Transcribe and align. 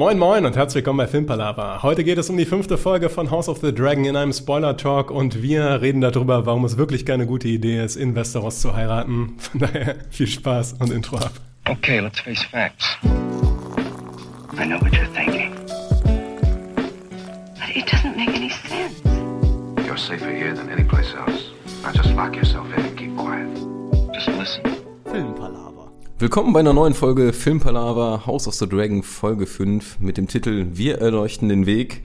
Moin 0.00 0.18
Moin 0.18 0.46
und 0.46 0.56
herzlich 0.56 0.76
willkommen 0.76 0.96
bei 0.96 1.06
Filmpalava. 1.06 1.82
Heute 1.82 2.04
geht 2.04 2.16
es 2.16 2.30
um 2.30 2.38
die 2.38 2.46
fünfte 2.46 2.78
Folge 2.78 3.10
von 3.10 3.30
House 3.30 3.50
of 3.50 3.58
the 3.58 3.70
Dragon 3.70 4.06
in 4.06 4.16
einem 4.16 4.32
Spoiler-Talk 4.32 5.10
und 5.10 5.42
wir 5.42 5.82
reden 5.82 6.00
darüber, 6.00 6.46
warum 6.46 6.64
es 6.64 6.78
wirklich 6.78 7.04
keine 7.04 7.26
gute 7.26 7.48
Idee 7.48 7.84
ist, 7.84 7.96
in 7.96 8.14
Westeros 8.14 8.62
zu 8.62 8.74
heiraten. 8.74 9.34
Von 9.36 9.60
daher 9.60 9.96
viel 10.08 10.26
Spaß 10.26 10.76
und 10.80 10.90
Intro 10.90 11.18
ab. 11.18 11.32
Okay, 11.68 12.00
let's 12.00 12.18
face 12.18 12.42
facts. 12.42 12.96
I 14.58 14.64
know 14.64 14.80
what 14.80 14.90
you're 14.90 15.04
thinking. 15.14 15.52
But 17.58 17.76
it 17.76 17.84
doesn't 17.84 18.16
make 18.16 18.34
any 18.34 18.48
sense. 18.48 19.02
You're 19.86 19.98
safer 19.98 20.30
here 20.30 20.54
than 20.54 20.70
any 20.70 20.84
place 20.84 21.14
else. 21.14 21.50
Now 21.82 21.92
just 21.92 22.16
lock 22.16 22.34
yourself 22.34 22.66
in 22.74 22.86
and 22.86 22.96
keep 22.96 23.14
quiet. 23.18 23.48
Just 24.14 24.28
listen. 24.28 24.62
Filmpalava. 25.04 25.69
Willkommen 26.20 26.52
bei 26.52 26.60
einer 26.60 26.74
neuen 26.74 26.92
Folge 26.92 27.32
Filmpalava 27.32 28.26
House 28.26 28.46
of 28.46 28.52
the 28.52 28.68
Dragon 28.68 29.02
Folge 29.02 29.46
5 29.46 30.00
mit 30.00 30.18
dem 30.18 30.28
Titel 30.28 30.66
Wir 30.74 30.98
erleuchten 30.98 31.48
den 31.48 31.64
Weg. 31.64 32.02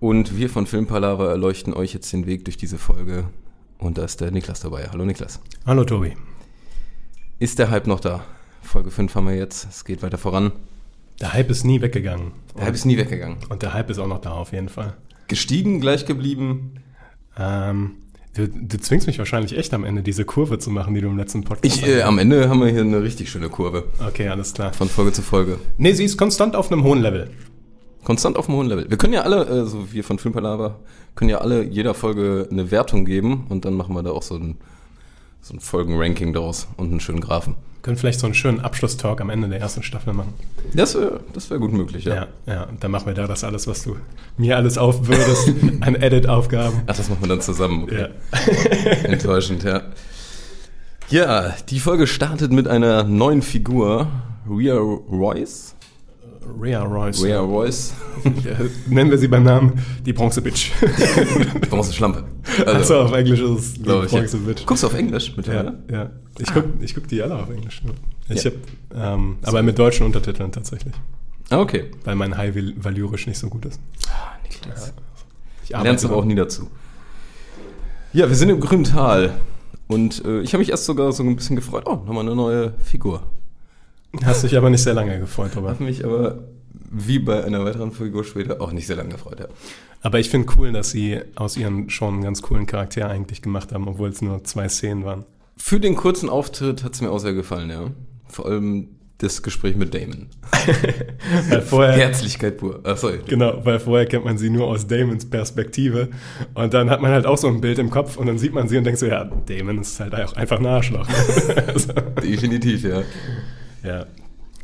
Und 0.00 0.38
wir 0.38 0.48
von 0.48 0.66
Filmpalava 0.66 1.28
erleuchten 1.28 1.74
euch 1.74 1.92
jetzt 1.92 2.10
den 2.14 2.24
Weg 2.24 2.46
durch 2.46 2.56
diese 2.56 2.78
Folge. 2.78 3.28
Und 3.76 3.98
da 3.98 4.04
ist 4.06 4.22
der 4.22 4.30
Niklas 4.30 4.60
dabei. 4.60 4.88
Hallo 4.90 5.04
Niklas. 5.04 5.40
Hallo 5.66 5.84
Tobi. 5.84 6.16
Ist 7.38 7.58
der 7.58 7.70
Hype 7.70 7.86
noch 7.86 8.00
da? 8.00 8.24
Folge 8.62 8.90
5 8.90 9.14
haben 9.14 9.28
wir 9.28 9.36
jetzt. 9.36 9.68
Es 9.68 9.84
geht 9.84 10.02
weiter 10.02 10.16
voran. 10.16 10.52
Der 11.20 11.34
Hype 11.34 11.50
ist 11.50 11.64
nie 11.64 11.82
weggegangen. 11.82 12.32
Der 12.56 12.64
Hype 12.64 12.74
ist 12.74 12.86
nie 12.86 12.96
weggegangen. 12.96 13.36
Und 13.50 13.60
der 13.60 13.74
Hype 13.74 13.90
ist 13.90 13.98
auch 13.98 14.08
noch 14.08 14.22
da 14.22 14.32
auf 14.32 14.52
jeden 14.52 14.70
Fall. 14.70 14.96
Gestiegen, 15.28 15.82
gleich 15.82 16.06
geblieben. 16.06 16.80
Ähm, 17.36 17.90
du, 18.34 18.48
du 18.48 18.78
zwingst 18.78 19.06
mich 19.06 19.18
wahrscheinlich 19.18 19.56
echt 19.56 19.74
am 19.74 19.84
Ende, 19.84 20.02
diese 20.02 20.24
Kurve 20.24 20.58
zu 20.58 20.70
machen, 20.70 20.94
die 20.94 21.00
du 21.00 21.08
im 21.08 21.16
letzten 21.16 21.44
Podcast 21.44 21.64
Ich, 21.64 21.86
äh, 21.86 22.02
am 22.02 22.18
Ende 22.18 22.48
haben 22.48 22.60
wir 22.60 22.68
hier 22.68 22.80
eine 22.80 23.02
richtig 23.02 23.30
schöne 23.30 23.48
Kurve. 23.48 23.84
Okay, 24.06 24.28
alles 24.28 24.54
klar. 24.54 24.72
Von 24.72 24.88
Folge 24.88 25.12
zu 25.12 25.22
Folge. 25.22 25.58
Nee, 25.78 25.92
sie 25.92 26.04
ist 26.04 26.16
konstant 26.16 26.56
auf 26.56 26.70
einem 26.70 26.84
hohen 26.84 27.00
Level. 27.00 27.30
Konstant 28.04 28.36
auf 28.36 28.48
einem 28.48 28.58
hohen 28.58 28.66
Level. 28.66 28.90
Wir 28.90 28.96
können 28.96 29.12
ja 29.12 29.22
alle, 29.22 29.46
also 29.46 29.92
wir 29.92 30.02
von 30.02 30.18
Filmpalava, 30.18 30.80
können 31.14 31.30
ja 31.30 31.38
alle 31.38 31.62
jeder 31.62 31.94
Folge 31.94 32.48
eine 32.50 32.70
Wertung 32.70 33.04
geben 33.04 33.46
und 33.48 33.64
dann 33.64 33.74
machen 33.74 33.94
wir 33.94 34.02
da 34.02 34.10
auch 34.10 34.22
so 34.22 34.34
ein, 34.36 34.56
so 35.40 35.54
ein 35.54 35.60
Folgenranking 35.60 36.32
daraus 36.32 36.68
und 36.76 36.90
einen 36.90 37.00
schönen 37.00 37.20
Graphen. 37.20 37.54
Können 37.82 37.96
vielleicht 37.96 38.20
so 38.20 38.26
einen 38.26 38.34
schönen 38.34 38.60
Abschlusstalk 38.60 39.20
am 39.20 39.28
Ende 39.28 39.48
der 39.48 39.58
ersten 39.58 39.82
Staffel 39.82 40.12
machen. 40.12 40.34
Das 40.72 40.94
wäre 40.94 41.20
das 41.32 41.50
wär 41.50 41.58
gut 41.58 41.72
möglich, 41.72 42.04
ja. 42.04 42.14
Ja, 42.14 42.26
ja. 42.46 42.68
Dann 42.78 42.92
machen 42.92 43.06
wir 43.06 43.14
da 43.14 43.26
das 43.26 43.42
alles, 43.42 43.66
was 43.66 43.82
du 43.82 43.96
mir 44.36 44.56
alles 44.56 44.78
aufbürdest, 44.78 45.52
an 45.80 45.96
Edit-Aufgaben. 45.96 46.82
Ach, 46.86 46.96
das 46.96 47.10
machen 47.10 47.22
wir 47.22 47.28
dann 47.28 47.40
zusammen. 47.40 47.82
Okay. 47.82 48.06
Ja. 48.06 48.78
Enttäuschend, 49.04 49.64
ja. 49.64 49.82
Ja, 51.08 51.54
die 51.68 51.80
Folge 51.80 52.06
startet 52.06 52.52
mit 52.52 52.68
einer 52.68 53.02
neuen 53.02 53.42
Figur, 53.42 54.06
Rhea 54.48 54.76
Royce. 54.76 55.74
Rhea 56.60 56.82
Royce. 56.82 57.22
Rhea 57.24 57.40
Royce. 57.40 57.94
Nennen 58.86 59.10
wir 59.10 59.18
sie 59.18 59.28
beim 59.28 59.42
Namen 59.42 59.72
die 60.06 60.12
Bronze-Bitch. 60.12 60.70
Bronze 61.68 61.92
Schlampe. 61.92 62.24
Also, 62.66 63.00
auf 63.00 63.12
Englisch 63.12 63.40
ist 63.40 63.50
es 63.50 63.74
die 63.74 63.82
glaub 63.82 64.04
ich, 64.04 64.12
ja. 64.12 64.18
Bronze-Bitch. 64.18 64.66
Guckst 64.66 64.82
du 64.82 64.86
auf 64.88 64.94
Englisch 64.94 65.36
mit 65.36 65.46
Ja, 65.46 65.74
ja. 65.90 66.10
Ich 66.38 66.52
guck, 66.52 66.64
ich 66.80 66.94
guck 66.94 67.08
die 67.08 67.22
alle 67.22 67.36
auf 67.36 67.50
Englisch. 67.50 67.82
Ich 68.28 68.44
Ja. 68.44 68.50
hab, 68.50 69.14
ähm, 69.18 69.38
aber 69.42 69.62
mit 69.62 69.78
deutschen 69.78 70.06
Untertiteln 70.06 70.52
tatsächlich. 70.52 70.94
Ah, 71.50 71.60
okay. 71.60 71.90
Weil 72.04 72.14
mein 72.16 72.36
High 72.36 72.54
Valyrisch 72.76 73.26
nicht 73.26 73.38
so 73.38 73.48
gut 73.48 73.66
ist. 73.66 73.80
Ah, 74.08 74.32
Niklas. 74.42 74.92
Ich 75.64 75.70
Lernst 75.70 76.04
aber 76.04 76.16
auch 76.16 76.24
nie 76.24 76.34
dazu. 76.34 76.68
Ja, 78.12 78.28
wir 78.28 78.36
sind 78.36 78.48
im 78.50 78.60
grünen 78.60 78.84
Tal. 78.84 79.34
Und 79.88 80.24
äh, 80.24 80.40
ich 80.40 80.52
habe 80.54 80.60
mich 80.60 80.70
erst 80.70 80.84
sogar 80.86 81.12
so 81.12 81.22
ein 81.22 81.36
bisschen 81.36 81.56
gefreut. 81.56 81.84
Oh, 81.86 81.96
nochmal 82.06 82.20
eine 82.20 82.34
neue 82.34 82.72
Figur. 82.82 83.22
Hast 84.24 84.42
dich 84.44 84.56
aber 84.56 84.70
nicht 84.70 84.82
sehr 84.82 84.94
lange 84.94 85.18
gefreut, 85.18 85.52
aber. 85.56 85.70
Habe 85.70 85.84
mich 85.84 86.04
aber, 86.04 86.38
wie 86.92 87.18
bei 87.18 87.42
einer 87.42 87.64
weiteren 87.64 87.90
Figur 87.90 88.24
später, 88.24 88.60
auch 88.60 88.72
nicht 88.72 88.86
sehr 88.86 88.96
lange 88.96 89.10
gefreut. 89.10 89.40
Ja. 89.40 89.46
Aber 90.02 90.18
ich 90.18 90.30
finde 90.30 90.52
cool, 90.56 90.72
dass 90.72 90.90
sie 90.90 91.20
aus 91.36 91.56
ihren 91.56 91.88
schon 91.90 92.22
ganz 92.22 92.42
coolen 92.42 92.66
Charakter 92.66 93.08
eigentlich 93.08 93.40
gemacht 93.40 93.72
haben, 93.72 93.88
obwohl 93.88 94.10
es 94.10 94.20
nur 94.20 94.44
zwei 94.44 94.68
Szenen 94.68 95.04
waren. 95.04 95.24
Für 95.56 95.80
den 95.80 95.96
kurzen 95.96 96.28
Auftritt 96.28 96.84
hat 96.84 96.94
es 96.94 97.00
mir 97.00 97.10
auch 97.10 97.18
sehr 97.18 97.34
gefallen, 97.34 97.70
ja. 97.70 97.90
Vor 98.28 98.46
allem 98.46 98.88
das 99.18 99.42
Gespräch 99.42 99.76
mit 99.76 99.94
Damon. 99.94 100.26
Weil 101.48 101.62
vorher, 101.62 101.92
Herzlichkeit 101.92 102.58
pur. 102.58 102.80
Ach, 102.82 102.96
sorry. 102.96 103.20
genau, 103.26 103.64
weil 103.64 103.78
vorher 103.78 104.06
kennt 104.06 104.24
man 104.24 104.36
sie 104.36 104.50
nur 104.50 104.66
aus 104.66 104.88
Damons 104.88 105.30
Perspektive. 105.30 106.08
Und 106.54 106.74
dann 106.74 106.90
hat 106.90 107.00
man 107.00 107.12
halt 107.12 107.24
auch 107.24 107.38
so 107.38 107.46
ein 107.46 107.60
Bild 107.60 107.78
im 107.78 107.90
Kopf 107.90 108.16
und 108.16 108.26
dann 108.26 108.38
sieht 108.38 108.52
man 108.52 108.66
sie 108.66 108.78
und 108.78 108.84
denkt 108.84 108.98
so, 108.98 109.06
ja, 109.06 109.24
Damon 109.24 109.78
ist 109.78 110.00
halt 110.00 110.14
auch 110.14 110.32
einfach 110.34 110.58
ein 110.58 110.66
Arschloch. 110.66 111.08
also, 111.68 111.92
Definitiv, 112.22 112.82
ja. 112.82 113.02
ja. 113.84 114.06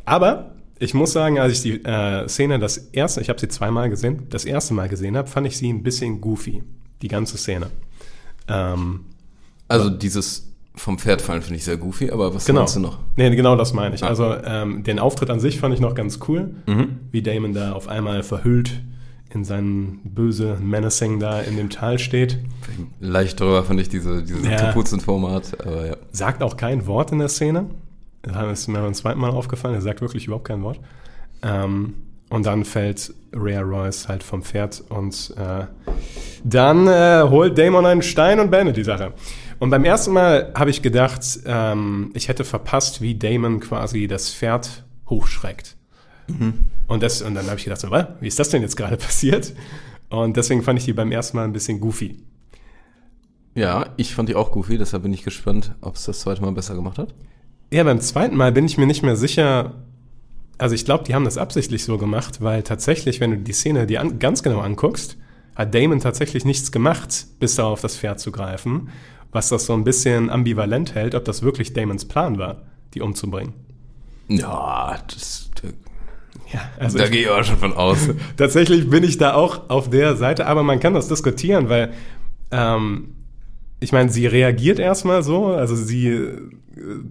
Aber 0.03 0.51
ich 0.79 0.93
muss 0.93 1.11
sagen, 1.11 1.39
als 1.39 1.53
ich 1.53 1.61
die 1.61 1.83
äh, 1.83 2.27
Szene 2.27 2.57
das 2.59 2.77
erste, 2.77 3.21
ich 3.21 3.29
habe 3.29 3.39
sie 3.39 3.47
zweimal 3.49 3.89
gesehen, 3.89 4.27
das 4.29 4.45
erste 4.45 4.73
Mal 4.73 4.89
gesehen 4.89 5.17
habe, 5.17 5.27
fand 5.27 5.45
ich 5.47 5.57
sie 5.57 5.69
ein 5.71 5.83
bisschen 5.83 6.21
goofy. 6.21 6.63
Die 7.01 7.07
ganze 7.07 7.37
Szene. 7.37 7.67
Ähm, 8.47 9.01
Also 9.67 9.89
dieses 9.89 10.45
vom 10.75 10.97
Pferd 10.97 11.21
fallen 11.21 11.41
finde 11.41 11.57
ich 11.57 11.65
sehr 11.65 11.75
goofy, 11.77 12.09
aber 12.09 12.33
was 12.33 12.45
Genau. 12.45 12.61
meinst 12.61 12.75
du 12.77 12.79
noch? 12.79 12.99
Nee, 13.17 13.35
genau 13.35 13.55
das 13.57 13.73
meine 13.73 13.95
ich. 13.95 14.03
Ah. 14.03 14.07
Also 14.07 14.33
ähm, 14.43 14.83
den 14.83 14.97
Auftritt 14.99 15.29
an 15.29 15.39
sich 15.41 15.59
fand 15.59 15.73
ich 15.73 15.81
noch 15.81 15.93
ganz 15.93 16.19
cool, 16.27 16.55
Mhm. 16.67 16.99
wie 17.11 17.21
Damon 17.21 17.53
da 17.53 17.73
auf 17.73 17.87
einmal 17.89 18.23
verhüllt 18.23 18.81
in 19.31 19.43
seinen 19.43 19.99
böse 20.05 20.57
Menacing 20.61 21.19
da 21.19 21.41
in 21.41 21.55
dem 21.57 21.69
Tal 21.69 21.99
steht. 21.99 22.39
Leicht 22.99 23.39
drüber 23.39 23.63
fand 23.63 23.79
ich 23.79 23.89
diese, 23.89 24.23
dieses 24.23 24.43
Ja. 24.47 24.55
Kapuzenformat, 24.55 25.57
aber 25.65 25.85
ja. 25.87 25.97
Sagt 26.11 26.41
auch 26.41 26.57
kein 26.57 26.87
Wort 26.87 27.11
in 27.11 27.19
der 27.19 27.29
Szene. 27.29 27.65
Das 28.21 28.61
ist 28.61 28.67
mir 28.67 28.79
beim 28.79 28.93
zweiten 28.93 29.19
Mal 29.19 29.31
aufgefallen. 29.31 29.75
Er 29.75 29.81
sagt 29.81 30.01
wirklich 30.01 30.25
überhaupt 30.25 30.47
kein 30.47 30.61
Wort. 30.63 30.79
Ähm, 31.41 31.95
und 32.29 32.45
dann 32.45 32.63
fällt 32.63 33.13
Rhea 33.33 33.61
Royce 33.61 34.07
halt 34.07 34.23
vom 34.23 34.43
Pferd 34.43 34.83
und 34.89 35.33
äh, 35.35 35.65
dann 36.43 36.87
äh, 36.87 37.23
holt 37.27 37.57
Damon 37.57 37.85
einen 37.85 38.03
Stein 38.03 38.39
und 38.39 38.51
beendet 38.51 38.77
die 38.77 38.83
Sache. 38.83 39.13
Und 39.57 39.71
beim 39.71 39.83
ersten 39.83 40.13
Mal 40.13 40.51
habe 40.55 40.69
ich 40.69 40.81
gedacht, 40.81 41.21
ähm, 41.45 42.11
ich 42.13 42.27
hätte 42.27 42.45
verpasst, 42.45 43.01
wie 43.01 43.15
Damon 43.15 43.59
quasi 43.59 44.07
das 44.07 44.33
Pferd 44.33 44.83
hochschreckt. 45.09 45.75
Und, 46.87 47.03
das, 47.03 47.21
und 47.21 47.33
dann 47.33 47.47
habe 47.47 47.57
ich 47.57 47.63
gedacht, 47.63 47.81
so, 47.81 47.89
was? 47.89 48.07
wie 48.19 48.27
ist 48.27 48.39
das 48.39 48.49
denn 48.49 48.61
jetzt 48.61 48.77
gerade 48.77 48.97
passiert? 48.97 49.53
Und 50.09 50.37
deswegen 50.37 50.61
fand 50.61 50.79
ich 50.79 50.85
die 50.85 50.93
beim 50.93 51.11
ersten 51.11 51.37
Mal 51.37 51.43
ein 51.43 51.53
bisschen 51.53 51.79
goofy. 51.79 52.23
Ja, 53.55 53.87
ich 53.97 54.13
fand 54.13 54.29
die 54.29 54.35
auch 54.35 54.51
goofy, 54.51 54.77
deshalb 54.77 55.03
bin 55.03 55.13
ich 55.13 55.23
gespannt, 55.23 55.73
ob 55.81 55.95
es 55.95 56.05
das 56.05 56.19
zweite 56.19 56.41
Mal 56.41 56.51
besser 56.51 56.75
gemacht 56.75 56.97
hat. 56.97 57.13
Ja, 57.71 57.83
beim 57.83 58.01
zweiten 58.01 58.35
Mal 58.35 58.51
bin 58.51 58.65
ich 58.65 58.77
mir 58.77 58.87
nicht 58.87 59.03
mehr 59.03 59.15
sicher. 59.15 59.75
Also 60.57 60.75
ich 60.75 60.85
glaube, 60.85 61.03
die 61.03 61.13
haben 61.13 61.25
das 61.25 61.37
absichtlich 61.37 61.83
so 61.83 61.97
gemacht, 61.97 62.41
weil 62.41 62.63
tatsächlich, 62.63 63.19
wenn 63.19 63.31
du 63.31 63.37
die 63.37 63.53
Szene 63.53 63.85
dir 63.85 64.01
an, 64.01 64.19
ganz 64.19 64.43
genau 64.43 64.59
anguckst, 64.59 65.17
hat 65.55 65.75
Damon 65.75 65.99
tatsächlich 65.99 66.45
nichts 66.45 66.71
gemacht, 66.71 67.27
bis 67.39 67.55
da 67.55 67.65
auf 67.65 67.81
das 67.81 67.95
Pferd 67.95 68.19
zu 68.19 68.31
greifen, 68.31 68.89
was 69.31 69.49
das 69.49 69.65
so 69.65 69.73
ein 69.73 69.83
bisschen 69.83 70.29
ambivalent 70.29 70.95
hält, 70.95 71.15
ob 71.15 71.25
das 71.25 71.43
wirklich 71.43 71.73
Damons 71.73 72.05
Plan 72.05 72.39
war, 72.39 72.63
die 72.93 73.01
umzubringen. 73.01 73.53
Ja, 74.27 74.97
das, 75.07 75.49
da, 75.61 75.69
Ja, 76.51 76.61
also 76.79 76.97
da 76.97 77.05
ich, 77.05 77.11
gehe 77.11 77.21
ich 77.21 77.29
auch 77.29 77.43
schon 77.43 77.57
von 77.57 77.73
aus. 77.73 78.09
tatsächlich 78.37 78.89
bin 78.89 79.03
ich 79.03 79.17
da 79.17 79.35
auch 79.35 79.69
auf 79.69 79.89
der 79.89 80.15
Seite, 80.15 80.47
aber 80.47 80.63
man 80.63 80.79
kann 80.79 80.93
das 80.93 81.07
diskutieren, 81.07 81.69
weil 81.69 81.93
ähm, 82.51 83.15
ich 83.79 83.91
meine, 83.91 84.09
sie 84.09 84.27
reagiert 84.27 84.79
erstmal 84.79 85.23
so, 85.23 85.47
also 85.47 85.75
sie 85.75 86.07
äh, 86.07 86.37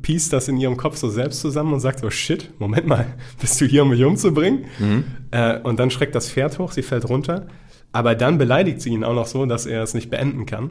piest 0.02 0.32
das 0.32 0.48
in 0.48 0.56
ihrem 0.56 0.76
Kopf 0.76 0.96
so 0.96 1.08
selbst 1.08 1.40
zusammen 1.40 1.72
und 1.72 1.80
sagt 1.80 2.00
so, 2.00 2.10
shit, 2.10 2.50
Moment 2.58 2.86
mal, 2.86 3.06
bist 3.40 3.60
du 3.60 3.64
hier, 3.64 3.82
um 3.82 3.90
mich 3.90 4.04
umzubringen? 4.04 4.64
Äh, 5.30 5.58
und 5.60 5.78
dann 5.78 5.90
schreckt 5.90 6.14
das 6.14 6.30
Pferd 6.30 6.58
hoch, 6.58 6.72
sie 6.72 6.82
fällt 6.82 7.08
runter, 7.08 7.46
aber 7.92 8.14
dann 8.14 8.38
beleidigt 8.38 8.82
sie 8.82 8.90
ihn 8.90 9.04
auch 9.04 9.14
noch 9.14 9.26
so, 9.26 9.46
dass 9.46 9.66
er 9.66 9.82
es 9.82 9.94
nicht 9.94 10.10
beenden 10.10 10.46
kann. 10.46 10.70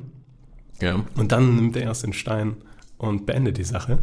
ja. 0.82 1.04
Und 1.16 1.32
dann 1.32 1.56
nimmt 1.56 1.76
er 1.76 1.84
erst 1.84 2.04
den 2.04 2.14
Stein 2.14 2.58
und 2.98 3.26
beendet 3.26 3.58
die 3.58 3.64
Sache. 3.64 4.00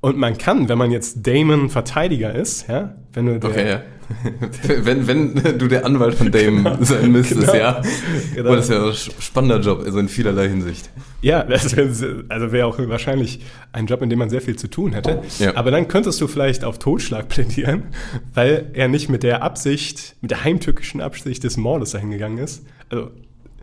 Und 0.00 0.16
man 0.18 0.36
kann, 0.36 0.68
wenn 0.68 0.78
man 0.78 0.90
jetzt 0.90 1.26
Damon 1.26 1.70
Verteidiger 1.70 2.34
ist, 2.34 2.68
ja, 2.68 2.96
wenn 3.12 3.26
du 3.26 3.38
der, 3.38 3.50
Okay, 3.50 3.68
ja. 3.68 3.82
wenn, 4.84 5.06
wenn 5.06 5.58
du 5.58 5.68
der 5.68 5.84
Anwalt 5.86 6.14
von 6.14 6.30
Dame 6.30 6.78
sein 6.80 7.12
müsstest, 7.12 7.40
genau. 7.40 7.54
ja. 7.54 7.82
Genau. 8.34 8.50
Oh, 8.50 8.56
das 8.56 8.68
ja 8.68 8.84
ein 8.86 8.94
spannender 8.94 9.60
Job, 9.60 9.82
also 9.84 9.98
in 9.98 10.08
vielerlei 10.08 10.48
Hinsicht. 10.48 10.90
Ja, 11.20 11.42
das 11.44 11.76
wär, 11.76 11.86
also 12.28 12.52
wäre 12.52 12.66
auch 12.66 12.78
wahrscheinlich 12.78 13.40
ein 13.72 13.86
Job, 13.86 14.02
in 14.02 14.10
dem 14.10 14.18
man 14.18 14.30
sehr 14.30 14.40
viel 14.40 14.56
zu 14.56 14.68
tun 14.68 14.92
hätte. 14.92 15.22
Ja. 15.38 15.56
Aber 15.56 15.70
dann 15.70 15.88
könntest 15.88 16.20
du 16.20 16.26
vielleicht 16.26 16.64
auf 16.64 16.78
Totschlag 16.78 17.28
plädieren, 17.28 17.84
weil 18.34 18.70
er 18.72 18.88
nicht 18.88 19.08
mit 19.08 19.22
der 19.22 19.42
Absicht, 19.42 20.16
mit 20.20 20.30
der 20.30 20.44
heimtückischen 20.44 21.00
Absicht 21.00 21.44
des 21.44 21.56
Mordes 21.56 21.90
dahin 21.92 22.10
gegangen 22.10 22.38
ist. 22.38 22.64
Also, 22.88 23.10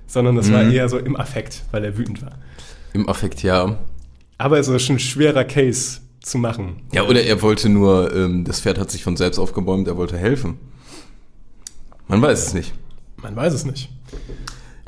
sondern 0.07 0.35
das 0.35 0.51
war 0.51 0.63
Mhm. 0.63 0.71
eher 0.71 0.89
so 0.89 0.97
im 0.97 1.15
Affekt, 1.15 1.63
weil 1.71 1.83
er 1.85 1.97
wütend 1.97 2.21
war. 2.21 2.31
Im 2.93 3.07
Affekt, 3.07 3.43
ja. 3.43 3.77
Aber 4.39 4.57
es 4.57 4.67
ist 4.67 4.83
schon 4.83 4.95
ein 4.95 4.99
schwerer 4.99 5.43
Case 5.43 5.99
zu 6.21 6.37
machen. 6.37 6.81
Ja, 6.91 7.03
oder 7.03 7.23
er 7.23 7.41
wollte 7.41 7.69
nur, 7.69 8.13
ähm, 8.15 8.43
das 8.43 8.61
Pferd 8.61 8.77
hat 8.77 8.91
sich 8.91 9.03
von 9.03 9.17
selbst 9.17 9.39
aufgebäumt, 9.39 9.87
er 9.87 9.97
wollte 9.97 10.17
helfen. 10.17 10.57
Man 12.07 12.21
weiß 12.21 12.47
es 12.47 12.53
nicht. 12.53 12.73
Man 13.21 13.35
weiß 13.35 13.53
es 13.53 13.65
nicht. 13.65 13.89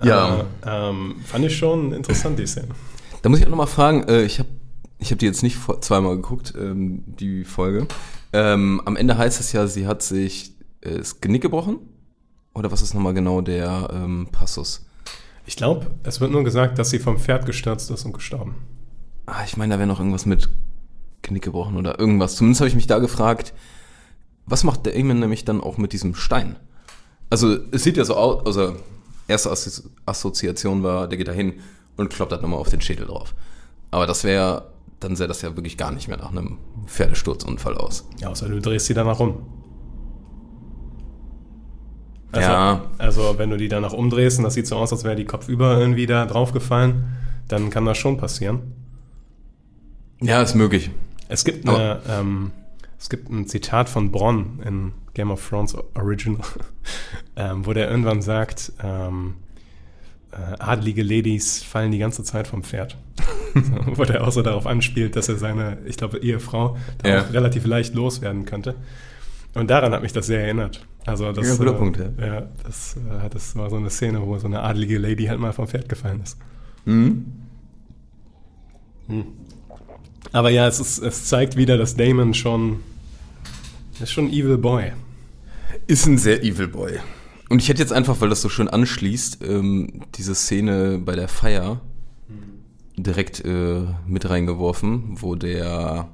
Ja. 0.03 0.45
Aber, 0.63 0.89
ähm, 0.89 1.15
fand 1.25 1.45
ich 1.45 1.57
schon 1.57 1.93
interessant, 1.93 2.39
die 2.39 2.47
Szene. 2.47 2.69
Da 3.21 3.29
muss 3.29 3.39
ich 3.39 3.45
auch 3.45 3.51
nochmal 3.51 3.67
fragen, 3.67 4.03
äh, 4.07 4.23
ich 4.23 4.39
habe 4.39 4.49
ich 4.97 5.11
hab 5.11 5.17
die 5.17 5.25
jetzt 5.25 5.41
nicht 5.41 5.57
zweimal 5.81 6.15
geguckt, 6.15 6.53
ähm, 6.57 7.03
die 7.07 7.43
Folge. 7.43 7.87
Ähm, 8.33 8.81
am 8.85 8.95
Ende 8.95 9.17
heißt 9.17 9.39
es 9.39 9.51
ja, 9.51 9.65
sie 9.65 9.87
hat 9.87 10.03
sich 10.03 10.53
äh, 10.81 10.97
das 10.97 11.21
Genick 11.21 11.41
gebrochen? 11.41 11.79
Oder 12.53 12.71
was 12.71 12.81
ist 12.81 12.93
nochmal 12.93 13.13
genau 13.13 13.41
der 13.41 13.89
ähm, 13.91 14.27
Passus? 14.31 14.85
Ich 15.45 15.55
glaube, 15.55 15.87
es 16.03 16.21
wird 16.21 16.31
nur 16.31 16.43
gesagt, 16.43 16.77
dass 16.77 16.91
sie 16.91 16.99
vom 16.99 17.17
Pferd 17.17 17.45
gestürzt 17.45 17.89
ist 17.89 18.05
und 18.05 18.13
gestorben. 18.13 18.55
Ah, 19.25 19.43
ich 19.45 19.57
meine, 19.57 19.73
da 19.73 19.79
wäre 19.79 19.87
noch 19.87 19.99
irgendwas 19.99 20.25
mit 20.25 20.49
Genick 21.21 21.43
gebrochen 21.43 21.77
oder 21.77 21.99
irgendwas. 21.99 22.35
Zumindest 22.35 22.61
habe 22.61 22.69
ich 22.69 22.75
mich 22.75 22.87
da 22.87 22.99
gefragt, 22.99 23.53
was 24.45 24.63
macht 24.63 24.85
der 24.85 24.93
Damon 24.93 25.19
nämlich 25.19 25.45
dann 25.45 25.61
auch 25.61 25.77
mit 25.77 25.93
diesem 25.93 26.15
Stein? 26.15 26.55
Also, 27.29 27.57
es 27.71 27.83
sieht 27.83 27.97
ja 27.97 28.05
so 28.05 28.15
aus, 28.15 28.45
also, 28.45 28.75
erste 29.27 29.51
Assozi 29.51 29.83
Assoziation 30.05 30.83
war, 30.83 31.07
der 31.07 31.17
geht 31.17 31.27
da 31.27 31.31
hin 31.31 31.53
und 31.95 32.09
kloppt 32.09 32.31
halt 32.31 32.41
nochmal 32.41 32.59
auf 32.59 32.69
den 32.69 32.81
Schädel 32.81 33.05
drauf. 33.05 33.33
Aber 33.91 34.07
das 34.07 34.23
wäre, 34.23 34.71
dann 34.99 35.15
sähe 35.15 35.27
das 35.27 35.41
ja 35.41 35.55
wirklich 35.55 35.77
gar 35.77 35.91
nicht 35.91 36.07
mehr 36.07 36.17
nach 36.17 36.31
einem 36.31 36.57
Pferdesturzunfall 36.87 37.77
aus. 37.77 38.07
Ja, 38.19 38.29
außer 38.29 38.49
du 38.49 38.59
drehst 38.59 38.87
sie 38.87 38.93
danach 38.93 39.19
um. 39.19 39.45
Also, 42.31 42.49
Ja. 42.49 42.81
Also, 42.97 43.35
wenn 43.37 43.49
du 43.49 43.57
die 43.57 43.67
danach 43.67 43.93
umdrehst 43.93 44.37
und 44.39 44.45
das 44.45 44.53
sieht 44.53 44.67
so 44.67 44.75
aus, 44.75 44.91
als 44.91 45.03
wäre 45.03 45.15
die 45.15 45.25
kopfüber 45.25 45.77
irgendwie 45.77 46.05
da 46.05 46.25
draufgefallen, 46.25 47.05
dann 47.47 47.69
kann 47.69 47.85
das 47.85 47.97
schon 47.97 48.17
passieren. 48.17 48.73
Ja, 50.21 50.41
ist 50.41 50.55
möglich. 50.55 50.91
Es 51.31 51.45
gibt, 51.45 51.67
eine, 51.67 52.01
ähm, 52.09 52.51
es 52.99 53.09
gibt 53.09 53.29
ein 53.29 53.47
Zitat 53.47 53.89
von 53.89 54.11
Bronn 54.11 54.59
in 54.65 54.91
Game 55.13 55.31
of 55.31 55.47
Thrones 55.47 55.75
Original, 55.95 56.41
ähm, 57.35 57.65
wo 57.65 57.73
der 57.73 57.89
irgendwann 57.89 58.21
sagt, 58.21 58.73
ähm, 58.83 59.35
äh, 60.31 60.55
adlige 60.59 61.03
Ladies 61.03 61.63
fallen 61.63 61.91
die 61.91 61.97
ganze 61.97 62.23
Zeit 62.23 62.47
vom 62.47 62.63
Pferd. 62.63 62.97
so, 63.53 63.61
wo 63.97 64.03
der 64.05 64.25
auch 64.25 64.31
so 64.31 64.41
darauf 64.41 64.65
anspielt, 64.65 65.15
dass 65.15 65.27
er 65.29 65.37
seine, 65.37 65.77
ich 65.85 65.97
glaube, 65.97 66.19
Ehefrau 66.19 66.77
Ja. 67.05 67.21
auch 67.21 67.33
relativ 67.33 67.65
leicht 67.65 67.93
loswerden 67.95 68.45
könnte. 68.45 68.75
Und 69.53 69.69
daran 69.69 69.93
hat 69.93 70.01
mich 70.01 70.13
das 70.13 70.27
sehr 70.27 70.41
erinnert. 70.45 70.85
Also 71.05 71.31
das, 71.33 71.47
Ja, 71.47 71.55
guter 71.55 71.71
äh, 71.73 71.77
Punkt, 71.77 71.97
ja. 71.97 72.25
ja 72.25 72.47
das, 72.63 72.95
äh, 72.95 73.29
das 73.29 73.55
war 73.55 73.69
so 73.69 73.75
eine 73.75 73.89
Szene, 73.89 74.21
wo 74.25 74.37
so 74.37 74.47
eine 74.47 74.61
adlige 74.61 74.97
Lady 74.97 75.25
halt 75.25 75.39
mal 75.39 75.51
vom 75.51 75.67
Pferd 75.67 75.89
gefallen 75.89 76.21
ist. 76.21 76.37
Mhm. 76.85 77.25
Aber 80.31 80.49
ja, 80.49 80.67
es, 80.67 80.79
ist, 80.79 80.99
es 80.99 81.25
zeigt 81.25 81.57
wieder, 81.57 81.77
dass 81.77 81.95
Damon 81.95 82.33
schon, 82.33 82.79
er 83.97 84.03
ist 84.03 84.11
schon 84.11 84.25
ein 84.25 84.33
Evil 84.33 84.57
Boy. 84.57 84.93
Ist 85.87 86.05
ein 86.05 86.17
sehr 86.17 86.43
evil 86.43 86.67
Boy. 86.67 86.99
Und 87.49 87.61
ich 87.61 87.69
hätte 87.69 87.81
jetzt 87.81 87.91
einfach, 87.91 88.21
weil 88.21 88.29
das 88.29 88.41
so 88.41 88.49
schön 88.49 88.69
anschließt, 88.69 89.43
ähm, 89.43 90.03
diese 90.15 90.35
Szene 90.35 90.99
bei 91.03 91.15
der 91.15 91.27
Feier 91.27 91.81
direkt 92.95 93.43
äh, 93.43 93.81
mit 94.07 94.29
reingeworfen, 94.29 95.21
wo 95.21 95.35
der 95.35 96.07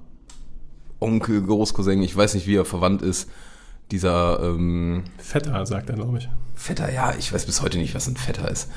Onkel, 1.00 1.44
Großcousin, 1.44 2.02
ich 2.02 2.16
weiß 2.16 2.34
nicht, 2.34 2.48
wie 2.48 2.56
er 2.56 2.66
verwandt 2.66 3.02
ist, 3.02 3.30
dieser 3.92 4.40
ähm, 4.42 5.04
Vetter, 5.18 5.66
sagt 5.66 5.90
er, 5.90 5.96
glaube 5.96 6.18
ich. 6.18 6.30
Vetter, 6.56 6.92
ja, 6.92 7.14
ich 7.18 7.32
weiß 7.32 7.46
bis 7.46 7.62
heute 7.62 7.78
nicht, 7.78 7.94
was 7.94 8.08
ein 8.08 8.18
Vetter 8.18 8.50
ist. 8.50 8.70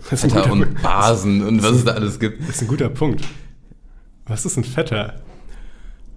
Vetter 0.00 0.50
und 0.52 0.80
Basen 0.82 1.44
und 1.44 1.62
was 1.62 1.72
es 1.72 1.84
da 1.84 1.92
alles 1.92 2.20
gibt. 2.20 2.40
Das 2.42 2.56
ist 2.56 2.62
ein 2.62 2.68
guter 2.68 2.88
Punkt. 2.88 3.24
Was 4.26 4.44
ist 4.44 4.56
ein 4.56 4.64
Vetter? 4.64 5.14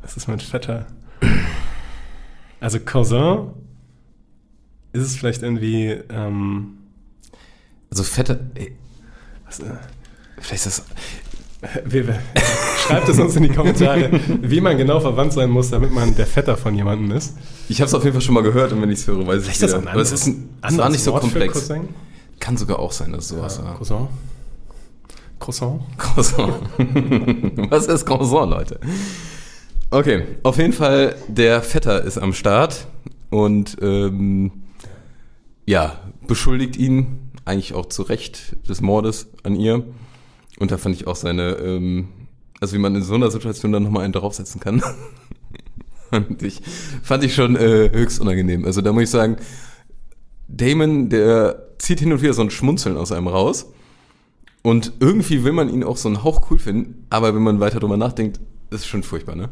Was 0.02 0.18
ist 0.18 0.28
mein 0.28 0.40
Vetter? 0.40 0.86
Also 2.62 2.78
Cousin 2.82 3.52
ist 4.92 5.04
es 5.04 5.16
vielleicht 5.16 5.44
irgendwie, 5.44 5.92
ähm, 6.10 6.78
Also 7.90 8.04
Vetter, 8.04 8.38
was, 9.46 9.62
äh, 9.62 9.76
vielleicht 10.42 10.66
ist 10.66 10.84
das, 11.62 11.62
schreibt 12.86 13.08
es 13.08 13.18
uns 13.18 13.36
in 13.38 13.44
die 13.44 13.50
Kommentare, 13.50 14.12
wie 14.42 14.60
man 14.60 14.78
genau 14.78 15.00
verwandt 15.00 15.32
sein 15.32 15.50
muss, 15.50 15.70
damit 15.70 15.92
man 15.94 16.16
der 16.18 16.28
Vetter 16.28 16.58
von 16.58 16.76
jemandem 16.76 17.16
ist. 17.16 17.38
ich 17.70 17.80
habe 17.80 17.88
es 17.88 17.94
auf 17.94 18.04
jeden 18.04 18.14
Fall 18.14 18.22
schon 18.22 18.36
mal 18.36 18.44
gehört 18.44 18.74
und 18.74 18.82
wenn 18.82 18.92
ich 18.92 19.00
es 19.00 19.08
höre, 19.08 19.26
weiß 19.26 19.38
ich 19.38 19.44
Vielleicht 19.44 19.62
ist 19.62 19.62
das 19.62 19.82
wieder. 19.82 19.90
ein 19.92 19.94
Aber 19.94 20.02
es 20.02 20.12
ist 20.12 20.28
ein, 20.28 20.50
es 20.62 20.78
war 20.78 20.90
nicht 20.90 21.04
so 21.04 21.14
Wort 21.14 21.24
für 21.24 21.30
komplex. 21.30 21.72
Kann 22.42 22.58
sogar 22.58 22.80
auch 22.80 22.92
sein, 22.92 23.14
dass 23.14 23.30
sowas 23.30 23.64
war. 23.64 23.76
Cousin? 23.76 24.08
Croissant? 25.40 25.82
Croissant. 25.98 26.54
Was 27.70 27.88
ist 27.88 28.06
Croissant, 28.06 28.50
Leute? 28.52 28.80
Okay, 29.90 30.24
auf 30.44 30.58
jeden 30.58 30.74
Fall, 30.74 31.16
der 31.28 31.62
Vetter 31.62 32.04
ist 32.04 32.18
am 32.18 32.34
Start 32.34 32.88
und 33.30 33.78
ähm, 33.82 34.52
ja, 35.66 36.00
beschuldigt 36.28 36.78
ihn 36.78 37.32
eigentlich 37.46 37.74
auch 37.74 37.88
zu 37.88 38.04
Recht 38.04 38.56
des 38.68 38.82
Mordes 38.82 39.28
an 39.44 39.56
ihr. 39.56 39.84
Und 40.60 40.72
da 40.72 40.78
fand 40.78 40.96
ich 40.96 41.08
auch 41.08 41.16
seine, 41.16 41.54
ähm, 41.54 42.10
also 42.60 42.76
wie 42.76 42.80
man 42.80 42.96
in 42.96 43.02
so 43.02 43.16
einer 43.16 43.32
Situation 43.32 43.72
dann 43.72 43.84
nochmal 43.84 44.04
einen 44.04 44.14
draufsetzen 44.14 44.60
kann, 44.60 44.84
fand 46.10 46.44
ich, 46.44 46.62
fand 47.02 47.24
ich 47.24 47.34
schon 47.34 47.56
äh, 47.56 47.90
höchst 47.92 48.20
unangenehm. 48.20 48.66
Also 48.66 48.82
da 48.82 48.92
muss 48.94 49.04
ich 49.04 49.10
sagen, 49.10 49.38
Damon, 50.48 51.10
der 51.10 51.68
zieht 51.78 52.00
hin 52.00 52.12
und 52.12 52.22
wieder 52.22 52.34
so 52.34 52.42
ein 52.42 52.52
Schmunzeln 52.52 52.98
aus 52.98 53.12
einem 53.12 53.28
raus. 53.28 53.68
Und 54.62 54.94
irgendwie 55.00 55.44
will 55.44 55.54
man 55.54 55.70
ihn 55.70 55.84
auch 55.84 55.98
so 55.98 56.10
einen 56.10 56.24
Hauch 56.24 56.50
cool 56.52 56.60
finden, 56.60 57.06
aber 57.10 57.34
wenn 57.34 57.42
man 57.42 57.60
weiter 57.60 57.80
drüber 57.80 57.98
nachdenkt, 57.98 58.40
ist 58.72 58.86
schon 58.88 59.04
furchtbar, 59.04 59.36
ne? 59.36 59.50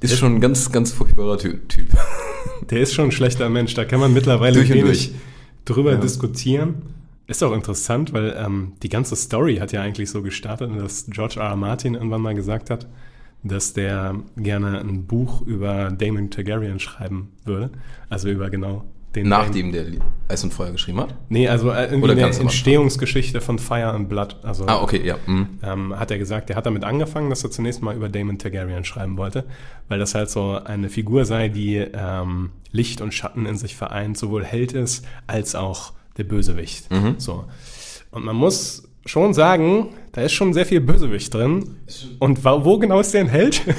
Ist 0.00 0.16
schon 0.18 0.36
ein 0.36 0.40
ganz, 0.40 0.72
ganz 0.72 0.92
furchtbarer 0.92 1.38
Ty 1.38 1.58
Typ. 1.68 1.88
Der 2.70 2.80
ist 2.80 2.94
schon 2.94 3.06
ein 3.06 3.12
schlechter 3.12 3.48
Mensch, 3.50 3.74
da 3.74 3.84
kann 3.84 4.00
man 4.00 4.12
mittlerweile 4.12 4.54
Durch 4.54 4.70
wenig 4.72 5.12
drüber 5.64 5.92
Ja. 5.92 5.98
diskutieren. 5.98 6.82
Ist 7.26 7.44
auch 7.44 7.52
interessant, 7.54 8.12
weil 8.12 8.34
ähm, 8.36 8.72
die 8.82 8.88
ganze 8.88 9.14
Story 9.14 9.56
hat 9.56 9.72
ja 9.72 9.82
eigentlich 9.82 10.10
so 10.10 10.20
gestartet, 10.22 10.70
dass 10.76 11.06
George 11.10 11.38
R. 11.38 11.50
R. 11.50 11.56
Martin 11.56 11.94
irgendwann 11.94 12.22
mal 12.22 12.34
gesagt 12.34 12.70
hat, 12.70 12.88
dass 13.44 13.72
der 13.72 14.16
gerne 14.36 14.80
ein 14.80 15.06
Buch 15.06 15.42
über 15.42 15.90
Damon 15.90 16.30
Targaryen 16.30 16.80
schreiben 16.80 17.28
würde. 17.44 17.70
Also 18.08 18.28
über 18.28 18.50
genau 18.50 18.84
den 19.14 19.28
Nachdem 19.28 19.72
der 19.72 19.86
Eis 20.28 20.44
und 20.44 20.54
Feuer 20.54 20.70
geschrieben 20.70 21.00
hat. 21.00 21.14
Nee, 21.28 21.48
also 21.48 21.70
äh, 21.72 21.86
irgendwie 21.86 22.12
Oder 22.12 22.24
Anfang? 22.26 22.42
Entstehungsgeschichte 22.42 23.40
von 23.40 23.58
Fire 23.58 23.86
and 23.92 24.08
Blood. 24.08 24.36
Also 24.44 24.66
Ah, 24.66 24.80
okay, 24.82 25.00
ja. 25.04 25.16
mhm. 25.26 25.48
ähm, 25.64 25.98
hat 25.98 26.10
er 26.12 26.18
gesagt, 26.18 26.48
er 26.50 26.54
hat 26.56 26.66
damit 26.66 26.84
angefangen, 26.84 27.28
dass 27.30 27.42
er 27.42 27.50
zunächst 27.50 27.82
mal 27.82 27.96
über 27.96 28.08
Damon 28.08 28.38
Targaryen 28.38 28.84
schreiben 28.84 29.16
wollte, 29.16 29.44
weil 29.88 29.98
das 29.98 30.14
halt 30.14 30.30
so 30.30 30.60
eine 30.64 30.88
Figur 30.88 31.24
sei, 31.24 31.48
die 31.48 31.76
ähm, 31.76 32.50
Licht 32.70 33.00
und 33.00 33.12
Schatten 33.12 33.46
in 33.46 33.56
sich 33.56 33.74
vereint, 33.74 34.16
sowohl 34.16 34.44
Held 34.44 34.72
ist 34.72 35.04
als 35.26 35.56
auch 35.56 35.92
der 36.16 36.24
Bösewicht. 36.24 36.84
So. 37.18 37.46
Und 38.12 38.24
man 38.24 38.36
muss 38.36 38.88
schon 39.06 39.34
sagen, 39.34 39.88
da 40.12 40.20
ist 40.22 40.32
schon 40.32 40.52
sehr 40.52 40.66
viel 40.66 40.80
Bösewicht 40.80 41.32
drin. 41.34 41.76
Und 42.20 42.44
wa- 42.44 42.64
wo 42.64 42.78
genau 42.78 43.00
ist 43.00 43.12
der 43.14 43.22
ein 43.22 43.28
Held? 43.28 43.62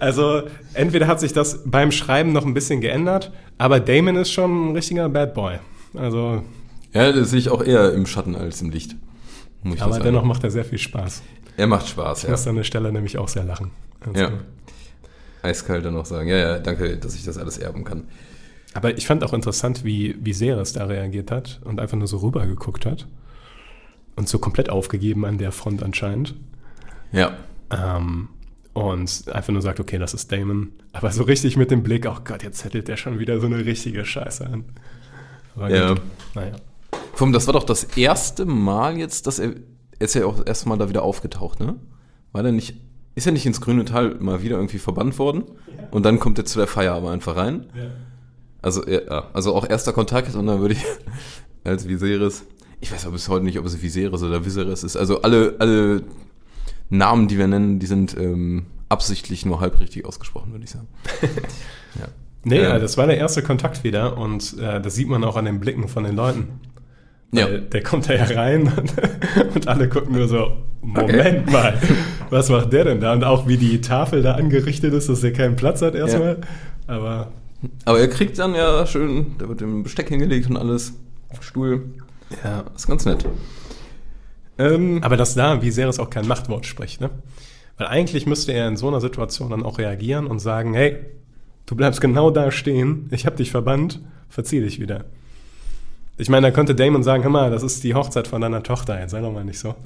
also 0.00 0.42
entweder 0.74 1.06
hat 1.06 1.20
sich 1.20 1.32
das 1.32 1.62
beim 1.64 1.92
Schreiben 1.92 2.32
noch 2.32 2.44
ein 2.44 2.54
bisschen 2.54 2.80
geändert, 2.80 3.32
aber 3.58 3.80
Damon 3.80 4.16
ist 4.16 4.32
schon 4.32 4.70
ein 4.70 4.74
richtiger 4.74 5.08
Bad 5.08 5.34
Boy. 5.34 5.58
Also, 5.94 6.42
Ja, 6.92 7.12
das 7.12 7.30
sehe 7.30 7.38
ich 7.38 7.48
auch 7.50 7.62
eher 7.62 7.92
im 7.92 8.06
Schatten 8.06 8.34
als 8.34 8.60
im 8.62 8.70
Licht. 8.70 8.96
Muss 9.62 9.76
ich 9.76 9.82
aber 9.82 10.00
dennoch 10.00 10.24
macht 10.24 10.42
er 10.44 10.50
sehr 10.50 10.64
viel 10.64 10.78
Spaß. 10.78 11.22
Er 11.56 11.66
macht 11.66 11.88
Spaß, 11.88 12.18
Ich 12.18 12.24
ja. 12.24 12.30
muss 12.30 12.46
an 12.46 12.56
der 12.56 12.64
Stelle 12.64 12.92
nämlich 12.92 13.18
auch 13.18 13.28
sehr 13.28 13.44
lachen. 13.44 13.70
Also, 14.04 14.18
Ja. 14.20 14.30
Eiskalt 15.42 15.84
dann 15.84 15.94
noch 15.94 16.06
sagen. 16.06 16.28
Ja, 16.28 16.36
ja, 16.36 16.58
danke, 16.58 16.96
dass 16.98 17.14
ich 17.14 17.24
das 17.24 17.38
alles 17.38 17.58
erben 17.58 17.84
kann. 17.84 18.08
Aber 18.74 18.96
ich 18.96 19.06
fand 19.06 19.24
auch 19.24 19.32
interessant, 19.32 19.84
wie, 19.84 20.16
wie 20.20 20.32
Seres 20.32 20.72
da 20.74 20.84
reagiert 20.84 21.30
hat 21.30 21.60
und 21.64 21.80
einfach 21.80 21.96
nur 21.96 22.06
so 22.06 22.18
rüber 22.18 22.46
geguckt 22.46 22.86
hat. 22.86 23.06
Und 24.16 24.28
so 24.28 24.38
komplett 24.38 24.70
aufgegeben 24.70 25.24
an 25.24 25.38
der 25.38 25.50
Front 25.50 25.82
anscheinend. 25.82 26.34
Ja. 27.10 27.32
Ähm, 27.70 28.28
und 28.72 29.24
einfach 29.32 29.52
nur 29.52 29.62
sagt, 29.62 29.80
okay, 29.80 29.98
das 29.98 30.14
ist 30.14 30.30
Damon. 30.30 30.72
Aber 30.92 31.10
so 31.10 31.22
richtig 31.24 31.56
mit 31.56 31.70
dem 31.70 31.82
Blick, 31.82 32.06
oh 32.06 32.18
Gott, 32.24 32.42
jetzt 32.42 32.58
zettelt 32.58 32.88
der 32.88 32.96
schon 32.96 33.18
wieder 33.18 33.40
so 33.40 33.46
eine 33.46 33.64
richtige 33.64 34.04
Scheiße 34.04 34.46
an. 34.46 34.64
Aber 35.56 35.70
Ja. 35.70 35.88
gut, 35.94 36.02
naja. 36.34 36.52
Allem, 37.18 37.32
das 37.32 37.46
war 37.46 37.52
doch 37.54 37.64
das 37.64 37.84
erste 37.84 38.46
Mal 38.46 38.96
jetzt, 38.96 39.26
dass 39.26 39.38
er, 39.38 39.50
er 39.98 40.04
ist 40.04 40.14
ja 40.14 40.24
auch 40.24 40.36
das 40.36 40.46
erste 40.46 40.68
Mal 40.68 40.78
da 40.78 40.88
wieder 40.88 41.02
aufgetaucht, 41.02 41.60
ne? 41.60 41.76
War 42.32 42.42
der 42.42 42.52
nicht, 42.52 42.76
ist 43.14 43.26
er 43.26 43.32
nicht 43.32 43.44
ins 43.44 43.60
grüne 43.60 43.84
Tal 43.84 44.14
mal 44.20 44.42
wieder 44.42 44.56
irgendwie 44.56 44.78
verbannt 44.78 45.18
worden? 45.18 45.44
Und 45.90 46.04
dann 46.06 46.18
kommt 46.18 46.38
er 46.38 46.44
zu 46.46 46.58
der 46.58 46.66
Feier 46.68 46.94
aber 46.94 47.10
einfach 47.10 47.36
rein. 47.36 47.66
Also, 48.62 48.86
ja, 48.86 49.26
also 49.34 49.54
auch 49.54 49.68
erster 49.68 49.92
Kontakt 49.92 50.34
und 50.34 50.46
dann 50.46 50.60
würde 50.60 50.74
ich 50.74 50.84
als 51.64 51.88
Viserys, 51.88 52.44
ich 52.80 52.90
weiß 52.92 53.04
aber 53.04 53.12
bis 53.14 53.28
heute 53.28 53.44
nicht, 53.44 53.58
ob 53.58 53.66
es 53.66 53.82
Viserys 53.82 54.22
oder 54.22 54.44
Viserys 54.46 54.82
ist. 54.84 54.96
Also 54.96 55.20
alle, 55.22 55.56
alle 55.58 56.02
Namen, 56.90 57.28
die 57.28 57.38
wir 57.38 57.46
nennen, 57.46 57.78
die 57.78 57.86
sind 57.86 58.16
ähm, 58.18 58.66
absichtlich 58.88 59.46
nur 59.46 59.60
halbrichtig 59.60 60.04
ausgesprochen, 60.04 60.52
würde 60.52 60.64
ich 60.64 60.70
sagen. 60.70 60.88
ja. 61.98 62.08
Nee, 62.42 62.58
Ähm, 62.58 62.62
ja, 62.62 62.78
das 62.78 62.96
war 62.96 63.06
der 63.06 63.18
erste 63.18 63.42
Kontakt 63.42 63.84
wieder 63.84 64.18
und 64.18 64.58
äh, 64.58 64.80
das 64.80 64.94
sieht 64.94 65.08
man 65.08 65.24
auch 65.24 65.36
an 65.36 65.44
den 65.44 65.60
Blicken 65.60 65.88
von 65.88 66.04
den 66.04 66.16
Leuten. 66.16 66.60
Ja. 67.32 67.46
Der 67.46 67.82
kommt 67.82 68.08
da 68.08 68.14
ja 68.14 68.24
rein 68.24 68.72
und, 69.54 69.68
alle 69.68 69.88
gucken 69.88 70.16
nur 70.16 70.26
so, 70.26 70.56
Moment 70.82 71.50
mal, 71.50 71.80
was 72.30 72.48
macht 72.48 72.72
der 72.72 72.84
denn 72.84 73.00
da? 73.00 73.12
Und 73.12 73.22
auch 73.22 73.46
wie 73.46 73.56
die 73.56 73.80
Tafel 73.80 74.22
da 74.22 74.32
angerichtet 74.34 74.92
ist, 74.94 75.08
dass 75.08 75.22
er 75.22 75.32
keinen 75.32 75.54
Platz 75.54 75.80
hat 75.82 75.94
erstmal. 75.94 76.38
Aber 76.88 77.30
Aber 77.84 78.00
er 78.00 78.08
kriegt 78.08 78.38
dann 78.38 78.54
ja 78.54 78.84
schön, 78.86 79.36
da 79.38 79.48
wird 79.48 79.60
dem 79.60 79.84
Besteck 79.84 80.08
hingelegt 80.08 80.50
und 80.50 80.56
alles 80.56 80.94
Stuhl. 81.40 81.84
ja. 82.42 82.64
Ist 82.74 82.88
ganz 82.88 83.04
nett. 83.04 83.24
Ähm, 84.60 84.98
Aber 85.02 85.16
dass 85.16 85.34
da 85.34 85.62
Viserys 85.62 85.98
auch 85.98 86.10
kein 86.10 86.26
Machtwort 86.28 86.66
spricht, 86.66 87.00
ne? 87.00 87.10
Weil 87.78 87.86
eigentlich 87.88 88.26
müsste 88.26 88.52
er 88.52 88.68
in 88.68 88.76
so 88.76 88.88
einer 88.88 89.00
Situation 89.00 89.50
dann 89.50 89.62
auch 89.64 89.78
reagieren 89.78 90.26
und 90.26 90.38
sagen, 90.38 90.74
hey, 90.74 90.96
Du 91.66 91.76
bleibst 91.76 92.00
genau 92.00 92.30
da 92.32 92.50
stehen. 92.50 93.06
Ich 93.12 93.26
habe 93.26 93.36
dich 93.36 93.52
verbannt. 93.52 94.00
Verzieh 94.28 94.60
dich 94.60 94.80
wieder. 94.80 95.04
Ich 96.18 96.28
meine, 96.28 96.48
da 96.48 96.50
könnte 96.50 96.74
Damon 96.74 97.04
sagen, 97.04 97.22
hör 97.22 97.30
mal, 97.30 97.48
das 97.52 97.62
ist 97.62 97.84
die 97.84 97.94
Hochzeit 97.94 98.26
von 98.26 98.40
deiner 98.40 98.64
Tochter. 98.64 98.98
Jetzt 99.00 99.12
sei 99.12 99.20
doch 99.20 99.32
mal 99.32 99.44
nicht 99.44 99.60
so. 99.60 99.76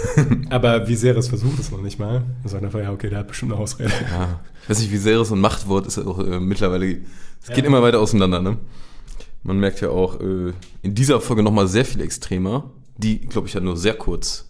Aber 0.50 0.86
Viserys 0.86 1.26
versucht 1.26 1.58
es 1.58 1.72
noch 1.72 1.82
nicht 1.82 1.98
mal. 1.98 2.22
Er 2.44 2.48
sagt 2.48 2.62
einfach, 2.64 2.78
ja, 2.78 2.92
okay, 2.92 3.10
der 3.10 3.18
hat 3.20 3.26
bestimmt 3.28 3.52
eine 3.52 3.60
Ausrede. 3.60 3.90
Ja, 4.12 4.38
ich 4.62 4.70
weiß 4.70 4.78
nicht, 4.78 4.92
wie 4.92 4.98
sehr 4.98 5.18
es 5.18 5.32
ein 5.32 5.40
Machtwort 5.40 5.86
ist 5.88 5.98
auch 5.98 6.20
äh, 6.20 6.38
mittlerweile. 6.38 6.98
Es 7.42 7.48
geht 7.48 7.58
Ja. 7.58 7.64
immer 7.64 7.82
weiter 7.82 7.98
auseinander, 7.98 8.40
ne? 8.40 8.58
Man 9.42 9.58
merkt 9.58 9.80
ja 9.80 9.88
auch 9.88 10.20
äh, 10.20 10.52
in 10.82 10.94
dieser 10.94 11.20
Folge 11.20 11.42
nochmal 11.42 11.66
sehr 11.66 11.84
viel 11.84 12.02
extremer, 12.02 12.70
die, 13.02 13.20
glaube 13.20 13.48
ich, 13.48 13.54
ja 13.54 13.60
nur 13.60 13.76
sehr 13.76 13.94
kurz 13.94 14.48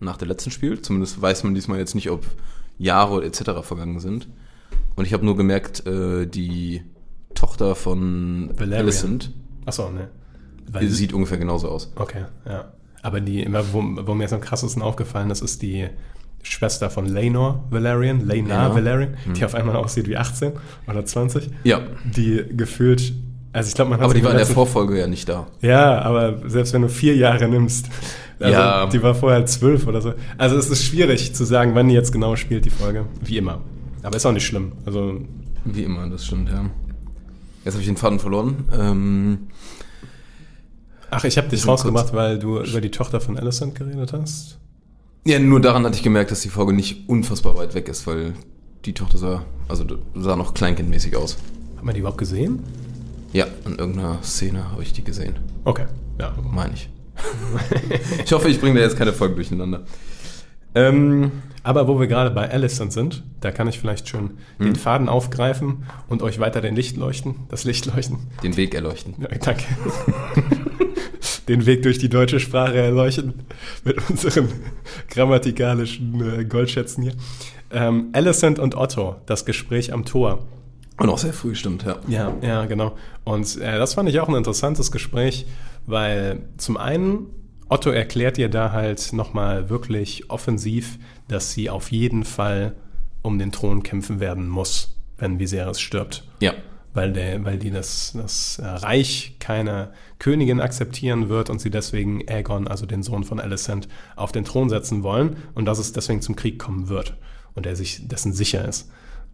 nach 0.00 0.16
der 0.16 0.28
letzten 0.28 0.50
spielt. 0.50 0.84
Zumindest 0.84 1.20
weiß 1.20 1.44
man 1.44 1.54
diesmal 1.54 1.78
jetzt 1.78 1.94
nicht, 1.94 2.10
ob 2.10 2.24
Jahre 2.78 3.24
etc. 3.24 3.62
vergangen 3.62 4.00
sind. 4.00 4.28
Und 4.96 5.04
ich 5.04 5.12
habe 5.12 5.24
nur 5.24 5.36
gemerkt, 5.36 5.86
äh, 5.86 6.26
die 6.26 6.82
Tochter 7.34 7.74
von 7.74 8.50
Valerian. 8.56 8.82
Alicent 8.82 9.32
Achso, 9.66 9.90
ne. 9.90 10.08
Weil 10.70 10.88
sieht 10.88 11.12
ungefähr 11.12 11.38
genauso 11.38 11.68
aus. 11.68 11.92
Okay, 11.96 12.24
ja. 12.46 12.72
Aber 13.02 13.20
die, 13.20 13.46
wo, 13.72 13.82
wo 14.06 14.14
mir 14.14 14.24
jetzt 14.24 14.32
am 14.32 14.40
krassesten 14.40 14.82
aufgefallen 14.82 15.30
ist, 15.30 15.42
ist 15.42 15.62
die 15.62 15.88
Schwester 16.42 16.90
von 16.90 17.06
Laenor 17.06 17.64
Valerian, 17.70 18.26
Laena 18.26 18.56
Laenor. 18.56 18.74
Valerian, 18.76 19.16
die 19.36 19.44
auf 19.44 19.54
einmal 19.54 19.76
aussieht 19.76 20.08
wie 20.08 20.16
18 20.16 20.52
oder 20.86 21.04
20. 21.04 21.50
Ja, 21.64 21.82
Die 22.04 22.44
gefühlt, 22.50 23.12
also 23.52 23.68
ich 23.68 23.74
glaube, 23.74 23.90
man 23.90 23.98
hat 24.00 24.04
aber 24.04 24.14
die 24.14 24.22
war 24.24 24.30
in 24.32 24.36
der 24.36 24.46
Vorfolge 24.46 24.98
ja 24.98 25.06
nicht 25.06 25.28
da. 25.28 25.46
Ja, 25.60 26.00
aber 26.02 26.48
selbst 26.48 26.72
wenn 26.72 26.82
du 26.82 26.88
vier 26.88 27.16
Jahre 27.16 27.48
nimmst, 27.48 27.88
also 28.38 28.52
Ja. 28.52 28.86
die 28.86 29.02
war 29.02 29.14
vorher 29.14 29.44
zwölf 29.46 29.86
oder 29.86 30.00
so. 30.00 30.14
Also 30.38 30.56
es 30.56 30.70
ist 30.70 30.84
schwierig 30.84 31.34
zu 31.34 31.44
sagen, 31.44 31.74
wann 31.74 31.88
die 31.88 31.94
jetzt 31.94 32.12
genau 32.12 32.36
spielt, 32.36 32.64
die 32.64 32.70
Folge. 32.70 33.06
Wie 33.22 33.36
immer. 33.38 33.60
Aber 34.02 34.16
ist 34.16 34.24
auch 34.26 34.32
nicht 34.32 34.46
schlimm. 34.46 34.72
Also 34.86 35.20
Wie 35.64 35.82
immer, 35.84 36.08
das 36.08 36.24
stimmt, 36.26 36.48
ja. 36.48 36.64
Jetzt 37.64 37.74
habe 37.74 37.82
ich 37.82 37.88
den 37.88 37.96
Faden 37.98 38.18
verloren. 38.18 38.64
Ähm, 38.72 39.38
Ach, 41.10 41.24
ich 41.24 41.36
habe 41.36 41.48
dich 41.48 41.66
rausgemacht, 41.66 42.14
weil 42.14 42.38
du 42.38 42.60
über 42.60 42.80
die 42.80 42.90
Tochter 42.90 43.20
von 43.20 43.36
Alicent 43.36 43.74
geredet 43.74 44.12
hast. 44.12 44.58
Ja, 45.26 45.38
nur 45.38 45.60
daran 45.60 45.84
hatte 45.84 45.96
ich 45.96 46.02
gemerkt, 46.02 46.30
dass 46.30 46.40
die 46.40 46.48
Folge 46.48 46.72
nicht 46.72 47.08
unfassbar 47.08 47.56
weit 47.58 47.74
weg 47.74 47.88
ist, 47.88 48.06
weil 48.06 48.32
die 48.84 48.94
Tochter 48.94 49.18
sah, 49.18 49.42
also 49.68 49.84
sah 50.14 50.36
noch 50.36 50.54
kleinkindmäßig 50.54 51.16
aus. 51.16 51.36
Hat 51.76 51.84
man 51.84 51.94
die 51.94 52.00
überhaupt 52.00 52.18
gesehen? 52.18 52.60
Ja, 53.32 53.46
in 53.64 53.76
irgendeiner 53.76 54.22
Szene 54.22 54.70
habe 54.72 54.82
ich 54.82 54.92
die 54.92 55.04
gesehen, 55.04 55.38
Okay, 55.64 55.86
ja. 56.18 56.32
meine 56.50 56.74
ich. 56.74 56.88
ich 58.24 58.32
hoffe, 58.32 58.48
ich 58.48 58.60
bringe 58.60 58.76
da 58.78 58.84
jetzt 58.84 58.96
keine 58.96 59.12
Folge 59.12 59.34
durcheinander. 59.36 59.82
Ähm, 60.74 61.30
Aber 61.62 61.86
wo 61.88 61.98
wir 62.00 62.06
gerade 62.06 62.30
bei 62.30 62.48
Alicent 62.50 62.92
sind, 62.92 63.22
da 63.40 63.50
kann 63.50 63.68
ich 63.68 63.78
vielleicht 63.78 64.08
schön 64.08 64.30
Hm. 64.58 64.66
den 64.66 64.76
Faden 64.76 65.08
aufgreifen 65.08 65.84
und 66.08 66.22
euch 66.22 66.38
weiter 66.38 66.60
den 66.60 66.74
Licht 66.76 66.96
leuchten, 66.96 67.34
das 67.48 67.64
Licht 67.64 67.86
leuchten. 67.86 68.18
den 68.42 68.56
Weg 68.56 68.74
erleuchten. 68.74 69.14
Ja, 69.20 69.28
danke. 69.28 69.64
den 71.48 71.66
Weg 71.66 71.82
durch 71.82 71.98
die 71.98 72.08
deutsche 72.08 72.40
Sprache 72.40 72.76
erleuchten 72.78 73.34
mit 73.84 73.98
unseren 74.08 74.48
grammatikalischen 75.08 76.40
äh, 76.40 76.44
Goldschätzen 76.44 77.02
hier. 77.02 77.12
Ähm, 77.72 78.08
Alicent 78.12 78.58
und 78.58 78.74
Otto, 78.76 79.16
das 79.26 79.44
Gespräch 79.44 79.92
am 79.92 80.04
Tor. 80.04 80.46
Und 81.00 81.08
auch 81.08 81.18
sehr 81.18 81.32
früh, 81.32 81.54
stimmt, 81.54 81.82
ja. 81.84 81.96
Ja, 82.08 82.34
ja, 82.42 82.66
genau. 82.66 82.94
Und 83.24 83.56
äh, 83.56 83.78
das 83.78 83.94
fand 83.94 84.08
ich 84.10 84.20
auch 84.20 84.28
ein 84.28 84.34
interessantes 84.34 84.92
Gespräch, 84.92 85.46
weil 85.86 86.42
zum 86.58 86.76
einen 86.76 87.26
Otto 87.70 87.88
erklärt 87.88 88.36
ihr 88.36 88.50
da 88.50 88.72
halt 88.72 89.14
nochmal 89.14 89.70
wirklich 89.70 90.28
offensiv, 90.28 90.98
dass 91.26 91.52
sie 91.52 91.70
auf 91.70 91.90
jeden 91.90 92.24
Fall 92.24 92.74
um 93.22 93.38
den 93.38 93.50
Thron 93.50 93.82
kämpfen 93.82 94.20
werden 94.20 94.46
muss, 94.46 94.98
wenn 95.16 95.38
Viserys 95.38 95.80
stirbt. 95.80 96.28
Ja. 96.40 96.52
Weil, 96.92 97.14
der, 97.14 97.44
weil 97.46 97.56
die 97.56 97.70
das, 97.70 98.12
das 98.14 98.58
äh, 98.58 98.66
Reich 98.66 99.36
keine 99.38 99.92
Königin 100.18 100.60
akzeptieren 100.60 101.30
wird 101.30 101.48
und 101.48 101.62
sie 101.62 101.70
deswegen 101.70 102.28
Aegon, 102.28 102.68
also 102.68 102.84
den 102.84 103.02
Sohn 103.02 103.24
von 103.24 103.40
Alicent, 103.40 103.88
auf 104.16 104.32
den 104.32 104.44
Thron 104.44 104.68
setzen 104.68 105.02
wollen 105.02 105.36
und 105.54 105.64
dass 105.64 105.78
es 105.78 105.94
deswegen 105.94 106.20
zum 106.20 106.36
Krieg 106.36 106.58
kommen 106.58 106.90
wird 106.90 107.16
und 107.54 107.64
er 107.64 107.74
sich 107.74 108.06
dessen 108.06 108.34
sicher 108.34 108.68
ist. 108.68 108.90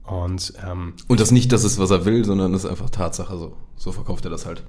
Und 0.07 0.53
ähm, 0.65 0.95
Und 1.09 1.21
das 1.21 1.31
nicht, 1.31 1.53
dass 1.53 1.65
es 1.65 1.79
was 1.79 1.91
er 1.91 2.05
will, 2.05 2.25
sondern 2.25 2.53
das 2.53 2.65
ist 2.65 2.71
einfach 2.71 2.91
Tatsache. 2.91 3.37
So, 3.37 3.57
so 3.77 3.93
verkauft 3.93 4.25
er 4.25 4.31
das 4.31 4.47
halt. 4.47 4.63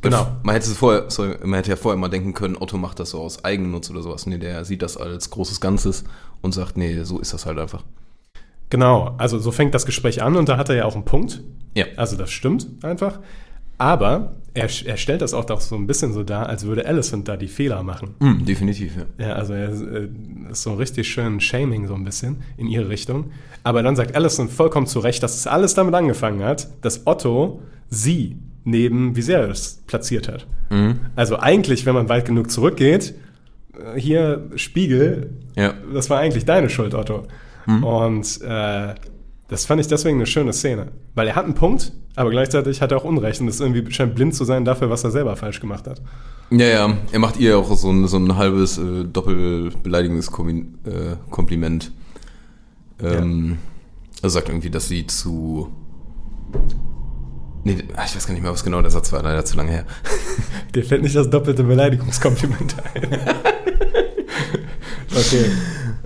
Genau. 0.00 0.28
Man 0.44 0.54
hätte, 0.54 0.70
es 0.70 0.76
vorher, 0.76 1.10
sorry, 1.10 1.36
man 1.42 1.54
hätte 1.54 1.70
ja 1.70 1.76
vorher 1.76 1.98
mal 1.98 2.08
denken 2.08 2.32
können, 2.32 2.56
Otto 2.56 2.76
macht 2.78 3.00
das 3.00 3.10
so 3.10 3.20
aus 3.20 3.44
Eigennutz 3.44 3.90
oder 3.90 4.02
sowas. 4.02 4.26
Nee, 4.26 4.38
der 4.38 4.64
sieht 4.64 4.82
das 4.82 4.96
als 4.96 5.30
großes 5.30 5.60
Ganzes 5.60 6.04
und 6.40 6.52
sagt, 6.52 6.76
nee, 6.76 7.02
so 7.02 7.18
ist 7.18 7.32
das 7.32 7.46
halt 7.46 7.58
einfach. 7.58 7.82
Genau, 8.70 9.14
also 9.18 9.38
so 9.38 9.50
fängt 9.50 9.74
das 9.74 9.86
Gespräch 9.86 10.22
an 10.22 10.36
und 10.36 10.48
da 10.48 10.56
hat 10.56 10.68
er 10.68 10.76
ja 10.76 10.84
auch 10.84 10.94
einen 10.94 11.04
Punkt. 11.04 11.42
Ja. 11.74 11.86
Also 11.96 12.16
das 12.16 12.30
stimmt 12.30 12.68
einfach. 12.82 13.18
Aber 13.78 14.36
er, 14.58 14.86
er 14.86 14.96
stellt 14.96 15.22
das 15.22 15.34
auch 15.34 15.44
doch 15.44 15.60
so 15.60 15.74
ein 15.76 15.86
bisschen 15.86 16.12
so 16.12 16.22
dar, 16.22 16.48
als 16.48 16.64
würde 16.66 16.86
Alicent 16.86 17.28
da 17.28 17.36
die 17.36 17.48
Fehler 17.48 17.82
machen. 17.82 18.14
Hm, 18.20 18.44
definitiv, 18.44 18.92
ja. 19.18 19.26
Ja, 19.28 19.32
also 19.34 19.52
er 19.54 19.68
äh, 19.70 20.08
ist 20.50 20.62
so 20.62 20.74
richtig 20.74 21.08
schön 21.08 21.40
Shaming 21.40 21.86
so 21.86 21.94
ein 21.94 22.04
bisschen 22.04 22.36
in 22.56 22.66
ihre 22.66 22.88
Richtung. 22.88 23.30
Aber 23.64 23.82
dann 23.82 23.96
sagt 23.96 24.14
Alicent 24.14 24.50
vollkommen 24.50 24.86
zu 24.86 25.00
Recht, 25.00 25.22
dass 25.22 25.36
es 25.36 25.46
alles 25.46 25.74
damit 25.74 25.94
angefangen 25.94 26.42
hat, 26.44 26.68
dass 26.82 27.06
Otto 27.06 27.60
sie 27.90 28.36
neben 28.64 29.16
Viserys 29.16 29.82
platziert 29.86 30.28
hat. 30.28 30.46
Also 31.16 31.38
eigentlich, 31.38 31.86
wenn 31.86 31.94
man 31.94 32.08
weit 32.10 32.26
genug 32.26 32.50
zurückgeht, 32.50 33.14
äh, 33.94 33.98
hier 33.98 34.50
Spiegel, 34.56 35.30
Ja. 35.56 35.72
das 35.94 36.10
war 36.10 36.18
eigentlich 36.18 36.44
deine 36.44 36.68
Schuld, 36.68 36.94
Otto. 36.94 37.26
Und 37.66 38.40
äh, 38.42 38.94
das 39.48 39.64
fand 39.66 39.80
ich 39.80 39.86
deswegen 39.88 40.16
eine 40.18 40.26
schöne 40.26 40.52
Szene. 40.52 40.88
Weil 41.14 41.28
er 41.28 41.36
hat 41.36 41.44
einen 41.44 41.54
Punkt, 41.54 41.92
aber 42.18 42.30
gleichzeitig 42.30 42.80
hat 42.82 42.92
er 42.92 42.98
auch 42.98 43.04
Unrecht 43.04 43.40
und 43.40 43.48
ist 43.48 43.60
irgendwie 43.60 43.90
scheint 43.92 44.14
blind 44.14 44.34
zu 44.34 44.44
sein 44.44 44.64
dafür, 44.64 44.88
was 44.90 45.02
er 45.04 45.10
selber 45.10 45.36
falsch 45.36 45.60
gemacht 45.60 45.86
hat. 45.86 46.00
Ja, 46.50 46.66
ja, 46.66 46.96
er 47.12 47.18
macht 47.18 47.38
ihr 47.38 47.58
auch 47.58 47.76
so 47.76 47.90
ein, 47.90 48.08
so 48.08 48.16
ein 48.16 48.34
halbes 48.36 48.78
äh, 48.78 49.04
Doppelbeleidigungskompliment. 49.04 51.92
Ähm, 53.00 53.58
Also 54.20 54.34
sagt 54.34 54.48
irgendwie, 54.48 54.70
dass 54.70 54.88
sie 54.88 55.06
zu. 55.06 55.68
Nee, 57.64 57.76
ah, 57.96 58.04
ich 58.06 58.14
weiß 58.16 58.26
gar 58.26 58.32
nicht 58.32 58.42
mehr, 58.42 58.52
was 58.52 58.64
genau 58.64 58.80
der 58.82 58.90
Satz 58.90 59.12
war, 59.12 59.22
leider 59.22 59.44
zu 59.44 59.56
lange 59.56 59.70
her. 59.70 59.84
Dir 60.74 60.82
fällt 60.84 61.02
nicht 61.02 61.14
das 61.14 61.30
doppelte 61.30 61.62
Beleidigungskompliment 61.62 62.74
ein. 62.94 63.04
okay. 65.16 65.44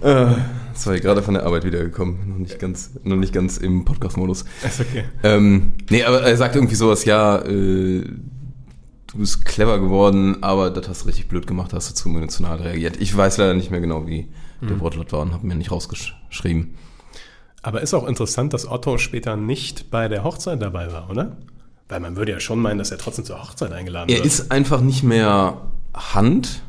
Äh, 0.03 0.35
ja 0.75 0.99
gerade 0.99 1.23
von 1.23 1.35
der 1.35 1.45
Arbeit 1.45 1.65
wiedergekommen, 1.65 2.29
noch 2.31 2.39
nicht 2.39 2.59
ganz, 2.59 2.91
noch 3.05 3.17
nicht 3.17 3.33
ganz 3.33 3.57
im 3.59 3.85
Podcast-Modus. 3.85 4.45
Ist 4.65 4.81
okay. 4.81 5.05
Ähm, 5.23 5.73
nee, 5.91 6.03
aber 6.05 6.23
er 6.23 6.37
sagt 6.37 6.55
irgendwie 6.57 6.75
sowas, 6.75 7.05
ja, 7.05 7.39
äh, 7.39 8.05
du 8.05 9.19
bist 9.19 9.45
clever 9.45 9.79
geworden, 9.79 10.43
aber 10.43 10.71
das 10.71 10.89
hast 10.89 11.03
du 11.03 11.07
richtig 11.07 11.29
blöd 11.29 11.47
gemacht, 11.47 11.73
hast 11.73 11.91
du 11.91 11.95
zu 11.95 12.09
emotional 12.09 12.59
reagiert. 12.59 12.97
Ich 13.01 13.15
weiß 13.17 13.37
leider 13.39 13.55
nicht 13.55 13.71
mehr 13.71 13.81
genau, 13.81 14.07
wie 14.07 14.29
der 14.63 14.79
Wortlaut 14.81 15.13
war 15.13 15.21
und 15.21 15.33
habe 15.33 15.45
mir 15.47 15.57
nicht 15.57 15.73
rausgeschrieben. 15.73 16.75
Aber 17.63 17.81
ist 17.81 17.95
auch 17.95 18.07
interessant, 18.07 18.53
dass 18.53 18.69
Otto 18.69 18.97
später 18.99 19.37
nicht 19.37 19.91
bei 19.91 20.09
der 20.09 20.23
Hochzeit 20.25 20.63
dabei 20.63 20.93
war, 20.93 21.11
oder? 21.11 21.37
Weil 21.89 22.01
man 22.01 22.17
würde 22.17 22.33
ja 22.33 22.41
schon 22.41 22.61
meinen, 22.61 22.79
dass 22.79 22.91
er 22.91 22.99
trotzdem 22.99 23.25
zur 23.25 23.43
Hochzeit 23.43 23.73
eingeladen 23.73 24.09
Er 24.09 24.17
wird. 24.17 24.27
ist 24.27 24.51
einfach 24.53 24.81
nicht 24.81 25.03
mehr 25.03 25.63
Hand 25.95 26.63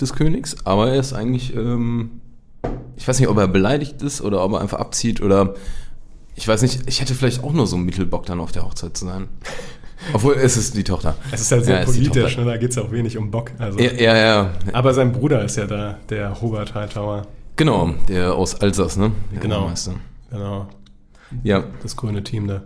des 0.00 0.12
Königs, 0.12 0.56
aber 0.64 0.90
er 0.92 1.00
ist 1.00 1.12
eigentlich, 1.12 1.54
ähm, 1.54 2.20
ich 2.96 3.06
weiß 3.06 3.18
nicht, 3.20 3.28
ob 3.28 3.36
er 3.38 3.48
beleidigt 3.48 4.02
ist 4.02 4.20
oder 4.22 4.44
ob 4.44 4.52
er 4.52 4.60
einfach 4.60 4.78
abzieht 4.78 5.20
oder 5.20 5.54
ich 6.36 6.46
weiß 6.48 6.62
nicht, 6.62 6.82
ich 6.86 7.00
hätte 7.00 7.14
vielleicht 7.14 7.44
auch 7.44 7.52
nur 7.52 7.66
so 7.66 7.76
einen 7.76 7.84
Mittelbock 7.84 8.26
dann 8.26 8.40
auf 8.40 8.52
der 8.52 8.64
Hochzeit 8.64 8.96
zu 8.96 9.06
sein. 9.06 9.28
Obwohl, 10.12 10.34
es 10.34 10.56
ist 10.56 10.76
die 10.76 10.84
Tochter. 10.84 11.14
Es 11.30 11.40
ist 11.40 11.52
halt 11.52 11.64
sehr 11.64 11.78
Ja, 11.80 11.84
politisch, 11.84 12.36
ne? 12.36 12.44
da 12.44 12.56
geht 12.56 12.70
es 12.72 12.78
auch 12.78 12.90
wenig 12.90 13.16
um 13.16 13.30
Bock. 13.30 13.52
Also. 13.58 13.78
Ja, 13.78 13.92
ja, 13.92 14.16
ja. 14.16 14.50
Aber 14.72 14.92
sein 14.92 15.12
Bruder 15.12 15.44
ist 15.44 15.56
ja 15.56 15.66
da, 15.66 15.98
der 16.10 16.40
Hubert 16.42 16.74
Hightower. 16.74 17.26
Genau, 17.56 17.94
der 18.08 18.34
aus 18.34 18.60
Alsace, 18.60 18.96
ne? 18.96 19.12
Der 19.32 19.40
Genau. 19.40 19.70
Genau, 20.30 20.66
Ja. 21.42 21.64
das 21.82 21.96
grüne 21.96 22.22
Team 22.24 22.48
da. 22.48 22.62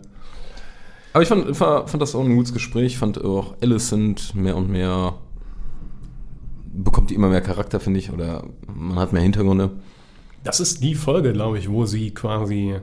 Aber 1.13 1.23
ich 1.23 1.29
fand, 1.29 1.57
fand, 1.57 2.01
das 2.01 2.15
auch 2.15 2.25
ein 2.25 2.35
gutes 2.37 2.53
Gespräch. 2.55 2.87
Ich 2.93 2.99
fand 2.99 3.23
auch 3.23 3.55
Alicent 3.63 4.35
mehr 4.35 4.57
und 4.57 4.71
mehr 4.71 5.15
bekommt 6.85 7.11
die 7.11 7.15
immer 7.15 7.29
mehr 7.29 7.41
Charakter, 7.41 7.81
finde 7.81 8.01
ich, 8.01 8.13
oder 8.13 8.45
man 8.73 8.99
hat 8.99 9.13
mehr 9.13 9.23
Hintergründe. 9.23 9.71
Das 10.45 10.61
ist 10.61 10.83
die 10.83 10.95
Folge, 10.95 11.33
glaube 11.33 11.59
ich, 11.59 11.69
wo 11.71 11.85
sie 11.85 12.13
quasi 12.13 12.77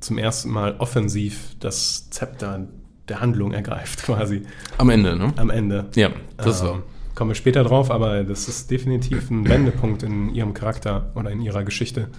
zum 0.00 0.18
ersten 0.18 0.50
Mal 0.50 0.76
offensiv 0.78 1.56
das 1.60 2.08
Zepter 2.10 2.68
der 3.08 3.20
Handlung 3.20 3.52
ergreift, 3.52 4.02
quasi 4.04 4.42
Am 4.78 4.90
Ende, 4.90 5.16
ne? 5.16 5.32
am 5.36 5.50
Ende. 5.50 5.86
Ja, 5.96 6.10
das 6.36 6.60
Ähm, 6.62 6.68
war. 6.68 6.82
Kommen 7.14 7.30
wir 7.32 7.34
später 7.34 7.64
drauf, 7.64 7.90
aber 7.90 8.22
das 8.22 8.46
ist 8.46 8.70
definitiv 8.70 9.28
ein 9.30 9.48
Wendepunkt 9.48 10.04
in 10.04 10.32
ihrem 10.32 10.54
Charakter 10.54 11.10
oder 11.16 11.32
in 11.32 11.40
ihrer 11.40 11.64
Geschichte. 11.64 12.10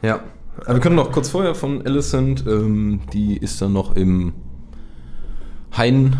Ja. 0.00 0.20
Aber 0.64 0.74
wir 0.74 0.80
können 0.80 0.96
noch 0.96 1.12
kurz 1.12 1.28
vorher 1.28 1.54
von 1.54 1.84
Alicent, 1.84 2.44
ähm, 2.46 3.00
die 3.12 3.36
ist 3.36 3.60
dann 3.60 3.74
noch 3.74 3.96
im 3.96 4.32
Hain, 5.76 6.16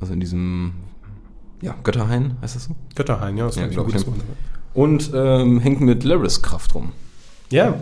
also 0.00 0.12
in 0.12 0.18
diesem, 0.20 0.72
ja, 1.60 1.74
Götterhain, 1.82 2.36
heißt 2.42 2.56
das 2.56 2.64
so? 2.64 2.76
Götterhain, 2.94 3.36
ja, 3.36 3.46
das 3.46 3.56
Ja, 3.56 3.62
ist 3.66 3.76
ein 3.76 3.78
ich, 3.78 3.84
gutes. 3.86 4.06
Wort. 4.06 4.16
Und 4.74 5.10
ähm, 5.14 5.60
hängt 5.60 5.80
mit 5.80 6.04
Laris 6.04 6.42
Kraft 6.42 6.74
rum. 6.74 6.92
Ja. 7.50 7.74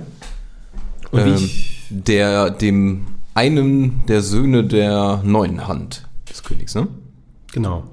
Und 1.10 1.20
Ähm, 1.20 1.34
ich, 1.34 1.84
der 1.90 2.50
dem 2.50 3.06
einem 3.34 4.06
der 4.06 4.22
Söhne 4.22 4.64
der 4.64 5.20
neuen 5.24 5.66
Hand 5.68 6.08
des 6.30 6.42
Königs, 6.42 6.74
ne? 6.74 6.88
Genau. 7.52 7.84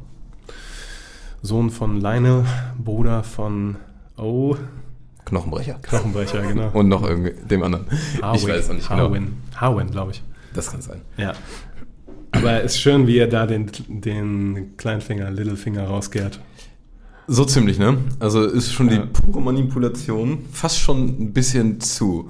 Sohn 1.42 1.70
von 1.70 2.00
Lionel, 2.00 2.46
Bruder 2.78 3.24
von 3.24 3.76
Oh, 4.18 4.56
Knochenbrecher. 5.26 5.76
Knochenbrecher, 5.82 6.42
genau. 6.44 6.70
Und 6.74 6.88
noch 6.88 7.04
irgendwie 7.04 7.34
dem 7.48 7.64
anderen. 7.64 7.88
ich 7.92 8.22
Harwick, 8.22 8.48
weiß 8.48 8.70
auch 8.70 8.74
nicht 8.76 8.88
genau. 8.88 9.04
Harwin, 9.04 9.38
Harwin 9.56 9.90
glaube 9.92 10.12
ich. 10.12 10.24
Das 10.54 10.72
kann 10.72 10.82
sein. 10.82 11.02
Ja. 11.18 11.34
Aber 12.44 12.62
ist 12.62 12.80
schön, 12.80 13.08
wie 13.08 13.18
er 13.18 13.28
da 13.28 13.46
den, 13.48 13.70
den 13.88 14.76
Kleinfinger, 14.78 15.32
Littlefinger 15.32 15.86
rausgehrt. 15.86 16.40
So 17.28 17.46
ziemlich, 17.46 17.80
ne? 17.80 17.98
Also 18.20 18.44
ist 18.44 18.74
schon 18.74 18.90
Ja. 18.90 18.98
die 18.98 19.08
pure 19.08 19.42
Manipulation 19.42 20.40
fast 20.52 20.80
schon 20.80 21.08
ein 21.22 21.34
bisschen 21.34 21.80
zu 21.80 22.30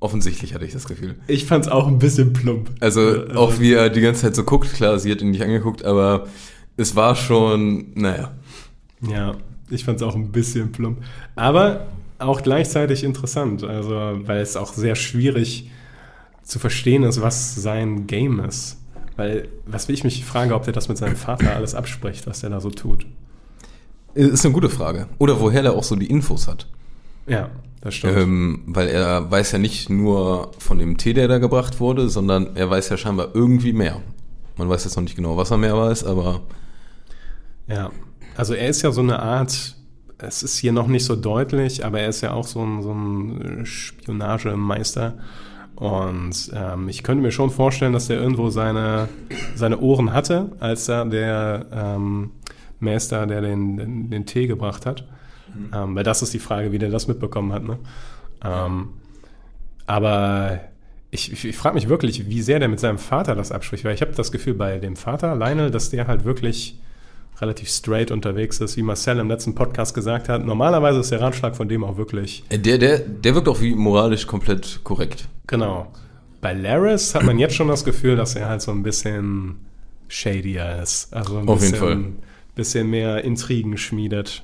offensichtlich, 0.00 0.54
hatte 0.54 0.64
ich 0.64 0.72
das 0.72 0.86
Gefühl. 0.86 1.16
Ich 1.26 1.44
fand's 1.44 1.68
auch 1.68 1.86
ein 1.86 1.98
bisschen 1.98 2.32
plump. 2.32 2.70
Also 2.80 3.26
Äh, 3.26 3.34
auch 3.34 3.60
wie 3.60 3.74
er 3.74 3.90
die 3.90 4.00
ganze 4.00 4.22
Zeit 4.22 4.34
so 4.34 4.44
guckt, 4.44 4.72
klar, 4.72 4.98
sie 4.98 5.10
hat 5.12 5.20
ihn 5.20 5.30
nicht 5.30 5.42
angeguckt, 5.42 5.84
aber 5.84 6.26
es 6.78 6.96
war 6.96 7.14
schon, 7.16 7.92
naja. 7.94 8.32
Ja, 9.06 9.34
ich 9.68 9.84
fand's 9.84 10.02
auch 10.02 10.14
ein 10.14 10.32
bisschen 10.32 10.72
plump. 10.72 10.98
Aber 11.36 11.86
auch 12.18 12.42
gleichzeitig 12.42 13.04
interessant, 13.04 13.62
also 13.62 13.92
weil 14.24 14.40
es 14.40 14.56
auch 14.56 14.72
sehr 14.72 14.94
schwierig 14.94 15.70
zu 16.42 16.58
verstehen 16.58 17.02
ist, 17.02 17.20
was 17.20 17.54
sein 17.56 18.06
Game 18.06 18.40
ist. 18.40 18.78
Weil, 19.16 19.48
was 19.66 19.88
will 19.88 19.94
ich 19.94 20.04
mich 20.04 20.24
frage, 20.24 20.54
ob 20.54 20.64
der 20.64 20.72
das 20.72 20.88
mit 20.88 20.98
seinem 20.98 21.16
Vater 21.16 21.54
alles 21.54 21.74
abspricht, 21.74 22.26
was 22.26 22.40
der 22.40 22.50
da 22.50 22.60
so 22.60 22.70
tut. 22.70 23.06
Ist 24.14 24.44
eine 24.44 24.54
gute 24.54 24.68
Frage. 24.68 25.06
Oder 25.18 25.40
woher 25.40 25.62
er 25.62 25.74
auch 25.74 25.84
so 25.84 25.94
die 25.94 26.06
Infos 26.10 26.48
hat. 26.48 26.66
Ja, 27.26 27.50
das 27.80 27.94
stimmt. 27.94 28.16
Ähm, 28.16 28.62
weil 28.66 28.88
er 28.88 29.30
weiß 29.30 29.52
ja 29.52 29.58
nicht 29.58 29.88
nur 29.88 30.50
von 30.58 30.78
dem 30.78 30.96
Tee, 30.96 31.12
der 31.12 31.28
da 31.28 31.38
gebracht 31.38 31.80
wurde, 31.80 32.08
sondern 32.08 32.56
er 32.56 32.68
weiß 32.68 32.88
ja 32.88 32.96
scheinbar 32.96 33.28
irgendwie 33.34 33.72
mehr. 33.72 34.02
Man 34.56 34.68
weiß 34.68 34.84
jetzt 34.84 34.96
noch 34.96 35.02
nicht 35.02 35.16
genau, 35.16 35.36
was 35.36 35.50
er 35.50 35.58
mehr 35.58 35.76
weiß, 35.76 36.04
aber 36.04 36.42
Ja, 37.68 37.90
also 38.36 38.54
er 38.54 38.68
ist 38.68 38.82
ja 38.82 38.90
so 38.90 39.00
eine 39.00 39.20
Art, 39.20 39.76
es 40.18 40.42
ist 40.42 40.58
hier 40.58 40.72
noch 40.72 40.86
nicht 40.86 41.04
so 41.04 41.16
deutlich, 41.16 41.84
aber 41.84 42.00
er 42.00 42.08
ist 42.08 42.20
ja 42.20 42.32
auch 42.32 42.46
so 42.46 42.62
ein, 42.62 42.82
so 42.82 42.92
ein 42.92 43.64
Spionagemeister. 43.64 45.18
Und 45.80 46.52
ähm, 46.54 46.90
ich 46.90 47.02
könnte 47.02 47.22
mir 47.22 47.32
schon 47.32 47.50
vorstellen, 47.50 47.94
dass 47.94 48.10
er 48.10 48.20
irgendwo 48.20 48.50
seine, 48.50 49.08
seine 49.54 49.80
Ohren 49.80 50.12
hatte, 50.12 50.52
als 50.60 50.86
er 50.90 51.06
der 51.06 51.66
ähm, 51.72 52.32
Meister, 52.80 53.26
der 53.26 53.40
den, 53.40 53.78
den, 53.78 54.10
den 54.10 54.26
Tee 54.26 54.46
gebracht 54.46 54.84
hat. 54.84 55.04
Ähm, 55.74 55.94
weil 55.94 56.04
das 56.04 56.20
ist 56.20 56.34
die 56.34 56.38
Frage, 56.38 56.70
wie 56.70 56.78
der 56.78 56.90
das 56.90 57.08
mitbekommen 57.08 57.52
hat. 57.52 57.64
Ne? 57.64 57.78
Ähm, 58.44 58.90
aber 59.86 60.60
ich, 61.10 61.32
ich, 61.32 61.46
ich 61.46 61.56
frage 61.56 61.76
mich 61.76 61.88
wirklich, 61.88 62.28
wie 62.28 62.42
sehr 62.42 62.58
der 62.58 62.68
mit 62.68 62.78
seinem 62.78 62.98
Vater 62.98 63.34
das 63.34 63.50
abspricht, 63.50 63.84
weil 63.84 63.94
ich 63.94 64.02
habe 64.02 64.12
das 64.12 64.30
Gefühl 64.30 64.54
bei 64.54 64.78
dem 64.78 64.96
Vater, 64.96 65.34
Lionel, 65.34 65.70
dass 65.70 65.88
der 65.88 66.06
halt 66.06 66.26
wirklich 66.26 66.78
relativ 67.40 67.68
straight 67.68 68.10
unterwegs 68.10 68.60
ist, 68.60 68.76
wie 68.76 68.82
Marcel 68.82 69.18
im 69.18 69.28
letzten 69.28 69.54
Podcast 69.54 69.94
gesagt 69.94 70.28
hat. 70.28 70.44
Normalerweise 70.44 71.00
ist 71.00 71.10
der 71.10 71.20
Ratschlag 71.20 71.56
von 71.56 71.68
dem 71.68 71.84
auch 71.84 71.96
wirklich 71.96 72.44
äh, 72.50 72.58
der, 72.58 72.78
der, 72.78 72.98
der 72.98 73.34
wirkt 73.34 73.48
auch 73.48 73.60
wie 73.60 73.74
moralisch 73.74 74.26
komplett 74.26 74.80
korrekt. 74.84 75.26
genau. 75.46 75.92
Bei 76.42 76.54
Laris 76.54 77.14
hat 77.14 77.22
man 77.24 77.38
jetzt 77.38 77.54
schon 77.54 77.68
das 77.68 77.84
Gefühl, 77.84 78.16
dass 78.16 78.34
er 78.34 78.48
halt 78.48 78.62
so 78.62 78.70
ein 78.70 78.82
bisschen 78.82 79.56
shadier 80.08 80.80
ist. 80.82 81.12
Also 81.12 81.36
ein 81.36 81.46
Auf 81.46 81.60
jeden 81.60 81.72
bisschen, 81.72 82.16
bisschen 82.54 82.88
mehr 82.88 83.22
Intrigen 83.24 83.76
schmiedet. 83.76 84.42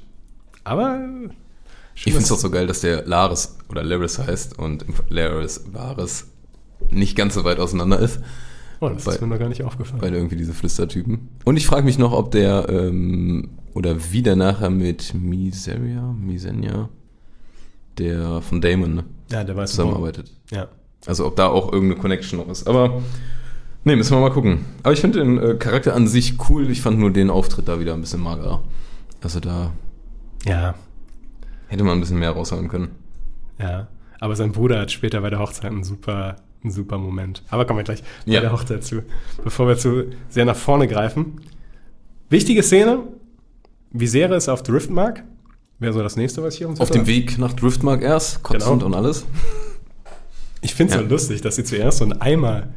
Aber 0.63 1.01
Ich 1.95 2.03
finde 2.03 2.19
es 2.19 2.31
auch 2.31 2.37
so 2.39 2.51
geil, 2.51 2.67
dass 2.67 2.81
der 2.83 3.07
Laris 3.07 3.57
oder 3.71 3.83
Laris 3.83 4.19
heißt 4.19 4.59
und 4.59 4.85
Laris 5.09 5.65
Vares 5.73 6.27
nicht 6.91 7.17
ganz 7.17 7.33
so 7.33 7.45
weit 7.45 7.59
auseinander 7.61 7.99
ist. 7.99 8.21
Oh, 8.81 8.89
das 8.89 9.05
bei- 9.05 9.13
ist 9.15 9.21
mir 9.21 9.27
noch 9.29 9.39
gar 9.39 9.49
nicht 9.49 9.63
aufgefallen. 9.63 10.01
Beide 10.01 10.17
irgendwie 10.17 10.37
diese 10.37 10.53
Flüstertypen. 10.55 11.29
Und 11.45 11.57
ich 11.57 11.67
frage 11.67 11.85
mich 11.85 11.99
noch, 11.99 12.13
ob 12.13 12.31
der 12.31 12.69
ähm, 12.69 13.51
oder 13.75 13.97
wie 14.13 14.23
der 14.23 14.37
nachher 14.37 14.71
mit 14.71 15.13
Miseria, 15.15 16.03
Misenia, 16.13 16.89
der 17.99 18.41
von 18.43 18.61
Damon 18.61 18.95
ne, 18.97 19.05
ja, 19.31 19.45
der 19.45 19.57
weiß 19.57 19.71
zusammenarbeitet. 19.71 20.33
Ja. 20.51 20.69
Also 21.07 21.27
ob 21.27 21.37
da 21.37 21.47
auch 21.49 21.73
irgendeine 21.73 22.01
Connection 22.01 22.39
noch 22.39 22.49
ist. 22.49 22.67
Aber 22.67 23.03
nee, 23.85 23.97
müssen 23.97 24.17
wir 24.17 24.21
mal 24.21 24.31
gucken. 24.33 24.65
Aber 24.83 24.93
ich 24.93 25.01
finde 25.01 25.21
den 25.21 25.39
äh, 25.39 25.55
Charakter 25.55 25.95
an 25.95 26.07
sich 26.09 26.35
cool. 26.49 26.71
Ich 26.71 26.83
fand 26.83 26.99
nur 26.99 27.13
den 27.13 27.31
Auftritt 27.31 27.69
da 27.69 27.79
wieder 27.81 27.95
ein 27.95 28.01
bisschen 28.01 28.21
magerer. 28.23 28.63
Also 29.23 29.41
da 29.41 29.73
Ja, 30.45 30.75
hätte 31.69 31.85
man 31.85 31.99
ein 31.99 32.01
bisschen 32.01 32.19
mehr 32.19 32.31
raushauen 32.31 32.69
können. 32.69 32.89
ja. 33.59 33.89
Aber 34.21 34.37
sein 34.37 34.53
Bruder 34.53 34.81
hat 34.81 34.91
später 34.93 35.21
bei 35.21 35.31
der 35.31 35.39
Hochzeit 35.39 35.71
einen 35.71 35.85
super, 35.85 36.37
einen 36.63 36.71
super 36.73 36.99
Moment. 36.99 37.43
Aber 37.51 37.65
kommen 37.67 37.79
wir 37.79 37.85
gleich 37.85 38.03
bei 38.27 38.33
Ja. 38.33 38.41
der 38.41 38.53
Hochzeit 38.53 38.85
zu. 38.85 39.03
Bevor 39.45 39.69
wir 39.69 39.77
zu 39.77 40.05
sehr 40.29 40.45
nach 40.45 40.57
vorne 40.57 40.89
greifen. 40.89 41.41
Wichtige 42.31 42.63
Szene. 42.63 43.01
Viserys 43.93 44.45
ist 44.45 44.49
auf 44.49 44.63
Driftmark. 44.63 45.25
Wäre 45.79 45.93
so 45.93 46.03
das 46.03 46.17
nächste, 46.17 46.43
was 46.43 46.55
ich 46.55 46.59
hier 46.59 46.69
Auf 46.71 46.91
dem 46.91 47.07
Weg 47.07 47.39
nach 47.39 47.53
Driftmark 47.53 48.03
erst, 48.03 48.43
kotzend 48.43 48.65
Genau. 48.81 48.87
und 48.87 48.95
alles. 48.95 49.27
Ich 50.63 50.75
finde 50.75 50.93
es 50.95 50.99
Ja. 50.99 51.05
so 51.05 51.09
lustig, 51.11 51.43
dass 51.43 51.57
sie 51.57 51.65
zuerst 51.65 51.99
so 51.99 52.05
einen 52.05 52.21
Eimer 52.21 52.69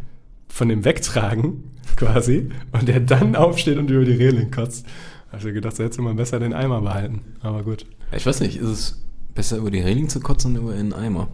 von 0.49 0.67
dem 0.69 0.83
wegtragen, 0.83 1.63
quasi, 1.95 2.49
und 2.73 2.87
der 2.87 2.99
dann 2.99 3.35
aufsteht 3.35 3.77
und 3.77 3.89
über 3.89 4.03
die 4.05 4.13
Reling 4.13 4.51
kotzt. 4.51 4.85
Also 5.31 5.51
gedacht, 5.53 5.75
so 5.75 5.83
hätte 5.83 6.01
man 6.01 6.15
besser 6.17 6.39
den 6.39 6.53
Eimer 6.53 6.81
behalten. 6.81 7.21
Aber 7.41 7.63
gut. 7.63 7.85
Ich 8.11 8.25
weiß 8.25 8.39
nicht, 8.41 8.57
ist 8.57 8.67
es 8.69 9.03
besser 9.35 9.57
über 9.57 9.71
die 9.71 9.79
Reling 9.81 10.09
zu 10.09 10.19
kotzen 10.19 10.57
oder 10.57 10.69
über 10.69 10.73
einen 10.79 10.93
Eimer? 10.93 11.27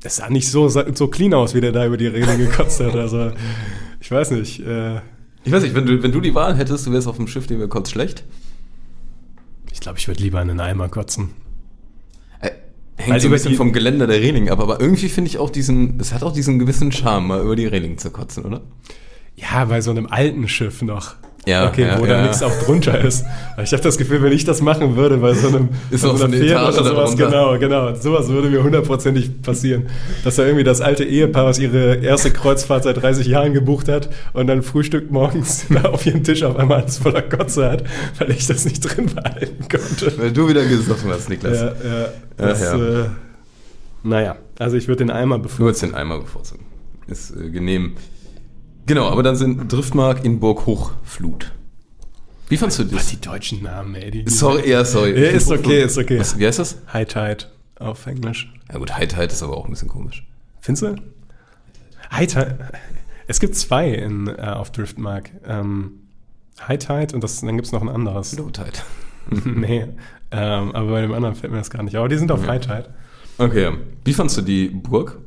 Das 0.00 0.16
sah 0.16 0.28
nicht 0.30 0.48
so, 0.50 0.68
so 0.68 1.08
clean 1.08 1.32
aus, 1.34 1.54
wie 1.54 1.60
der 1.60 1.72
da 1.72 1.86
über 1.86 1.96
die 1.96 2.06
Reling 2.08 2.38
gekotzt 2.38 2.80
hat. 2.80 2.94
Also, 2.96 3.30
ich 4.00 4.10
weiß 4.10 4.32
nicht. 4.32 4.60
Äh, 4.60 4.96
Ich 5.44 5.52
weiß 5.52 5.62
nicht, 5.62 5.74
wenn 5.74 5.86
du, 5.86 6.02
wenn 6.02 6.12
du 6.12 6.20
die 6.20 6.34
Wahl 6.34 6.56
hättest, 6.56 6.86
du 6.86 6.92
wärst 6.92 7.06
auf 7.06 7.16
dem 7.16 7.28
Schiff, 7.28 7.46
dem 7.46 7.58
wäre 7.58 7.68
kotz 7.68 7.90
schlecht. 7.90 8.24
ich 9.72 9.80
glaube, 9.80 9.98
ich 9.98 10.08
würde 10.08 10.22
lieber 10.22 10.40
in 10.42 10.48
den 10.48 10.60
Eimer 10.60 10.88
kotzen. 10.88 11.30
Äh, 12.40 12.50
hängt 12.96 13.20
so 13.20 13.28
ein 13.28 13.32
bisschen 13.32 13.54
vom 13.54 13.72
Geländer 13.72 14.06
der 14.06 14.20
Reling 14.20 14.50
ab, 14.50 14.58
aber 14.60 14.80
irgendwie 14.80 15.08
finde 15.08 15.28
ich 15.28 15.38
auch 15.38 15.50
diesen, 15.50 15.98
es 16.00 16.12
hat 16.12 16.22
auch 16.22 16.32
diesen 16.32 16.58
gewissen 16.58 16.90
Charme, 16.92 17.26
mal 17.28 17.40
über 17.42 17.54
die 17.56 17.66
Reling 17.66 17.98
zu 17.98 18.10
kotzen, 18.10 18.44
oder? 18.44 18.60
Ja, 19.36 19.64
bei 19.64 19.80
so 19.80 19.90
einem 19.92 20.06
alten 20.06 20.46
Schiff 20.48 20.82
noch. 20.82 21.14
Ja, 21.44 21.66
okay, 21.68 21.82
ja, 21.86 21.98
wo 21.98 22.06
ja. 22.06 22.18
da 22.18 22.22
nichts 22.22 22.40
auch 22.40 22.56
drunter 22.62 23.00
ist. 23.00 23.24
Ich 23.60 23.72
habe 23.72 23.82
das 23.82 23.98
Gefühl, 23.98 24.22
wenn 24.22 24.30
ich 24.30 24.44
das 24.44 24.62
machen 24.62 24.94
würde 24.94 25.16
bei 25.16 25.34
so 25.34 25.48
einem 25.48 25.70
Ist 25.90 26.02
bei 26.02 26.08
so 26.08 26.14
einer 26.14 26.24
eine 26.26 26.36
Fähre 26.36 26.62
oder 26.62 26.72
sowas, 26.84 27.16
darunter. 27.16 27.56
genau, 27.58 27.58
genau. 27.58 27.94
Sowas 27.96 28.28
würde 28.28 28.48
mir 28.48 28.62
hundertprozentig 28.62 29.42
passieren. 29.42 29.88
Dass 30.22 30.36
da 30.36 30.44
irgendwie 30.44 30.62
das 30.62 30.80
alte 30.80 31.02
Ehepaar, 31.02 31.46
was 31.46 31.58
ihre 31.58 31.96
erste 31.96 32.30
Kreuzfahrt 32.30 32.84
seit 32.84 33.02
30 33.02 33.26
Jahren 33.26 33.54
gebucht 33.54 33.88
hat 33.88 34.08
und 34.34 34.46
dann 34.46 34.62
frühstückt 34.62 35.10
morgens 35.10 35.64
da 35.68 35.88
auf 35.88 36.06
ihren 36.06 36.22
Tisch 36.22 36.44
auf 36.44 36.54
einmal 36.56 36.82
alles 36.82 36.98
voller 36.98 37.22
Kotze 37.22 37.68
hat, 37.68 37.82
weil 38.20 38.30
ich 38.30 38.46
das 38.46 38.64
nicht 38.64 38.80
drin 38.80 39.06
behalten 39.12 39.66
konnte. 39.68 40.16
Weil 40.18 40.30
du 40.30 40.48
wieder 40.48 40.64
gesoffen 40.64 41.10
hast, 41.10 41.28
Niklas. 41.28 41.58
Ja, 41.60 41.66
ja. 41.66 41.72
Das, 42.36 42.62
ja. 42.62 42.76
Äh, 42.76 43.04
naja, 44.04 44.36
also 44.60 44.76
ich 44.76 44.86
würde 44.86 44.98
den 45.04 45.10
Eimer 45.10 45.38
Du 45.38 45.42
bevorzugen. 45.42 45.66
würdest 45.66 45.82
den 45.82 45.94
Eimer 45.96 46.20
bevorzugen. 46.20 46.64
Ist 47.08 47.32
äh, 47.36 47.50
genehm. 47.50 47.94
Genau, 48.86 49.08
aber 49.08 49.22
dann 49.22 49.36
sind 49.36 49.72
Driftmark 49.72 50.24
in 50.24 50.40
Burg 50.40 50.66
Hochflut. 50.66 51.52
Wie 52.48 52.56
fandst 52.56 52.78
du 52.78 52.84
Was, 52.86 52.90
das? 52.92 53.06
die 53.08 53.20
deutschen 53.20 53.62
Namen, 53.62 53.94
ey. 53.94 54.10
Die, 54.10 54.28
Sorry, 54.28 54.68
ja, 54.68 54.84
sorry. 54.84 55.12
Ja, 55.18 55.30
ist 55.30 55.50
okay, 55.50 55.84
ist 55.84 55.96
okay. 55.96 56.18
Was, 56.18 56.38
wie 56.38 56.46
heißt 56.46 56.58
das? 56.58 56.78
High 56.92 57.06
Tide 57.08 57.38
auf 57.78 58.06
Englisch. 58.06 58.52
Ja 58.70 58.78
gut, 58.78 58.94
High 58.96 59.08
Tide 59.08 59.26
ist 59.26 59.42
aber 59.42 59.56
auch 59.56 59.64
ein 59.64 59.70
bisschen 59.70 59.88
komisch. 59.88 60.26
Findest 60.60 60.82
du? 60.82 60.96
High 62.10 62.26
Tide. 62.26 62.58
Es 63.26 63.40
gibt 63.40 63.54
zwei 63.56 63.88
in, 63.90 64.26
äh, 64.28 64.32
auf 64.42 64.70
Driftmark. 64.72 65.30
Ähm, 65.46 65.92
High 66.68 66.78
Tide 66.78 67.14
und 67.14 67.24
das, 67.24 67.40
dann 67.40 67.56
gibt 67.56 67.66
es 67.66 67.72
noch 67.72 67.80
ein 67.82 67.88
anderes. 67.88 68.36
Low 68.36 68.50
Tide. 68.50 68.72
nee, 69.44 69.86
ähm, 70.30 70.72
aber 70.74 70.90
bei 70.90 71.00
dem 71.02 71.12
anderen 71.14 71.34
fällt 71.36 71.52
mir 71.52 71.58
das 71.58 71.70
gar 71.70 71.82
nicht. 71.82 71.96
Aber 71.96 72.08
die 72.08 72.18
sind 72.18 72.30
auf 72.32 72.42
Ja. 72.42 72.48
High 72.48 72.60
Tide. 72.60 72.88
Okay, 73.38 73.72
wie 74.04 74.12
fandst 74.12 74.36
du 74.36 74.42
die 74.42 74.68
Burg? 74.68 75.18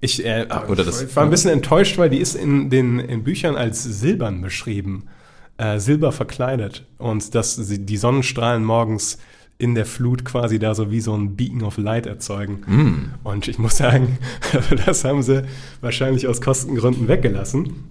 Ich, 0.00 0.24
äh, 0.24 0.46
Oder 0.68 0.84
das- 0.84 1.02
ich 1.02 1.14
war 1.16 1.24
ein 1.24 1.30
bisschen 1.30 1.50
enttäuscht, 1.50 1.98
weil 1.98 2.10
die 2.10 2.18
ist 2.18 2.34
in 2.34 2.70
den 2.70 2.98
in 3.00 3.22
Büchern 3.22 3.56
als 3.56 3.82
silbern 3.82 4.40
beschrieben. 4.40 5.04
Äh, 5.58 5.78
silber 5.78 6.10
verkleidet. 6.12 6.86
Und 6.96 7.34
dass 7.34 7.54
sie 7.54 7.84
die 7.84 7.98
Sonnenstrahlen 7.98 8.64
morgens 8.64 9.18
in 9.58 9.74
der 9.74 9.84
Flut 9.84 10.24
quasi 10.24 10.58
da 10.58 10.74
so 10.74 10.90
wie 10.90 11.02
so 11.02 11.12
ein 11.14 11.36
Beacon 11.36 11.62
of 11.64 11.76
Light 11.76 12.06
erzeugen. 12.06 12.62
Mm. 12.66 13.26
Und 13.28 13.46
ich 13.46 13.58
muss 13.58 13.76
sagen, 13.76 14.16
das 14.86 15.04
haben 15.04 15.22
sie 15.22 15.42
wahrscheinlich 15.82 16.26
aus 16.26 16.40
Kostengründen 16.40 17.08
weggelassen. 17.08 17.84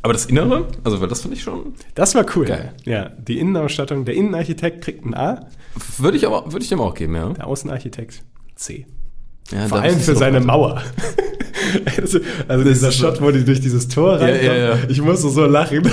Aber 0.00 0.14
das 0.14 0.24
Innere? 0.24 0.66
Also, 0.82 0.98
weil 1.02 1.08
das 1.08 1.20
finde 1.20 1.36
ich 1.36 1.42
schon. 1.42 1.74
Das 1.94 2.14
war 2.14 2.24
cool. 2.36 2.46
Geil. 2.46 2.72
Ja, 2.86 3.10
die 3.10 3.38
Innenausstattung, 3.38 4.06
der 4.06 4.14
Innenarchitekt 4.14 4.82
kriegt 4.82 5.04
ein 5.04 5.14
A, 5.14 5.46
Würde 5.98 6.16
ich 6.16 6.26
aber, 6.26 6.50
würde 6.50 6.62
ich 6.62 6.70
dem 6.70 6.80
auch 6.80 6.94
geben, 6.94 7.14
ja. 7.16 7.28
der 7.34 7.46
Außenarchitekt 7.46 8.24
C. 8.56 8.86
ja 9.50 9.68
Vor 9.68 9.80
allem 9.82 9.98
für 10.00 10.16
seine 10.16 10.36
weiter. 10.38 10.46
Mauer. 10.46 10.82
also, 12.00 12.18
also 12.48 12.64
dieser 12.64 12.88
ist 12.88 12.98
so- 12.98 13.06
Shot, 13.06 13.20
wo 13.22 13.30
die 13.30 13.44
durch 13.44 13.60
dieses 13.60 13.88
Tor 13.88 14.14
Ja, 14.18 14.24
reinkommen, 14.26 14.46
ja, 14.56 14.68
ja. 14.74 14.78
ich 14.88 15.00
musste 15.02 15.28
so 15.28 15.44
lachen. 15.46 15.82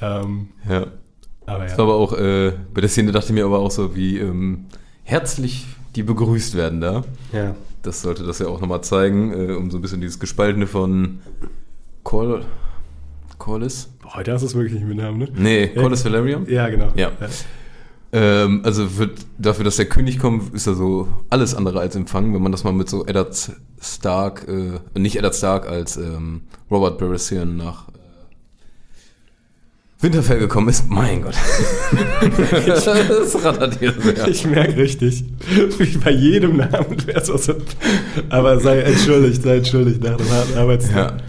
ähm, 0.00 0.48
Ja. 0.68 0.86
aber 1.46 1.62
Das 1.64 1.72
ja. 1.72 1.78
war 1.78 1.84
aber 1.86 1.94
auch, 1.94 2.12
äh, 2.14 2.52
bei 2.74 2.80
der 2.80 2.88
Szene 2.90 3.12
dachte 3.12 3.26
ich 3.28 3.32
mir 3.32 3.44
aber 3.44 3.58
auch 3.58 3.70
so, 3.70 3.94
wie 3.96 4.18
ähm, 4.18 4.66
herzlich 5.04 5.66
die 5.96 6.02
begrüßt 6.02 6.54
werden 6.54 6.80
da. 6.80 7.02
ja. 7.32 7.54
das 7.82 8.02
sollte 8.02 8.22
das 8.24 8.38
ja 8.38 8.46
auch 8.46 8.60
nochmal 8.60 8.82
zeigen, 8.82 9.32
äh, 9.32 9.52
um 9.54 9.70
so 9.70 9.78
ein 9.78 9.82
bisschen 9.82 10.00
dieses 10.00 10.18
Gespaltene 10.20 10.66
von 10.66 11.20
Call, 12.04 12.44
Callis? 13.38 13.88
Boah, 14.02 14.16
heute 14.16 14.32
hast 14.32 14.42
du 14.42 14.46
es 14.46 14.54
wirklich 14.54 14.74
nicht 14.74 14.86
mit 14.86 14.98
Namen, 14.98 15.18
ne? 15.18 15.28
Nee, 15.34 15.68
Callis 15.68 16.04
Valerium? 16.04 16.46
Ja, 16.48 16.68
genau. 16.68 16.88
Ja. 16.94 17.10
Ähm, 18.12 18.62
also 18.64 18.98
wird, 18.98 19.20
dafür, 19.38 19.64
dass 19.64 19.76
der 19.76 19.86
König 19.86 20.18
kommt, 20.18 20.52
ist 20.52 20.66
er 20.66 20.74
so 20.74 21.06
alles 21.28 21.54
andere 21.54 21.78
als 21.80 21.94
Empfang, 21.94 22.34
wenn 22.34 22.42
man 22.42 22.50
das 22.50 22.64
mal 22.64 22.72
mit 22.72 22.88
so 22.88 23.06
Eddard 23.06 23.52
Stark, 23.80 24.48
äh, 24.48 24.80
nicht 24.98 25.16
Eddard 25.16 25.36
Stark, 25.36 25.68
als 25.68 25.96
ähm, 25.96 26.42
Robert 26.70 26.98
Baratheon 26.98 27.56
nach 27.56 27.88
äh, 27.88 27.92
Winterfell 30.00 30.40
gekommen 30.40 30.70
ist. 30.70 30.90
Mein 30.90 31.22
Gott. 31.22 31.34
das 32.66 33.44
rattert 33.44 33.78
hier 33.78 33.92
sehr. 33.92 34.26
Ich 34.26 34.44
merke 34.44 34.76
richtig, 34.76 35.24
wie 35.78 35.96
bei 35.98 36.10
jedem 36.10 36.56
Namen 36.56 37.06
wäre 37.06 37.24
so. 37.24 37.38
Aber 38.28 38.58
sei 38.58 38.80
entschuldigt, 38.80 39.42
sei 39.42 39.58
entschuldigt 39.58 40.02
nach 40.02 40.16
dem 40.16 40.30
harten 40.30 40.58
Arbeitstag. 40.58 41.22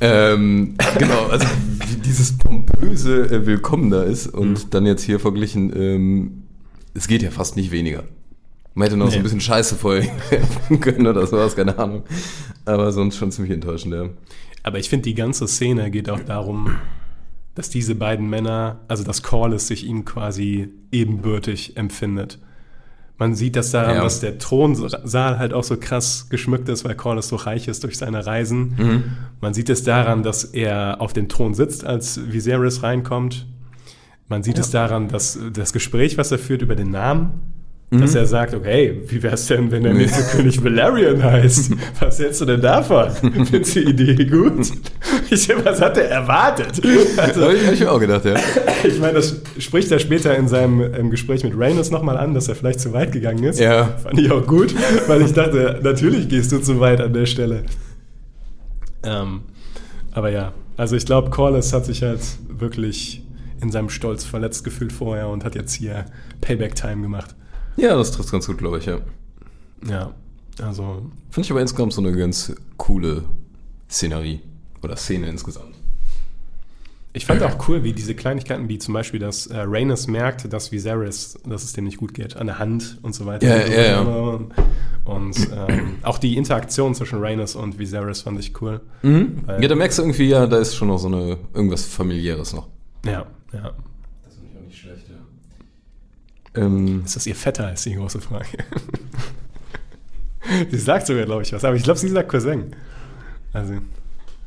Ja. 0.00 0.32
Ähm, 0.32 0.74
genau, 0.98 1.26
also 1.26 1.46
wie 1.88 1.96
dieses 1.96 2.36
pompöse 2.38 3.30
äh, 3.30 3.46
Willkommen 3.46 3.90
da 3.90 4.02
ist 4.02 4.26
und 4.28 4.64
Mhm. 4.66 4.70
dann 4.70 4.86
jetzt 4.86 5.02
hier 5.02 5.20
verglichen, 5.20 5.72
ähm, 5.74 6.42
es 6.94 7.08
geht 7.08 7.22
ja 7.22 7.30
fast 7.30 7.56
nicht 7.56 7.70
weniger. 7.70 8.04
Man 8.74 8.86
hätte 8.86 8.96
noch 8.96 9.06
so 9.06 9.12
Nee. 9.12 9.16
ein 9.18 9.22
bisschen 9.22 9.40
Scheiße 9.40 9.76
vorher 9.76 10.10
können 10.80 11.06
oder 11.06 11.26
sowas, 11.26 11.54
keine 11.56 11.78
Ahnung. 11.78 12.02
Aber 12.64 12.90
sonst 12.92 13.16
schon 13.16 13.30
ziemlich 13.30 13.52
enttäuschend, 13.52 13.94
ja. 13.94 14.08
Aber 14.62 14.78
ich 14.78 14.88
finde, 14.88 15.04
die 15.04 15.14
ganze 15.14 15.46
Szene 15.46 15.90
geht 15.90 16.08
auch 16.10 16.20
darum, 16.20 16.74
dass 17.54 17.70
diese 17.70 17.94
beiden 17.94 18.28
Männer, 18.28 18.80
also 18.88 19.04
dass 19.04 19.22
Corlys 19.22 19.68
sich 19.68 19.86
ihm 19.86 20.04
quasi 20.04 20.68
ebenbürtig 20.90 21.76
empfindet. 21.76 22.38
Man 23.16 23.34
sieht 23.36 23.54
das 23.54 23.70
daran, 23.70 23.96
Ja. 23.96 24.02
dass 24.02 24.18
der 24.20 24.38
Thronsaal 24.38 25.38
halt 25.38 25.52
auch 25.52 25.62
so 25.62 25.76
krass 25.76 26.26
geschmückt 26.30 26.68
ist, 26.68 26.84
weil 26.84 26.96
Corlys 26.96 27.28
so 27.28 27.36
reich 27.36 27.68
ist 27.68 27.84
durch 27.84 27.96
seine 27.96 28.26
Reisen. 28.26 28.74
Mhm. 28.76 29.02
Man 29.40 29.54
sieht 29.54 29.70
es 29.70 29.84
daran, 29.84 30.22
dass 30.24 30.42
er 30.44 31.00
auf 31.00 31.12
dem 31.12 31.28
Thron 31.28 31.54
sitzt, 31.54 31.84
als 31.84 32.20
Viserys 32.32 32.82
reinkommt. 32.82 33.46
Man 34.28 34.42
sieht 34.42 34.58
es 34.58 34.70
daran, 34.70 35.08
dass 35.08 35.38
das 35.52 35.72
Gespräch, 35.72 36.18
was 36.18 36.32
er 36.32 36.38
führt 36.38 36.62
über 36.62 36.74
den 36.74 36.90
Namen, 36.90 37.40
dass 37.90 38.14
er 38.14 38.26
sagt, 38.26 38.54
okay, 38.54 39.02
wie 39.06 39.22
wär's 39.22 39.46
denn, 39.46 39.70
wenn 39.70 39.84
der 39.84 39.94
nächste 39.94 40.22
König 40.36 40.62
Valerian 40.62 41.22
heißt? 41.22 41.72
Was 42.00 42.18
hältst 42.18 42.40
du 42.40 42.44
denn 42.44 42.60
davon? 42.60 43.10
Findest 43.20 43.76
du 43.76 43.92
die 43.92 44.10
Idee 44.10 44.24
gut? 44.24 44.72
Ich, 45.30 45.48
was 45.64 45.80
hat 45.80 45.96
er 45.96 46.10
erwartet? 46.10 46.80
Also, 47.16 47.42
Habe 47.42 47.54
ich, 47.54 47.66
hab 47.66 47.72
ich 47.72 47.80
mir 47.80 47.90
auch 47.90 48.00
gedacht, 48.00 48.24
ja. 48.24 48.34
ich 48.84 48.98
meine, 49.00 49.14
das 49.14 49.40
spricht 49.58 49.90
er 49.90 49.98
später 49.98 50.36
in 50.36 50.48
seinem 50.48 51.10
Gespräch 51.10 51.42
mit 51.44 51.54
Rhaenys 51.56 51.90
nochmal 51.90 52.18
an, 52.18 52.34
dass 52.34 52.48
er 52.48 52.54
vielleicht 52.54 52.80
zu 52.80 52.92
weit 52.92 53.12
gegangen 53.12 53.42
ist. 53.44 53.58
Ja. 53.58 53.86
Fand 54.02 54.18
ich 54.18 54.30
auch 54.30 54.46
gut, 54.46 54.74
weil 55.06 55.22
ich 55.22 55.32
dachte, 55.32 55.80
natürlich 55.82 56.28
gehst 56.28 56.52
du 56.52 56.58
zu 56.58 56.80
weit 56.80 57.00
an 57.00 57.12
der 57.12 57.26
Stelle. 57.26 57.64
Ähm, 59.02 59.42
aber 60.12 60.30
ja, 60.30 60.52
also 60.76 60.96
ich 60.96 61.06
glaube, 61.06 61.30
Corliss 61.30 61.72
hat 61.72 61.86
sich 61.86 62.02
halt 62.02 62.20
wirklich 62.48 63.22
in 63.60 63.70
seinem 63.70 63.88
Stolz 63.88 64.24
verletzt 64.24 64.64
gefühlt 64.64 64.92
vorher 64.92 65.28
und 65.28 65.44
hat 65.44 65.54
jetzt 65.54 65.72
hier 65.74 66.06
Payback-Time 66.40 67.02
gemacht. 67.02 67.34
Ja, 67.76 67.96
das 67.96 68.12
trifft 68.12 68.30
ganz 68.30 68.46
gut, 68.46 68.58
glaube 68.58 68.78
ich, 68.78 68.86
ja. 68.86 68.98
Ja, 69.88 70.14
also 70.62 71.10
Finde 71.30 71.46
ich 71.46 71.50
aber 71.50 71.60
insgesamt 71.60 71.92
so 71.92 72.00
eine 72.00 72.16
ganz 72.16 72.54
coole 72.76 73.24
Szenerie. 73.90 74.40
Oder 74.82 74.96
Szene 74.96 75.28
insgesamt. 75.28 75.74
Ich 77.16 77.26
fand 77.26 77.42
auch 77.42 77.68
cool, 77.68 77.84
wie 77.84 77.92
diese 77.92 78.14
Kleinigkeiten, 78.14 78.68
wie 78.68 78.78
zum 78.78 78.92
Beispiel, 78.92 79.20
dass 79.20 79.46
äh, 79.46 79.60
Rhaenys 79.60 80.08
merkt, 80.08 80.52
dass 80.52 80.72
Viserys, 80.72 81.38
dass 81.46 81.62
es 81.62 81.72
dem 81.72 81.84
nicht 81.84 81.96
gut 81.96 82.12
geht, 82.12 82.36
an 82.36 82.48
der 82.48 82.58
Hand 82.58 82.98
und 83.02 83.14
so 83.14 83.24
weiter. 83.24 83.46
Ja, 83.46 83.64
und, 83.64 83.72
ja, 83.72 83.82
ja. 83.82 84.40
Und, 85.04 85.36
ähm, 85.54 85.96
auch 86.02 86.18
die 86.18 86.36
Interaktion 86.36 86.92
zwischen 86.94 87.20
Rhaenys 87.20 87.54
und 87.54 87.78
Viserys 87.78 88.22
fand 88.22 88.40
ich 88.40 88.60
cool. 88.60 88.80
Mhm. 89.02 89.44
Ja, 89.46 89.68
da 89.68 89.76
merkst 89.76 89.98
du 89.98 90.02
irgendwie, 90.02 90.28
ja, 90.28 90.46
da 90.46 90.58
ist 90.58 90.74
schon 90.74 90.88
noch 90.88 90.98
so 90.98 91.06
eine, 91.06 91.38
irgendwas 91.54 91.84
familiäres 91.84 92.52
noch. 92.52 92.66
Ja, 93.06 93.26
ja. 93.52 93.72
Das 94.24 94.34
finde 94.34 94.50
ich 94.50 94.58
auch 94.58 94.66
nicht 94.66 94.78
schlecht, 94.78 95.08
ja. 95.08 95.14
Ähm, 96.56 97.02
Ist 97.04 97.16
das 97.16 97.26
ihr 97.26 97.34
Vetter, 97.34 97.72
ist 97.72 97.84
die 97.84 97.94
große 97.94 98.20
Frage. 98.20 98.46
sie 100.70 100.78
sagt 100.78 101.06
sogar, 101.06 101.24
glaube 101.24 101.42
ich, 101.42 101.52
was, 101.52 101.64
aber 101.64 101.74
ich 101.76 101.82
glaube, 101.82 101.98
sie 101.98 102.08
sagt 102.08 102.28
Cousin. 102.28 102.74
Also, 103.52 103.74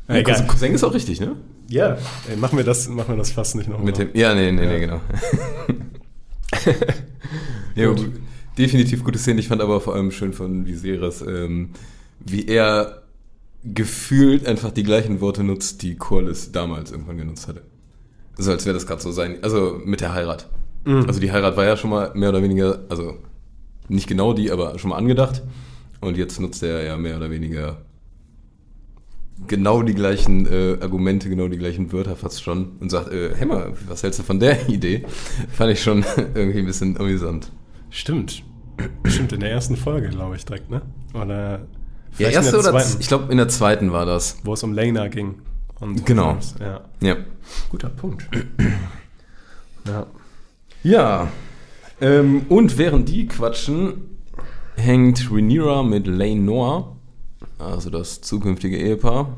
ja, 0.08 0.16
egal. 0.16 0.46
Cousin- 0.48 0.74
ist 0.74 0.84
auch 0.84 0.94
richtig, 0.94 1.20
ne? 1.20 1.36
Ja, 1.70 1.98
ey, 2.30 2.38
machen 2.38 2.58
wir 2.58 2.64
das, 2.64 2.88
machen 2.88 3.10
wir 3.10 3.18
das 3.18 3.32
fast 3.32 3.56
nicht 3.56 3.68
nochmal. 3.68 3.86
Mit 3.86 3.98
dem, 3.98 4.10
ja, 4.14 4.34
nee, 4.34 4.52
nee, 4.54 4.64
Ja. 4.64 4.70
nee, 4.72 4.80
genau. 4.80 5.02
ja, 7.76 7.88
Gut. 7.88 7.98
gut. 7.98 8.12
Definitiv 8.58 9.04
gute 9.04 9.20
Szene. 9.20 9.40
Ich 9.40 9.48
fand 9.50 9.62
aber 9.62 9.80
vor 9.82 9.94
allem 9.94 10.10
schön 10.12 10.34
von 10.34 10.66
Viserys, 10.66 11.22
ähm, 11.22 11.72
wie 12.20 12.48
er 12.48 13.04
gefühlt 13.64 14.48
einfach 14.48 14.72
die 14.72 14.84
gleichen 14.84 15.20
Worte 15.22 15.44
nutzt, 15.44 15.82
die 15.84 15.96
Corlys 15.96 16.52
damals 16.52 16.92
irgendwann 16.92 17.18
genutzt 17.18 17.48
hatte. 17.48 17.62
So 18.38 18.52
als 18.52 18.66
wäre 18.66 18.74
das 18.74 18.88
gerade 18.88 19.02
so 19.02 19.12
sein, 19.12 19.38
also 19.44 19.80
mit 19.84 20.00
der 20.02 20.14
Heirat. 20.14 20.48
Mhm. 20.88 21.06
Also 21.08 21.20
die 21.20 21.32
Heirat 21.32 21.58
war 21.58 21.66
ja 21.66 21.76
schon 21.78 21.90
mal 21.90 22.12
mehr 22.16 22.30
oder 22.30 22.42
weniger, 22.42 22.80
also 22.90 23.16
nicht 23.90 24.08
genau 24.08 24.34
die, 24.34 24.52
aber 24.52 24.80
schon 24.80 24.90
mal 24.90 24.98
angedacht. 24.98 25.44
Und 26.02 26.18
jetzt 26.18 26.40
nutzt 26.40 26.62
er 26.64 26.84
ja 26.84 26.96
mehr 26.98 27.18
oder 27.18 27.30
weniger 27.32 27.78
genau 29.48 29.84
die 29.84 29.94
gleichen 29.94 30.46
äh, 30.48 30.78
Argumente, 30.82 31.30
genau 31.30 31.48
die 31.48 31.58
gleichen 31.58 31.92
Wörter 31.92 32.16
fast 32.16 32.42
schon 32.44 32.78
und 32.80 32.90
sagt, 32.90 33.12
äh, 33.12 33.36
hey 33.36 33.46
mal, 33.46 33.74
was 33.88 34.02
hältst 34.04 34.20
du 34.20 34.24
von 34.24 34.40
der 34.40 34.68
Idee? 34.70 35.06
Fand 35.52 35.72
ich 35.72 35.82
schon 35.84 36.04
irgendwie 36.36 36.60
ein 36.60 36.66
bisschen 36.66 36.98
amüsant. 36.98 37.52
Stimmt. 37.90 38.44
Stimmt, 39.06 39.34
in 39.34 39.40
der 39.40 39.52
ersten 39.52 39.76
Folge, 39.76 40.10
glaube 40.10 40.36
ich, 40.36 40.46
direkt, 40.46 40.70
ne? 40.70 40.82
Oder 41.14 41.62
Ja, 42.18 42.30
erste 42.30 42.56
in 42.58 42.64
der 42.64 42.72
oder 42.72 42.80
zweiten, 42.82 43.02
ich 43.02 43.08
glaube 43.08 43.32
in 43.32 43.38
der 43.38 43.48
zweiten 43.48 43.92
war 43.92 44.06
das. 44.06 44.38
wo 44.44 44.54
es 44.54 44.64
um 44.64 44.74
Lena 44.74 45.08
ging. 45.08 45.36
Und 45.80 46.06
Genau. 46.06 46.38
Ja, 46.60 46.82
Ja. 47.02 47.16
guter 47.70 47.90
Punkt. 47.90 48.28
ja. 49.88 50.06
Ja. 50.88 51.30
Ähm, 52.00 52.46
und 52.48 52.78
während 52.78 53.10
die 53.10 53.28
quatschen, 53.28 54.20
hängt 54.78 55.30
Rhaenyra 55.30 55.84
mit 55.84 56.08
Lane 56.08 56.40
Noir, 56.40 56.96
also 57.60 57.90
das 57.90 58.22
zukünftige 58.22 58.78
Ehepaar, 58.78 59.36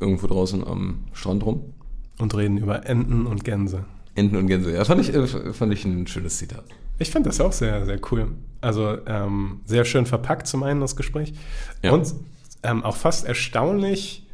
irgendwo 0.00 0.26
draußen 0.26 0.66
am 0.66 1.04
Strand 1.12 1.46
rum. 1.46 1.72
Und 2.18 2.34
reden 2.34 2.58
über 2.58 2.86
Enten 2.86 3.26
und 3.26 3.44
Gänse. 3.44 3.84
Enten 4.16 4.36
und 4.36 4.48
Gänse. 4.48 4.72
Ja, 4.72 4.84
fand 4.84 5.00
ich, 5.00 5.14
äh, 5.14 5.52
fand 5.52 5.72
ich 5.72 5.84
ein 5.84 6.08
schönes 6.08 6.38
Zitat. 6.38 6.64
Ich 6.98 7.10
fand 7.10 7.26
das 7.26 7.40
auch 7.40 7.52
sehr, 7.52 7.86
sehr 7.86 8.00
cool. 8.10 8.32
Also 8.60 8.98
ähm, 9.06 9.60
sehr 9.66 9.84
schön 9.84 10.06
verpackt 10.06 10.48
zum 10.48 10.64
einen 10.64 10.80
das 10.80 10.96
Gespräch. 10.96 11.34
Ja. 11.82 11.92
Und 11.92 12.14
ähm, 12.64 12.82
auch 12.82 12.96
fast 12.96 13.26
erstaunlich, 13.26 14.26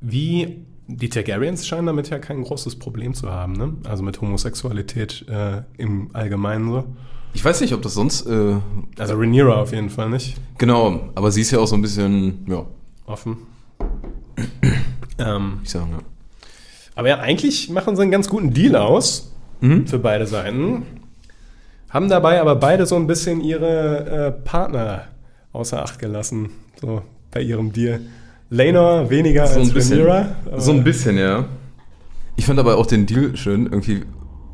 wie 0.00 0.64
die 0.96 1.08
Targaryens 1.08 1.66
scheinen 1.66 1.86
damit 1.86 2.10
ja 2.10 2.18
kein 2.18 2.42
großes 2.42 2.76
Problem 2.78 3.14
zu 3.14 3.30
haben. 3.30 3.52
Ne? 3.54 3.74
Also 3.84 4.02
mit 4.02 4.20
Homosexualität 4.20 5.24
äh, 5.28 5.62
im 5.78 6.10
Allgemeinen 6.12 6.70
so. 6.70 6.84
Ich 7.34 7.44
weiß 7.44 7.60
nicht, 7.62 7.72
ob 7.72 7.82
das 7.82 7.94
sonst, 7.94 8.26
äh, 8.26 8.56
Also 8.98 9.14
Rhaenyra 9.14 9.54
auf 9.62 9.72
jeden 9.72 9.90
Fall 9.90 10.10
nicht. 10.10 10.36
genau, 10.58 11.08
aber 11.14 11.30
sie 11.30 11.40
ist 11.40 11.50
ja 11.50 11.58
auch 11.60 11.66
so 11.66 11.74
ein 11.76 11.82
bisschen, 11.82 12.44
ja, 12.48 12.64
Offen. 13.06 13.38
ähm, 15.18 15.60
ich 15.62 15.70
sagen, 15.70 15.90
ja. 15.92 15.98
aber 16.94 17.08
ja, 17.08 17.18
eigentlich 17.18 17.70
machen 17.70 17.96
sie 17.96 18.02
einen 18.02 18.10
ganz 18.10 18.28
guten 18.28 18.52
Deal 18.52 18.76
aus 18.76 19.28
Mhm. 19.60 19.86
für 19.86 20.00
beide 20.00 20.26
Seiten. 20.26 20.82
Haben 21.88 22.08
dabei 22.08 22.40
aber 22.40 22.56
beide 22.56 22.84
so 22.84 22.96
ein 22.96 23.06
bisschen 23.06 23.40
ihre 23.40 24.06
äh, 24.06 24.32
Partner 24.32 25.04
außer 25.52 25.80
Acht 25.82 26.00
gelassen, 26.00 26.50
so 26.80 27.02
bei 27.30 27.42
ihrem 27.42 27.72
Deal. 27.72 28.00
Laenor 28.52 29.08
weniger 29.10 29.46
So 29.46 29.60
als 29.60 29.68
ein 29.68 29.74
bisschen. 29.74 29.98
Rhaenyra. 30.02 30.36
aber- 30.46 30.60
So 30.60 30.72
ein 30.72 30.84
bisschen, 30.84 31.16
ja. 31.18 31.46
Ich 32.36 32.46
fand 32.46 32.58
aber 32.58 32.76
auch 32.76 32.86
den 32.86 33.06
Deal 33.06 33.36
schön, 33.36 33.64
irgendwie. 33.66 34.02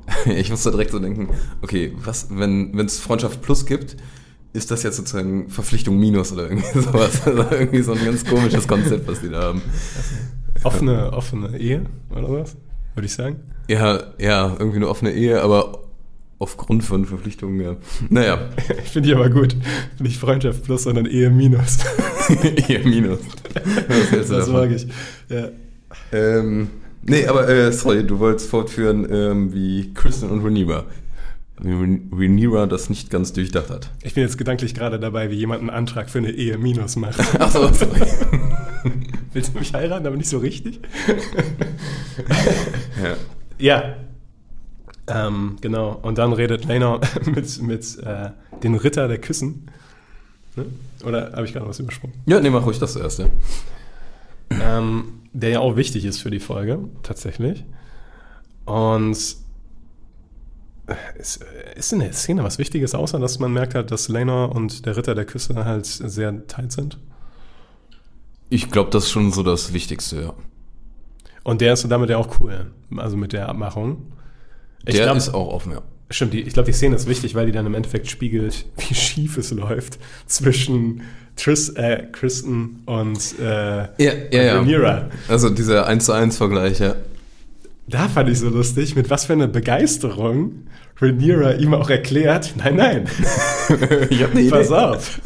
Ich 0.26 0.50
musste 0.50 0.70
direkt 0.70 0.90
so 0.92 0.98
denken, 0.98 1.28
okay, 1.62 1.92
was, 2.02 2.28
wenn 2.30 2.78
es 2.78 2.98
Freundschaft 2.98 3.42
Plus 3.42 3.66
gibt, 3.66 3.96
ist 4.54 4.70
das 4.70 4.82
jetzt 4.82 4.96
sozusagen 4.96 5.50
Verpflichtung 5.50 5.98
Minus 5.98 6.32
oder 6.32 6.44
irgendwie 6.48 6.66
sowas. 6.80 7.26
Also 7.26 7.44
irgendwie 7.50 7.82
so 7.82 7.92
ein 7.92 8.02
ganz 8.04 8.24
komisches 8.24 8.66
Konzept, 8.66 9.06
was 9.06 9.20
die 9.20 9.28
da 9.28 9.42
haben. 9.42 9.62
Offene, 10.64 11.12
offene 11.12 11.58
Ehe 11.58 11.82
oder 12.10 12.30
was? 12.30 12.56
Würde 12.94 13.06
ich 13.06 13.12
sagen. 13.12 13.36
Ja, 13.68 14.02
ja, 14.18 14.56
irgendwie 14.58 14.76
eine 14.78 14.88
offene 14.88 15.12
Ehe, 15.12 15.42
aber 15.42 15.82
aufgrund 16.38 16.84
von 16.84 17.04
Verpflichtungen, 17.04 17.60
ja. 17.60 17.76
Naja, 18.08 18.38
Finde 18.90 19.08
ich 19.10 19.14
aber 19.14 19.28
gut. 19.28 19.56
Nicht 19.98 20.18
Freundschaft 20.18 20.64
plus, 20.64 20.84
sondern 20.84 21.04
Ehe 21.06 21.28
minus. 21.30 21.78
Ehe 22.68 22.80
Minus. 22.84 23.20
Was 24.10 24.28
das 24.28 24.48
mag 24.50 24.70
ich. 24.70 24.86
Ja. 25.28 25.48
Ähm, 26.12 26.68
nee, 27.02 27.26
aber 27.26 27.48
äh, 27.48 27.72
sorry, 27.72 28.06
du 28.06 28.18
wolltest 28.18 28.50
fortführen, 28.50 29.06
ähm, 29.10 29.52
wie 29.54 29.92
Kristen 29.94 30.28
und 30.30 30.42
Rhaen- 31.64 32.10
Rhaenyra 32.12 32.66
das 32.66 32.88
nicht 32.90 33.10
ganz 33.10 33.32
durchdacht 33.32 33.70
hat. 33.70 33.90
Ich 34.02 34.14
bin 34.14 34.22
jetzt 34.22 34.38
gedanklich 34.38 34.74
gerade 34.74 35.00
dabei, 35.00 35.30
wie 35.30 35.34
jemand 35.36 35.60
einen 35.60 35.70
Antrag 35.70 36.08
für 36.10 36.18
eine 36.18 36.30
Ehe 36.30 36.56
minus 36.58 36.96
macht. 36.96 37.18
Achso, 37.40 37.72
sorry. 37.72 38.00
Willst 39.32 39.54
du 39.54 39.58
mich 39.58 39.74
heiraten, 39.74 40.06
aber 40.06 40.16
nicht 40.16 40.28
so 40.28 40.38
richtig? 40.38 40.80
ja. 43.02 43.16
Ja. 43.58 43.94
Ähm, 45.08 45.56
genau. 45.60 45.98
Und 46.02 46.18
dann 46.18 46.32
redet 46.32 46.66
Lena 46.66 47.00
mit, 47.24 47.62
mit 47.62 47.98
äh, 48.04 48.30
den 48.62 48.74
Ritter 48.74 49.08
der 49.08 49.18
Küssen. 49.18 49.70
Ne? 50.54 50.66
Oder 51.04 51.32
habe 51.32 51.44
ich 51.44 51.52
gerade 51.52 51.68
was 51.68 51.78
übersprungen? 51.78 52.14
Ja, 52.26 52.40
nee, 52.40 52.50
mach 52.50 52.64
ruhig 52.66 52.78
das 52.78 52.92
zuerst, 52.94 53.18
ja. 53.20 53.26
ähm, 54.50 55.20
der 55.32 55.50
ja 55.50 55.60
auch 55.60 55.76
wichtig 55.76 56.04
ist 56.04 56.20
für 56.20 56.30
die 56.30 56.40
Folge, 56.40 56.80
tatsächlich. 57.02 57.64
Und 58.64 59.10
ist, 61.18 61.44
ist 61.76 61.92
in 61.92 62.00
der 62.00 62.12
Szene 62.12 62.42
was 62.44 62.58
Wichtiges, 62.58 62.94
außer 62.94 63.18
dass 63.18 63.38
man 63.38 63.52
merkt 63.52 63.74
halt, 63.74 63.90
dass 63.90 64.08
Lena 64.08 64.46
und 64.46 64.86
der 64.86 64.96
Ritter 64.96 65.14
der 65.14 65.24
Küsse 65.26 65.64
halt 65.64 65.86
sehr 65.86 66.46
tight 66.46 66.72
sind? 66.72 66.98
Ich 68.50 68.70
glaube, 68.70 68.90
das 68.90 69.04
ist 69.04 69.10
schon 69.10 69.30
so 69.32 69.42
das 69.42 69.72
Wichtigste, 69.72 70.22
ja. 70.22 70.32
Und 71.44 71.60
der 71.60 71.74
ist 71.74 71.90
damit 71.90 72.10
ja 72.10 72.16
auch 72.16 72.40
cool, 72.40 72.72
also 72.96 73.16
mit 73.16 73.32
der 73.32 73.48
Abmachung. 73.48 74.12
Ich 74.86 74.94
Der 74.94 75.04
glaub- 75.04 75.16
ist 75.16 75.28
auch 75.34 75.48
offen, 75.48 75.72
ja. 75.72 75.82
Stimmt, 76.10 76.32
die, 76.32 76.40
ich 76.40 76.54
glaube, 76.54 76.66
die 76.66 76.72
Szene 76.72 76.96
ist 76.96 77.06
wichtig, 77.06 77.34
weil 77.34 77.46
die 77.46 77.52
dann 77.52 77.66
im 77.66 77.74
Endeffekt 77.74 78.08
spiegelt, 78.08 78.64
wie 78.88 78.94
schief 78.94 79.36
es 79.36 79.50
läuft 79.50 79.98
zwischen 80.26 81.02
Tris, 81.36 81.68
äh, 81.70 82.04
Kristen 82.10 82.82
und 82.86 83.38
äh, 83.40 83.44
Ja, 83.44 83.88
ja, 83.98 84.42
ja. 84.42 84.56
Rhaenyra. 84.56 85.10
Also 85.28 85.50
dieser 85.50 85.86
1 85.86 86.04
zu 86.04 86.12
1 86.12 86.36
Vergleich, 86.36 86.80
ja. 86.80 86.96
Da 87.86 88.08
fand 88.08 88.28
ich 88.28 88.38
so 88.38 88.48
lustig, 88.48 88.96
mit 88.96 89.08
was 89.08 89.26
für 89.26 89.34
einer 89.34 89.46
Begeisterung 89.46 90.66
Rhaenyra 91.00 91.52
ihm 91.52 91.74
auch 91.74 91.90
erklärt, 91.90 92.54
nein, 92.56 92.76
nein, 92.76 93.04
ich 94.10 94.22
habe 94.22 94.36
eine 94.36 94.50
pass 94.50 94.72
auf, 94.72 95.20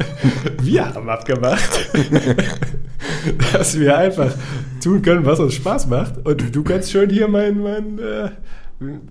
wir 0.61 0.85
haben 0.85 1.09
abgemacht, 1.09 1.89
dass 3.53 3.79
wir 3.79 3.97
einfach 3.97 4.33
tun 4.83 5.01
können, 5.01 5.25
was 5.25 5.39
uns 5.39 5.55
Spaß 5.55 5.87
macht 5.87 6.25
und 6.25 6.55
du 6.55 6.63
kannst 6.63 6.91
schön 6.91 7.09
hier 7.09 7.27
mein, 7.27 7.59
mein 7.59 7.97
äh, 7.97 8.29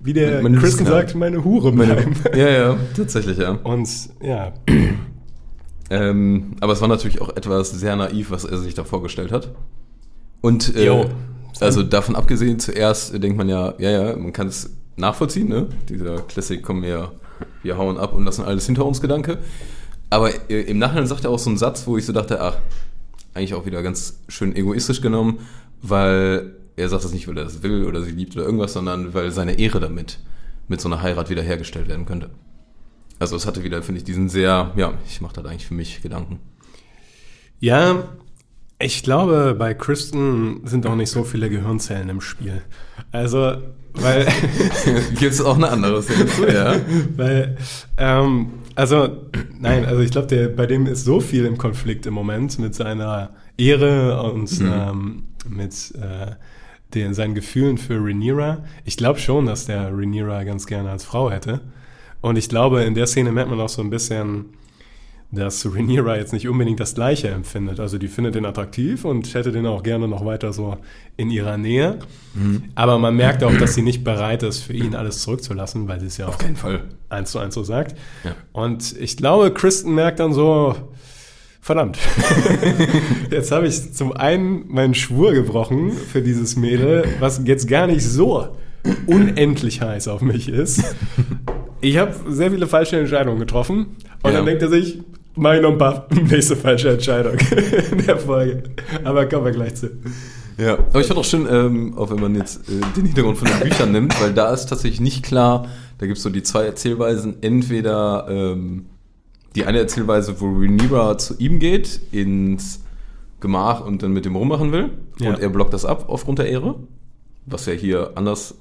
wie 0.03 0.13
der 0.13 0.41
Meine 0.41 0.57
Kristen 0.57 0.85
sagt, 0.85 1.15
meine 1.15 1.43
Hure 1.43 1.71
bleiben. 1.71 2.15
Ja, 2.35 2.49
ja, 2.49 2.77
tatsächlich, 2.95 3.37
ja. 3.37 3.51
Und 3.63 3.89
ja, 4.21 4.53
Ähm, 5.89 6.55
aber 6.59 6.73
es 6.73 6.81
war 6.81 6.87
natürlich 6.87 7.21
auch 7.21 7.29
etwas 7.35 7.71
sehr 7.71 7.95
naiv, 7.95 8.31
was 8.31 8.45
er 8.45 8.57
sich 8.57 8.73
da 8.73 8.83
vorgestellt 8.83 9.31
hat. 9.31 9.53
Und 10.41 10.75
äh, 10.75 10.85
Jo. 10.87 11.05
also 11.59 11.83
davon 11.83 12.15
abgesehen, 12.15 12.59
zuerst 12.59 13.21
denkt 13.21 13.37
man 13.37 13.47
ja, 13.49 13.73
ja, 13.77 13.89
ja, 13.91 14.15
man 14.15 14.33
kann 14.33 14.47
es 14.47 14.71
nachvollziehen, 14.95 15.49
ne? 15.49 15.67
Dieser 15.89 16.17
Classic 16.21 16.63
kommen 16.63 16.81
wir, 16.83 17.11
wir 17.61 17.77
hauen 17.77 17.97
ab 17.97 18.13
und 18.13 18.25
lassen 18.25 18.43
alles 18.43 18.65
hinter 18.65 18.85
uns 18.85 19.01
Gedanke. 19.01 19.37
Aber 20.09 20.31
äh, 20.49 20.61
im 20.61 20.79
Nachhinein 20.79 21.07
sagt 21.07 21.25
er 21.25 21.31
auch 21.31 21.39
so 21.39 21.49
einen 21.49 21.57
Satz, 21.57 21.85
wo 21.85 21.97
ich 21.97 22.05
so 22.05 22.13
dachte, 22.13 22.41
ach, 22.41 22.57
eigentlich 23.33 23.53
auch 23.53 23.65
wieder 23.65 23.83
ganz 23.83 24.19
schön 24.27 24.55
egoistisch 24.55 25.01
genommen, 25.01 25.39
weil 25.81 26.55
er 26.75 26.89
sagt 26.89 27.03
das 27.03 27.13
nicht, 27.13 27.27
weil 27.27 27.37
er 27.37 27.45
das 27.45 27.63
will 27.63 27.85
oder 27.85 28.01
sie 28.01 28.11
liebt 28.11 28.35
oder 28.35 28.45
irgendwas, 28.45 28.73
sondern 28.73 29.13
weil 29.13 29.31
seine 29.31 29.59
Ehre 29.59 29.79
damit 29.79 30.19
mit 30.67 30.81
so 30.81 30.89
einer 30.89 31.01
Heirat 31.01 31.29
wiederhergestellt 31.29 31.87
werden 31.87 32.05
könnte. 32.05 32.29
Also 33.19 33.35
es 33.35 33.45
hatte 33.45 33.63
wieder, 33.63 33.81
finde 33.83 33.99
ich, 33.99 34.05
diesen 34.05 34.29
sehr, 34.29 34.71
ja, 34.75 34.93
ich 35.07 35.21
mache 35.21 35.33
das 35.35 35.45
eigentlich 35.45 35.67
für 35.67 35.75
mich 35.75 36.01
Gedanken. 36.01 36.39
Ja, 37.59 38.03
ich 38.79 39.03
glaube, 39.03 39.55
bei 39.57 39.73
Kristen 39.73 40.61
sind 40.65 40.85
auch 40.87 40.95
nicht 40.95 41.09
so 41.09 41.23
viele 41.23 41.49
Gehirnzellen 41.49 42.09
im 42.09 42.21
Spiel. 42.21 42.61
Also, 43.11 43.53
weil, 43.93 44.27
Gibt 45.19 45.33
es 45.33 45.41
auch 45.41 45.55
eine 45.55 45.69
andere 45.69 46.01
Szene 46.03 46.25
zu, 46.25 46.47
ja? 46.47 46.75
weil, 47.15 47.57
ähm, 47.97 48.53
also, 48.75 49.29
nein, 49.57 49.85
also 49.85 50.01
ich 50.01 50.11
glaube, 50.11 50.27
der, 50.27 50.49
bei 50.49 50.65
dem 50.65 50.87
ist 50.87 51.05
so 51.05 51.19
viel 51.19 51.45
im 51.45 51.57
Konflikt 51.57 52.05
im 52.07 52.13
Moment 52.13 52.57
mit 52.59 52.75
seiner 52.75 53.29
Ehre 53.57 54.21
und 54.23 54.51
ähm, 54.61 55.23
mit 55.47 55.93
äh, 55.95 56.31
den, 56.95 57.13
seinen 57.13 57.35
Gefühlen 57.35 57.77
für 57.77 57.95
Rhaenyra. 58.03 58.63
Ich 58.85 58.97
glaube 58.97 59.19
schon, 59.19 59.45
dass 59.45 59.65
der 59.65 59.89
Rhaenyra 59.91 60.43
ganz 60.43 60.65
gerne 60.65 60.89
als 60.91 61.03
Frau 61.03 61.31
hätte. 61.31 61.61
Und 62.21 62.37
ich 62.37 62.49
glaube, 62.49 62.83
in 62.83 62.95
der 62.95 63.07
Szene 63.07 63.31
merkt 63.31 63.49
man 63.49 63.59
auch 63.59 63.69
so 63.69 63.81
ein 63.81 63.89
bisschen, 63.89 64.45
dass 65.31 65.65
Rhaenyra 65.65 66.17
jetzt 66.17 66.31
nicht 66.31 66.47
unbedingt 66.47 66.79
das 66.79 66.93
Gleiche 66.93 67.27
empfindet. 67.29 67.79
Also 67.79 67.97
die 67.97 68.07
findet 68.07 68.35
ihn 68.35 68.45
attraktiv 68.45 69.03
und 69.03 69.33
hätte 69.33 69.51
den 69.51 69.65
auch 69.65 69.81
gerne 69.81 70.07
noch 70.07 70.23
weiter 70.23 70.53
so 70.53 70.77
in 71.17 71.31
ihrer 71.31 71.57
Nähe. 71.57 71.99
Aber 72.75 72.99
man 72.99 73.15
merkt 73.15 73.43
auch, 73.43 73.55
dass 73.57 73.73
sie 73.73 73.81
nicht 73.81 74.03
bereit 74.03 74.43
ist, 74.43 74.59
für 74.59 74.73
ihn 74.73 74.93
alles 74.95 75.23
zurückzulassen, 75.23 75.87
weil 75.87 75.99
sie 75.99 76.05
es 76.05 76.17
ja 76.17 76.27
auch 76.27 76.29
Auf 76.29 76.37
keinen 76.37 76.55
Fall. 76.55 76.83
eins 77.09 77.31
zu 77.31 77.39
eins 77.39 77.55
so 77.55 77.63
sagt. 77.63 77.97
Ja. 78.23 78.35
Und 78.51 78.95
ich 78.99 79.17
glaube, 79.17 79.51
Kristen 79.51 79.95
merkt 79.95 80.19
dann 80.19 80.33
so, 80.33 80.75
verdammt, 81.63 81.97
jetzt 83.31 83.51
habe 83.51 83.67
ich 83.67 83.93
zum 83.93 84.11
einen 84.11 84.65
meinen 84.67 84.93
Schwur 84.93 85.33
gebrochen 85.33 85.91
für 85.93 86.21
dieses 86.21 86.55
Mädel, 86.57 87.05
was 87.19 87.41
jetzt 87.45 87.67
gar 87.69 87.87
nicht 87.87 88.03
so 88.03 88.49
unendlich 89.07 89.81
heiß 89.81 90.09
auf 90.09 90.21
mich 90.21 90.49
ist. 90.49 90.83
Ich 91.79 91.97
habe 91.97 92.13
sehr 92.29 92.51
viele 92.51 92.67
falsche 92.67 92.99
Entscheidungen 92.99 93.39
getroffen 93.39 93.95
und 94.23 94.31
Ja. 94.31 94.37
dann 94.37 94.45
denkt 94.45 94.61
er 94.61 94.69
sich, 94.69 94.99
mach 95.35 95.53
ich 95.53 95.61
noch 95.61 95.71
ein 95.71 95.77
paar 95.77 96.07
nächste 96.29 96.55
falsche 96.57 96.89
Entscheidung 96.91 97.37
in 97.91 98.05
der 98.05 98.17
Folge. 98.17 98.63
Aber 99.05 99.25
kommen 99.27 99.45
wir 99.45 99.51
gleich 99.53 99.75
zu. 99.75 99.89
Ja. 100.57 100.73
Aber 100.77 100.99
ich 100.99 101.07
fand 101.07 101.17
auch 101.19 101.25
schön, 101.25 101.47
ähm, 101.49 101.97
auch 101.97 102.11
wenn 102.11 102.19
man 102.19 102.35
jetzt 102.35 102.69
äh, 102.69 102.73
den 102.95 103.05
Hintergrund 103.05 103.37
von 103.37 103.47
den 103.47 103.59
Büchern 103.61 103.91
nimmt, 103.93 104.21
weil 104.21 104.33
da 104.33 104.53
ist 104.53 104.65
tatsächlich 104.67 104.99
nicht 105.01 105.23
klar, 105.23 105.67
da 105.97 106.05
gibt 106.05 106.17
es 106.17 106.23
so 106.23 106.29
die 106.29 106.43
zwei 106.43 106.65
Erzählweisen, 106.65 107.37
entweder 107.41 108.27
ähm, 108.29 108.85
die 109.55 109.65
eine 109.65 109.79
Erzählweise, 109.79 110.39
wo 110.41 110.47
Rhaenyra 110.47 111.17
zu 111.17 111.37
ihm 111.37 111.59
geht, 111.59 111.99
ins 112.11 112.83
Gemach 113.39 113.85
und 113.85 114.01
dann 114.03 114.13
mit 114.13 114.25
dem 114.25 114.35
rummachen 114.35 114.71
will 114.71 114.91
Ja. 115.19 115.29
und 115.29 115.39
er 115.39 115.49
blockt 115.49 115.73
das 115.73 115.85
ab 115.85 116.05
aufgrund 116.07 116.39
der 116.39 116.47
Ehre, 116.49 116.75
was 117.45 117.65
ja 117.65 117.73
hier 117.73 118.11
anders 118.15 118.55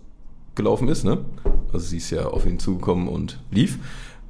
gelaufen 0.54 0.88
ist, 0.88 1.04
ne? 1.04 1.18
Also 1.72 1.86
sie 1.86 1.96
ist 1.98 2.10
ja 2.10 2.26
auf 2.26 2.44
ihn 2.46 2.58
zugekommen 2.58 3.08
und 3.08 3.38
lief. 3.50 3.78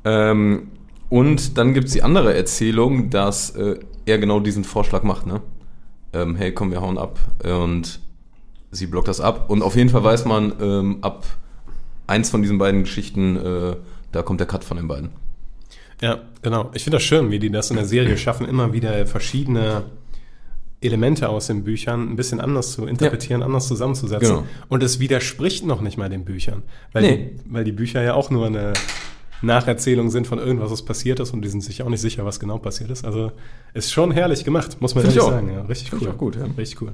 Ähm, 0.05 0.69
und 1.09 1.59
dann 1.59 1.75
gibt 1.75 1.89
es 1.89 1.93
die 1.95 2.03
andere 2.03 2.35
Erzählung, 2.35 3.11
dass 3.11 3.51
äh, 3.57 3.79
er 4.07 4.19
genau 4.19 4.41
diesen 4.41 4.65
Vorschlag 4.65 5.03
macht, 5.03 5.27
ne? 5.27 5.41
Ähm, 6.13 6.37
hey, 6.37 6.53
komm, 6.53 6.71
wir 6.71 6.81
hauen 6.81 6.99
ab. 6.99 7.19
Und 7.45 8.01
sie 8.71 8.87
blockt 8.87 9.09
das 9.09 9.21
ab. 9.21 9.51
Und 9.51 9.63
auf 9.63 9.75
jeden 9.77 9.89
Fall 9.91 10.05
weiß 10.05 10.27
man, 10.27 10.53
ähm, 10.61 10.99
ab 11.01 11.25
eins 12.07 12.31
von 12.31 12.43
diesen 12.43 12.59
beiden 12.59 12.83
Geschichten, 12.83 13.37
äh, 13.37 13.77
da 14.13 14.23
kommt 14.23 14.41
der 14.41 14.47
Cut 14.47 14.65
von 14.65 14.77
den 14.77 14.87
beiden. 14.89 15.11
Ja, 16.03 16.19
genau. 16.43 16.71
Ich 16.75 16.85
finde 16.85 16.97
das 16.97 17.05
schön, 17.05 17.31
wie 17.31 17.39
die 17.39 17.51
das 17.51 17.71
in 17.71 17.77
der 17.77 17.87
Serie 17.87 18.19
schaffen, 18.19 18.47
immer 18.47 18.73
wieder 18.75 19.07
verschiedene 19.07 19.85
Elemente 20.81 21.29
aus 21.29 21.47
den 21.47 21.63
Büchern 21.65 22.11
ein 22.11 22.17
bisschen 22.17 22.41
anders 22.41 22.73
zu 22.73 22.87
interpretieren, 22.87 23.43
anders 23.43 23.69
zusammenzusetzen. 23.69 24.29
Genau. 24.29 24.47
Und 24.69 24.83
es 24.83 24.99
widerspricht 24.99 25.65
noch 25.65 25.81
nicht 25.81 25.97
mal 25.97 26.09
den 26.11 26.25
Büchern. 26.25 26.63
Weil, 26.93 27.03
Nee. 27.03 27.17
die, 27.47 27.53
weil 27.55 27.65
die 27.65 27.73
Bücher 27.73 28.03
ja 28.03 28.15
auch 28.15 28.31
nur 28.31 28.47
eine 28.47 28.73
Nacherzählung 29.43 30.11
sind 30.11 30.27
von 30.27 30.39
irgendwas, 30.39 30.71
was 30.73 30.85
passiert 30.85 31.21
ist 31.21 31.33
und 31.33 31.43
die 31.43 31.49
sind 31.49 31.63
sich 31.63 31.83
auch 31.83 31.89
nicht 31.89 32.01
sicher, 32.01 32.25
was 32.25 32.41
genau 32.41 32.59
passiert 32.59 32.91
ist. 32.91 33.05
Also 33.05 33.31
ist 33.75 33.93
schon 33.93 34.11
herrlich 34.11 34.45
gemacht, 34.45 34.77
muss 34.81 34.95
man 34.97 35.05
ehrlich 35.05 35.21
auch. 35.21 35.31
sagen. 35.31 35.53
Ja, 35.53 35.63
richtig 35.63 35.91
Find 35.91 36.03
cool. 36.03 36.09
ich 36.09 36.15
auch 36.15 36.19
gut, 36.19 36.37
ja. 36.37 36.45
Richtig 36.59 36.83
cool. 36.83 36.93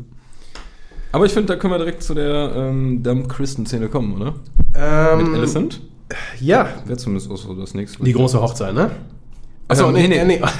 Aber 1.12 1.24
ich 1.24 1.32
finde, 1.32 1.46
da 1.54 1.56
können 1.56 1.72
wir 1.72 1.78
direkt 1.78 2.02
zu 2.02 2.12
der 2.14 2.52
ähm, 2.54 3.02
Dump-Kristen-Szene 3.02 3.88
kommen, 3.88 4.14
oder? 4.20 4.34
Ähm, 4.74 5.30
Mit 5.30 5.38
Alicent? 5.38 5.80
Ja, 6.40 6.68
Wäre 6.86 6.96
zumindest 6.98 7.30
auch 7.30 7.36
so 7.36 7.54
das 7.54 7.74
nächste. 7.74 8.02
die 8.02 8.12
große 8.12 8.40
Hochzeit, 8.40 8.74
ne? 8.74 8.90
Achso, 9.68 9.88
Ähm, 9.88 9.94
nee, 9.94 10.08
nee. 10.08 10.24
nee. 10.24 10.40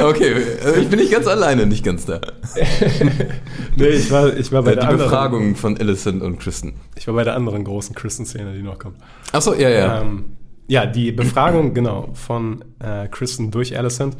Okay, 0.00 0.32
äh, 0.32 0.80
ich 0.80 0.88
bin 0.88 0.98
nicht 0.98 1.12
ganz 1.12 1.26
alleine, 1.26 1.66
nicht 1.66 1.84
ganz 1.84 2.06
da. 2.06 2.18
nee, 3.76 3.88
ich 3.88 4.10
war, 4.10 4.34
ich 4.34 4.50
war 4.52 4.62
bei 4.62 4.72
Äh, 4.72 4.74
der 4.76 4.84
die 4.84 4.88
anderen, 4.88 5.10
Befragung 5.10 5.54
von 5.54 5.76
Alicent 5.78 6.22
und 6.22 6.38
Kristen. 6.40 6.74
ich 6.96 7.06
war 7.06 7.14
bei 7.14 7.24
der 7.24 7.34
anderen 7.36 7.62
großen 7.62 7.94
Kristen-Szene, 7.94 8.54
die 8.54 8.62
noch 8.62 8.78
kommt. 8.78 8.96
Achso, 9.32 9.52
ja, 9.52 9.68
ja. 9.68 10.00
Ähm, 10.00 10.24
ja, 10.66 10.86
die 10.86 11.12
Befragung, 11.12 11.74
genau, 11.74 12.08
von 12.14 12.64
äh, 12.78 13.06
Kristen 13.08 13.50
durch 13.50 13.76
Alicent, 13.76 14.16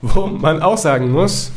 wo 0.00 0.26
man 0.26 0.62
auch 0.62 0.78
sagen 0.78 1.10
muss, 1.10 1.50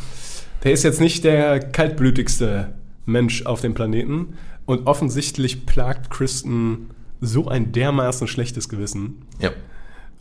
der 0.63 0.71
ist 0.71 0.83
jetzt 0.83 0.99
nicht 0.99 1.23
der 1.23 1.59
kaltblütigste 1.59 2.73
Mensch 3.05 3.45
auf 3.45 3.61
dem 3.61 3.75
Planeten 3.75 4.33
und 4.65 4.87
offensichtlich 4.87 5.67
plagt 5.67 6.09
Kristen 6.09 6.89
so 7.21 7.47
ein 7.47 7.71
dermaßen 7.71 8.27
schlechtes 8.27 8.69
Gewissen. 8.69 9.23
ja. 9.39 9.51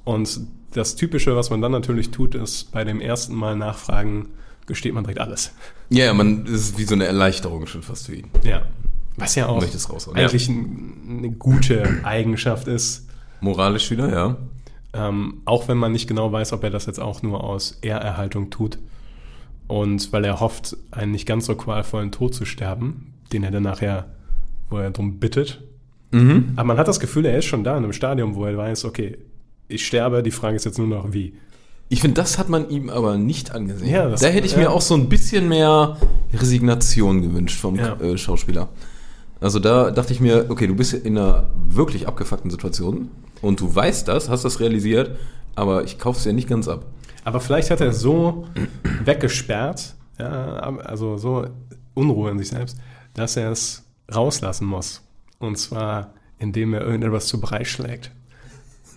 Und 0.04 0.40
das 0.72 0.96
Typische, 0.96 1.36
was 1.36 1.50
man 1.50 1.60
dann 1.60 1.72
natürlich 1.72 2.10
tut, 2.10 2.34
ist 2.34 2.72
bei 2.72 2.84
dem 2.84 3.00
ersten 3.00 3.34
Mal 3.34 3.56
nachfragen, 3.56 4.28
gesteht 4.66 4.94
man 4.94 5.04
direkt 5.04 5.20
alles. 5.20 5.52
Ja, 5.90 6.06
ja, 6.06 6.14
man 6.14 6.46
ist 6.46 6.78
wie 6.78 6.84
so 6.84 6.94
eine 6.94 7.04
Erleichterung 7.04 7.66
schon 7.66 7.82
fast 7.82 8.06
für 8.06 8.14
ihn. 8.14 8.28
Ja. 8.42 8.62
Was 9.16 9.34
ja 9.34 9.48
auch 9.48 9.62
eigentlich 10.14 10.48
ein, 10.48 11.18
eine 11.18 11.30
gute 11.32 12.00
Eigenschaft 12.04 12.68
ist. 12.68 13.08
Moralisch 13.40 13.90
wieder, 13.90 14.10
ja. 14.10 14.36
Ähm, 14.92 15.42
auch 15.44 15.68
wenn 15.68 15.76
man 15.76 15.92
nicht 15.92 16.06
genau 16.06 16.30
weiß, 16.32 16.52
ob 16.52 16.62
er 16.64 16.70
das 16.70 16.86
jetzt 16.86 17.00
auch 17.00 17.22
nur 17.22 17.42
aus 17.44 17.78
Ehrerhaltung 17.82 18.50
tut. 18.50 18.78
Und 19.66 20.12
weil 20.12 20.24
er 20.24 20.40
hofft, 20.40 20.76
einen 20.90 21.12
nicht 21.12 21.26
ganz 21.26 21.46
so 21.46 21.54
qualvollen 21.54 22.12
Tod 22.12 22.34
zu 22.34 22.44
sterben, 22.44 23.12
den 23.32 23.42
er 23.44 23.50
dann 23.50 23.64
nachher, 23.64 24.14
wo 24.70 24.78
er 24.78 24.90
darum 24.90 25.18
bittet. 25.18 25.62
Mhm. 26.10 26.52
Aber 26.56 26.64
man 26.68 26.78
hat 26.78 26.88
das 26.88 27.00
Gefühl, 27.00 27.26
er 27.26 27.38
ist 27.38 27.44
schon 27.46 27.64
da 27.64 27.72
in 27.76 27.84
einem 27.84 27.92
Stadium, 27.92 28.34
wo 28.34 28.44
er 28.46 28.56
weiß, 28.56 28.84
okay, 28.84 29.18
ich 29.68 29.86
sterbe, 29.86 30.22
die 30.22 30.30
Frage 30.30 30.56
ist 30.56 30.64
jetzt 30.64 30.78
nur 30.78 30.86
noch 30.86 31.12
wie. 31.12 31.34
Ich 31.90 32.00
finde, 32.00 32.20
das 32.20 32.38
hat 32.38 32.48
man 32.48 32.68
ihm 32.70 32.90
aber 32.90 33.16
nicht 33.18 33.50
angesehen. 33.54 33.90
Ja, 33.90 34.08
das- 34.08 34.20
da 34.20 34.28
hätte 34.28 34.46
ich 34.46 34.52
ja. 34.52 34.58
mir 34.58 34.70
auch 34.70 34.80
so 34.80 34.94
ein 34.94 35.08
bisschen 35.08 35.48
mehr 35.48 35.96
Resignation 36.34 37.22
gewünscht 37.22 37.58
vom 37.60 37.76
Ja. 37.76 37.94
äh, 38.00 38.16
Schauspieler. 38.18 38.68
Also 39.40 39.58
da 39.58 39.90
dachte 39.90 40.12
ich 40.12 40.20
mir, 40.20 40.46
okay, 40.48 40.66
du 40.66 40.74
bist 40.74 40.92
in 40.94 41.16
einer 41.16 41.48
wirklich 41.68 42.08
abgefuckten 42.08 42.50
Situation 42.50 43.08
und 43.40 43.60
du 43.60 43.72
weißt 43.74 44.08
das, 44.08 44.28
hast 44.28 44.44
das 44.44 44.60
realisiert, 44.60 45.16
aber 45.54 45.84
ich 45.84 45.98
kaufe 45.98 46.18
es 46.18 46.24
ja 46.24 46.32
nicht 46.32 46.48
ganz 46.48 46.66
ab. 46.68 46.84
Aber 47.24 47.40
vielleicht 47.40 47.70
hat 47.70 47.80
er 47.80 47.88
es 47.88 48.00
so 48.00 48.46
weggesperrt, 49.04 49.94
ja, 50.18 50.54
also 50.84 51.16
so 51.18 51.46
Unruhe 51.94 52.30
in 52.30 52.38
sich 52.38 52.48
selbst, 52.48 52.76
dass 53.14 53.36
er 53.36 53.50
es 53.52 53.84
rauslassen 54.14 54.66
muss. 54.66 55.02
Und 55.38 55.56
zwar, 55.56 56.14
indem 56.38 56.74
er 56.74 56.82
irgendetwas 56.82 57.26
zu 57.26 57.40
Brei 57.40 57.64
schlägt. 57.64 58.10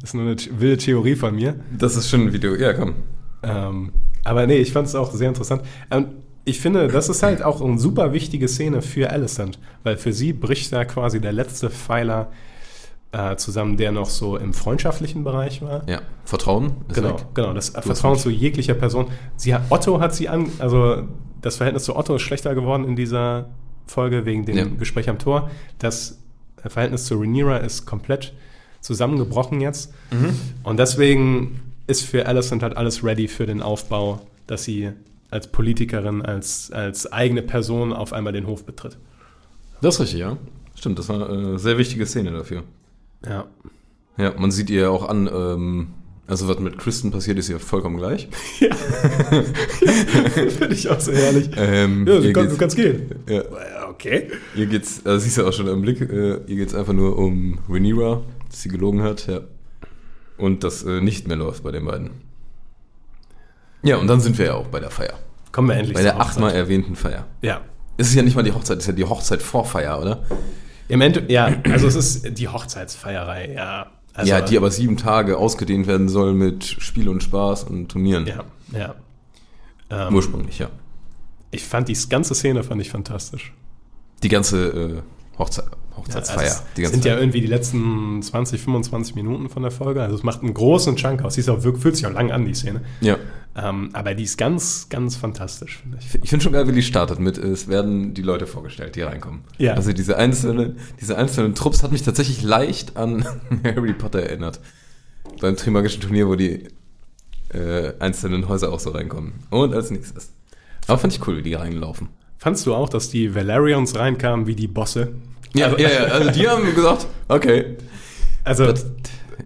das 0.00 0.10
ist 0.10 0.14
nur 0.14 0.24
eine 0.24 0.36
wilde 0.58 0.78
Theorie 0.78 1.14
von 1.16 1.34
mir. 1.34 1.60
Das 1.76 1.96
ist 1.96 2.10
schon 2.10 2.22
ein 2.22 2.32
Video. 2.32 2.54
Ja, 2.54 2.72
komm. 2.72 2.94
Ähm, 3.42 3.92
aber 4.24 4.46
nee, 4.46 4.56
ich 4.56 4.72
fand 4.72 4.88
es 4.88 4.94
auch 4.94 5.12
sehr 5.12 5.28
interessant. 5.28 5.62
Und 5.90 6.08
ich 6.44 6.60
finde, 6.60 6.88
das 6.88 7.08
ist 7.08 7.22
halt 7.22 7.42
auch 7.42 7.60
eine 7.60 7.78
super 7.78 8.12
wichtige 8.12 8.48
Szene 8.48 8.82
für 8.82 9.10
Alicent, 9.10 9.58
weil 9.84 9.96
für 9.96 10.12
sie 10.12 10.32
bricht 10.32 10.72
da 10.72 10.84
quasi 10.84 11.20
der 11.20 11.32
letzte 11.32 11.70
Pfeiler 11.70 12.30
äh, 13.12 13.36
zusammen, 13.36 13.76
der 13.76 13.92
noch 13.92 14.08
so 14.10 14.36
im 14.36 14.52
freundschaftlichen 14.52 15.22
Bereich 15.24 15.62
war. 15.62 15.88
Ja. 15.88 16.00
Vertrauen 16.24 16.72
ist 16.88 16.94
Genau, 16.96 17.14
weg. 17.14 17.26
genau, 17.34 17.52
das 17.52 17.70
Vertrauen 17.70 18.18
zu 18.18 18.30
jeglicher 18.30 18.74
Person. 18.74 19.06
Sie 19.36 19.54
hat, 19.54 19.62
Otto 19.70 20.00
hat 20.00 20.14
sie 20.14 20.28
an, 20.28 20.50
also 20.58 21.04
das 21.40 21.56
Verhältnis 21.56 21.84
zu 21.84 21.96
Otto 21.96 22.16
ist 22.16 22.22
schlechter 22.22 22.54
geworden 22.54 22.84
in 22.84 22.96
dieser 22.96 23.50
Folge 23.86 24.24
wegen 24.26 24.44
dem 24.44 24.56
Ja. 24.56 24.64
Gespräch 24.64 25.08
am 25.08 25.18
Tor. 25.18 25.50
Das 25.78 26.18
Verhältnis 26.64 27.04
zu 27.06 27.14
Rhaenyra 27.16 27.58
ist 27.58 27.86
komplett 27.86 28.32
zusammengebrochen 28.80 29.60
jetzt. 29.60 29.92
Mhm. 30.10 30.34
Und 30.62 30.78
deswegen 30.78 31.60
ist 31.86 32.02
für 32.02 32.26
Alicent 32.26 32.62
halt 32.62 32.76
alles 32.76 33.04
ready 33.04 33.28
für 33.28 33.46
den 33.46 33.62
Aufbau, 33.62 34.20
dass 34.46 34.64
sie 34.64 34.90
als 35.30 35.48
Politikerin, 35.48 36.22
als, 36.22 36.70
als 36.72 37.12
eigene 37.12 37.42
Person 37.42 37.92
auf 37.92 38.12
einmal 38.12 38.32
den 38.32 38.46
Hof 38.46 38.64
betritt. 38.64 38.96
Das 39.80 39.96
ist 39.96 40.00
richtig, 40.00 40.20
ja. 40.20 40.36
Stimmt, 40.74 40.98
das 40.98 41.08
war 41.08 41.28
eine 41.28 41.58
sehr 41.58 41.78
wichtige 41.78 42.06
Szene 42.06 42.32
dafür. 42.32 42.62
Ja. 43.26 43.46
Ja, 44.18 44.34
man 44.38 44.50
sieht 44.50 44.70
ihr 44.70 44.90
auch 44.90 45.08
an, 45.08 45.28
ähm, 45.32 45.88
also 46.26 46.48
was 46.48 46.58
mit 46.58 46.78
Kristen 46.78 47.10
passiert, 47.10 47.38
ist 47.38 47.48
ihr 47.48 47.60
vollkommen 47.60 47.98
gleich. 47.98 48.28
Finde 50.58 50.74
ich 50.74 50.88
auch 50.88 51.00
so 51.00 51.12
herrlich. 51.12 51.50
Ähm, 51.56 52.06
Ja, 52.06 52.18
du, 52.20 52.32
kann, 52.32 52.48
du 52.48 52.56
kannst 52.56 52.76
gehen. 52.76 53.10
Ja, 53.28 53.36
Ja, 53.36 53.42
Okay. 53.96 54.30
ihr 54.54 54.66
geht's, 54.66 55.06
also 55.06 55.18
siehst 55.18 55.38
du 55.38 55.46
auch 55.46 55.52
schon 55.54 55.68
im 55.68 55.80
Blick, 55.80 56.02
äh, 56.02 56.36
ihr 56.46 56.56
geht's 56.56 56.74
einfach 56.74 56.92
nur 56.92 57.16
um 57.18 57.60
Rhaenyra, 57.66 58.22
dass 58.50 58.60
sie 58.60 58.68
gelogen 58.68 59.02
hat, 59.02 59.26
ja. 59.26 59.40
Und 60.36 60.64
das 60.64 60.82
äh, 60.82 61.00
nicht 61.00 61.26
mehr 61.26 61.38
läuft 61.38 61.62
bei 61.62 61.72
den 61.72 61.86
beiden. 61.86 62.10
Ja, 63.82 63.96
und 63.96 64.06
dann 64.06 64.20
sind 64.20 64.36
wir 64.36 64.46
ja 64.46 64.54
auch 64.54 64.66
bei 64.66 64.80
der 64.80 64.90
Feier. 64.90 65.18
Kommen 65.50 65.68
wir 65.68 65.76
endlich 65.76 65.94
Bei 65.94 66.02
der 66.02 66.20
achtmal 66.20 66.52
erwähnten 66.52 66.94
Feier. 66.94 67.26
Ja. 67.40 67.62
Es 67.96 68.08
ist 68.08 68.14
ja 68.14 68.22
nicht 68.22 68.36
mal 68.36 68.42
die 68.42 68.52
Hochzeit, 68.52 68.76
es 68.76 68.84
ist 68.84 68.88
ja 68.88 68.92
die 68.92 69.04
Hochzeit 69.04 69.40
vor 69.40 69.64
Feier, 69.64 69.98
oder? 69.98 70.24
Im 70.88 71.00
Ende, 71.00 71.24
ja, 71.28 71.50
also 71.70 71.86
es 71.86 71.96
ist 71.96 72.38
die 72.38 72.48
Hochzeitsfeierei, 72.48 73.54
ja. 73.54 73.86
Also, 74.12 74.30
ja, 74.30 74.42
die 74.42 74.58
aber 74.58 74.70
sieben 74.70 74.98
Tage 74.98 75.38
ausgedehnt 75.38 75.86
werden 75.86 76.10
soll 76.10 76.34
mit 76.34 76.64
Spiel 76.64 77.08
und 77.08 77.22
Spaß 77.22 77.64
und 77.64 77.88
Turnieren. 77.88 78.26
Ja, 78.26 78.44
ja. 78.72 78.94
Ähm, 79.88 80.14
Ursprünglich, 80.14 80.58
ja. 80.58 80.68
ich 81.50 81.64
fand 81.64 81.88
die 81.88 81.96
ganze 82.08 82.34
Szene 82.34 82.62
fand 82.62 82.82
ich 82.82 82.90
fantastisch. 82.90 83.54
Die 84.22 84.28
ganze 84.28 84.66
äh, 84.68 85.38
Hochzei 85.38 85.62
Hochzeitsfeier. 85.96 86.42
Also 86.42 86.62
die 86.76 86.82
ganze 86.82 86.94
sind 86.94 87.04
ja 87.04 87.12
Zeit. 87.12 87.22
irgendwie 87.22 87.40
die 87.40 87.46
letzten 87.46 88.22
20, 88.22 88.60
25 88.60 89.14
Minuten 89.14 89.48
von 89.48 89.62
der 89.62 89.70
Folge. 89.70 90.02
Also 90.02 90.14
es 90.14 90.22
macht 90.22 90.42
einen 90.42 90.52
großen 90.52 90.96
Chunk 90.96 91.22
aus. 91.22 91.34
Die 91.34 91.40
ist 91.40 91.48
auch, 91.48 91.60
fühlt 91.60 91.96
sich 91.96 92.06
auch 92.06 92.12
lang 92.12 92.30
an, 92.30 92.44
die 92.44 92.54
Szene. 92.54 92.82
ja. 93.00 93.16
Ähm, 93.58 93.88
aber 93.94 94.14
die 94.14 94.24
ist 94.24 94.36
ganz, 94.36 94.90
ganz 94.90 95.16
fantastisch, 95.16 95.78
finde 95.78 95.96
ich. 95.98 96.14
Ich 96.22 96.28
finde 96.28 96.42
schon 96.42 96.52
geil, 96.52 96.68
wie 96.68 96.72
die 96.72 96.82
startet 96.82 97.18
mit, 97.18 97.38
es 97.38 97.68
werden 97.68 98.12
die 98.12 98.20
Leute 98.20 98.46
vorgestellt, 98.46 98.96
die 98.96 99.00
reinkommen. 99.00 99.44
Ja. 99.56 99.72
Also 99.72 99.94
diese 99.94 100.18
einzelnen, 100.18 100.76
diese 101.00 101.16
einzelnen 101.16 101.54
Trupps 101.54 101.82
hat 101.82 101.90
mich 101.90 102.02
tatsächlich 102.02 102.42
leicht 102.42 102.98
an 102.98 103.24
Harry 103.64 103.94
Potter 103.94 104.20
erinnert. 104.20 104.60
Beim 105.40 105.56
Trimagischen 105.56 106.02
Turnier, 106.02 106.28
wo 106.28 106.34
die 106.34 106.68
äh, 107.48 107.94
einzelnen 107.98 108.46
Häuser 108.46 108.70
auch 108.70 108.80
so 108.80 108.90
reinkommen. 108.90 109.32
Und 109.48 109.72
als 109.72 109.90
nächstes. 109.90 110.32
Aber 110.86 110.98
fand 110.98 111.14
ich 111.14 111.26
cool, 111.26 111.38
wie 111.38 111.42
die 111.42 111.54
reinlaufen. 111.54 112.08
Fandst 112.46 112.64
du 112.64 112.74
auch, 112.76 112.88
dass 112.88 113.10
die 113.10 113.34
Valerians 113.34 113.96
reinkamen 113.98 114.46
wie 114.46 114.54
die 114.54 114.68
Bosse? 114.68 115.08
Ja, 115.52 115.66
also, 115.66 115.78
ja, 115.78 115.88
ja, 115.90 116.04
also 116.04 116.30
die 116.30 116.46
haben 116.48 116.72
gesagt, 116.76 117.08
okay. 117.26 117.64
Also 118.44 118.66
Das, 118.66 118.86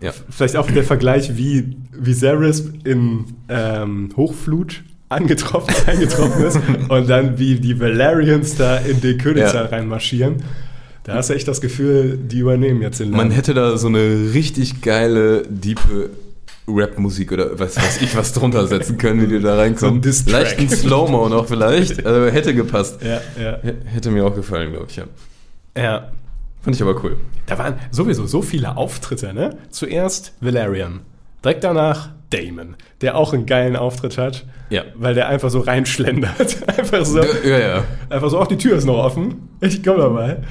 ja. 0.02 0.12
vielleicht 0.28 0.54
auch 0.58 0.70
der 0.70 0.84
Vergleich, 0.84 1.34
wie 1.34 1.78
Viserys 1.92 2.70
in 2.84 3.24
ähm, 3.48 4.10
Hochflut 4.18 4.82
angetroffen, 5.08 5.74
eingetroffen 5.86 6.44
ist 6.44 6.58
und 6.90 7.08
dann 7.08 7.38
wie 7.38 7.54
die 7.54 7.80
Valerians 7.80 8.56
da 8.56 8.76
in 8.76 9.00
den 9.00 9.16
Königssaal 9.16 9.64
Ja. 9.64 9.70
reinmarschieren. 9.70 10.42
Da 11.04 11.14
hast 11.14 11.30
du 11.30 11.34
echt 11.34 11.48
das 11.48 11.62
Gefühl, 11.62 12.18
die 12.18 12.40
übernehmen 12.40 12.82
jetzt 12.82 13.00
den 13.00 13.12
Man 13.12 13.20
Laden. 13.20 13.30
hätte 13.32 13.54
da 13.54 13.78
so 13.78 13.88
eine 13.88 14.34
richtig 14.34 14.82
geile, 14.82 15.44
diepe 15.48 16.10
Rap-Musik 16.74 17.32
oder 17.32 17.58
was 17.58 17.76
weiß 17.76 18.02
ich 18.02 18.16
was 18.16 18.32
drunter 18.32 18.66
setzen 18.66 18.98
können, 18.98 19.20
wie 19.22 19.26
die 19.26 19.40
da 19.40 19.54
So 19.54 19.60
reinkommen. 19.60 19.94
ein 19.96 20.02
Diss-Track. 20.02 20.32
Leicht 20.32 20.58
ein 20.60 20.68
Slow-Mo 20.68 21.28
noch 21.28 21.46
vielleicht. 21.46 22.04
Also 22.06 22.26
hätte 22.32 22.54
gepasst. 22.54 23.00
Ja, 23.02 23.20
ja, 23.42 23.58
Hätte 23.84 24.10
mir 24.10 24.24
auch 24.26 24.34
gefallen, 24.34 24.72
glaube 24.72 24.86
ich, 24.88 24.96
ja. 24.96 25.04
ja. 25.76 26.10
Fand 26.62 26.76
ich 26.76 26.82
aber 26.82 27.02
cool. 27.02 27.16
Da 27.46 27.56
waren 27.58 27.74
sowieso 27.90 28.26
so 28.26 28.42
viele 28.42 28.76
Auftritte, 28.76 29.32
ne? 29.32 29.56
Zuerst 29.70 30.34
Valerian, 30.40 31.00
direkt 31.44 31.64
danach 31.64 32.10
Damon, 32.30 32.76
der 33.00 33.16
auch 33.16 33.32
einen 33.32 33.46
geilen 33.46 33.74
Auftritt 33.76 34.16
hat, 34.18 34.44
Ja. 34.68 34.82
weil 34.94 35.14
der 35.14 35.28
einfach 35.28 35.50
so 35.50 35.60
reinschlendert. 35.60 36.58
einfach 36.78 37.04
so. 37.04 37.20
Ja, 37.44 37.58
ja. 37.58 37.84
Einfach 38.08 38.30
so, 38.30 38.38
auch 38.38 38.46
die 38.46 38.58
Tür 38.58 38.76
ist 38.76 38.84
noch 38.84 38.98
offen. 38.98 39.48
Ich 39.60 39.82
komme 39.82 39.98
dabei. 39.98 40.42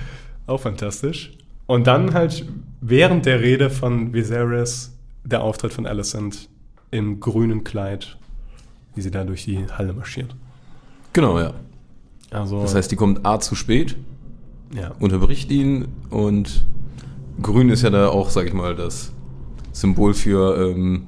Auch 0.47 0.59
fantastisch. 0.59 1.31
Und 1.67 1.85
dann 1.87 2.13
halt 2.15 2.43
während 2.81 3.25
der 3.27 3.39
Rede 3.41 3.69
von 3.69 4.11
Viserys 4.13 4.97
der 5.31 5.41
Auftritt 5.43 5.73
von 5.73 5.85
Alicent 5.85 6.49
im 6.91 7.19
grünen 7.19 7.63
Kleid, 7.63 8.17
wie 8.95 9.01
sie 9.01 9.11
da 9.11 9.23
durch 9.23 9.45
die 9.45 9.65
Halle 9.71 9.93
marschiert. 9.93 10.35
Genau, 11.13 11.39
ja. 11.39 11.53
Also, 12.31 12.61
Das 12.61 12.75
heißt, 12.75 12.91
die 12.91 12.95
kommt 12.95 13.25
A 13.25 13.39
zu 13.39 13.55
spät, 13.55 13.95
ja. 14.73 14.91
unterbricht 14.99 15.51
ihn 15.51 15.87
und 16.09 16.65
grün 17.41 17.69
ist 17.69 17.81
ja 17.81 17.89
da 17.89 18.09
auch, 18.09 18.29
sag 18.29 18.45
ich 18.47 18.53
mal, 18.53 18.75
das 18.75 19.11
Symbol 19.71 20.13
für, 20.13 20.69
ähm, 20.69 21.07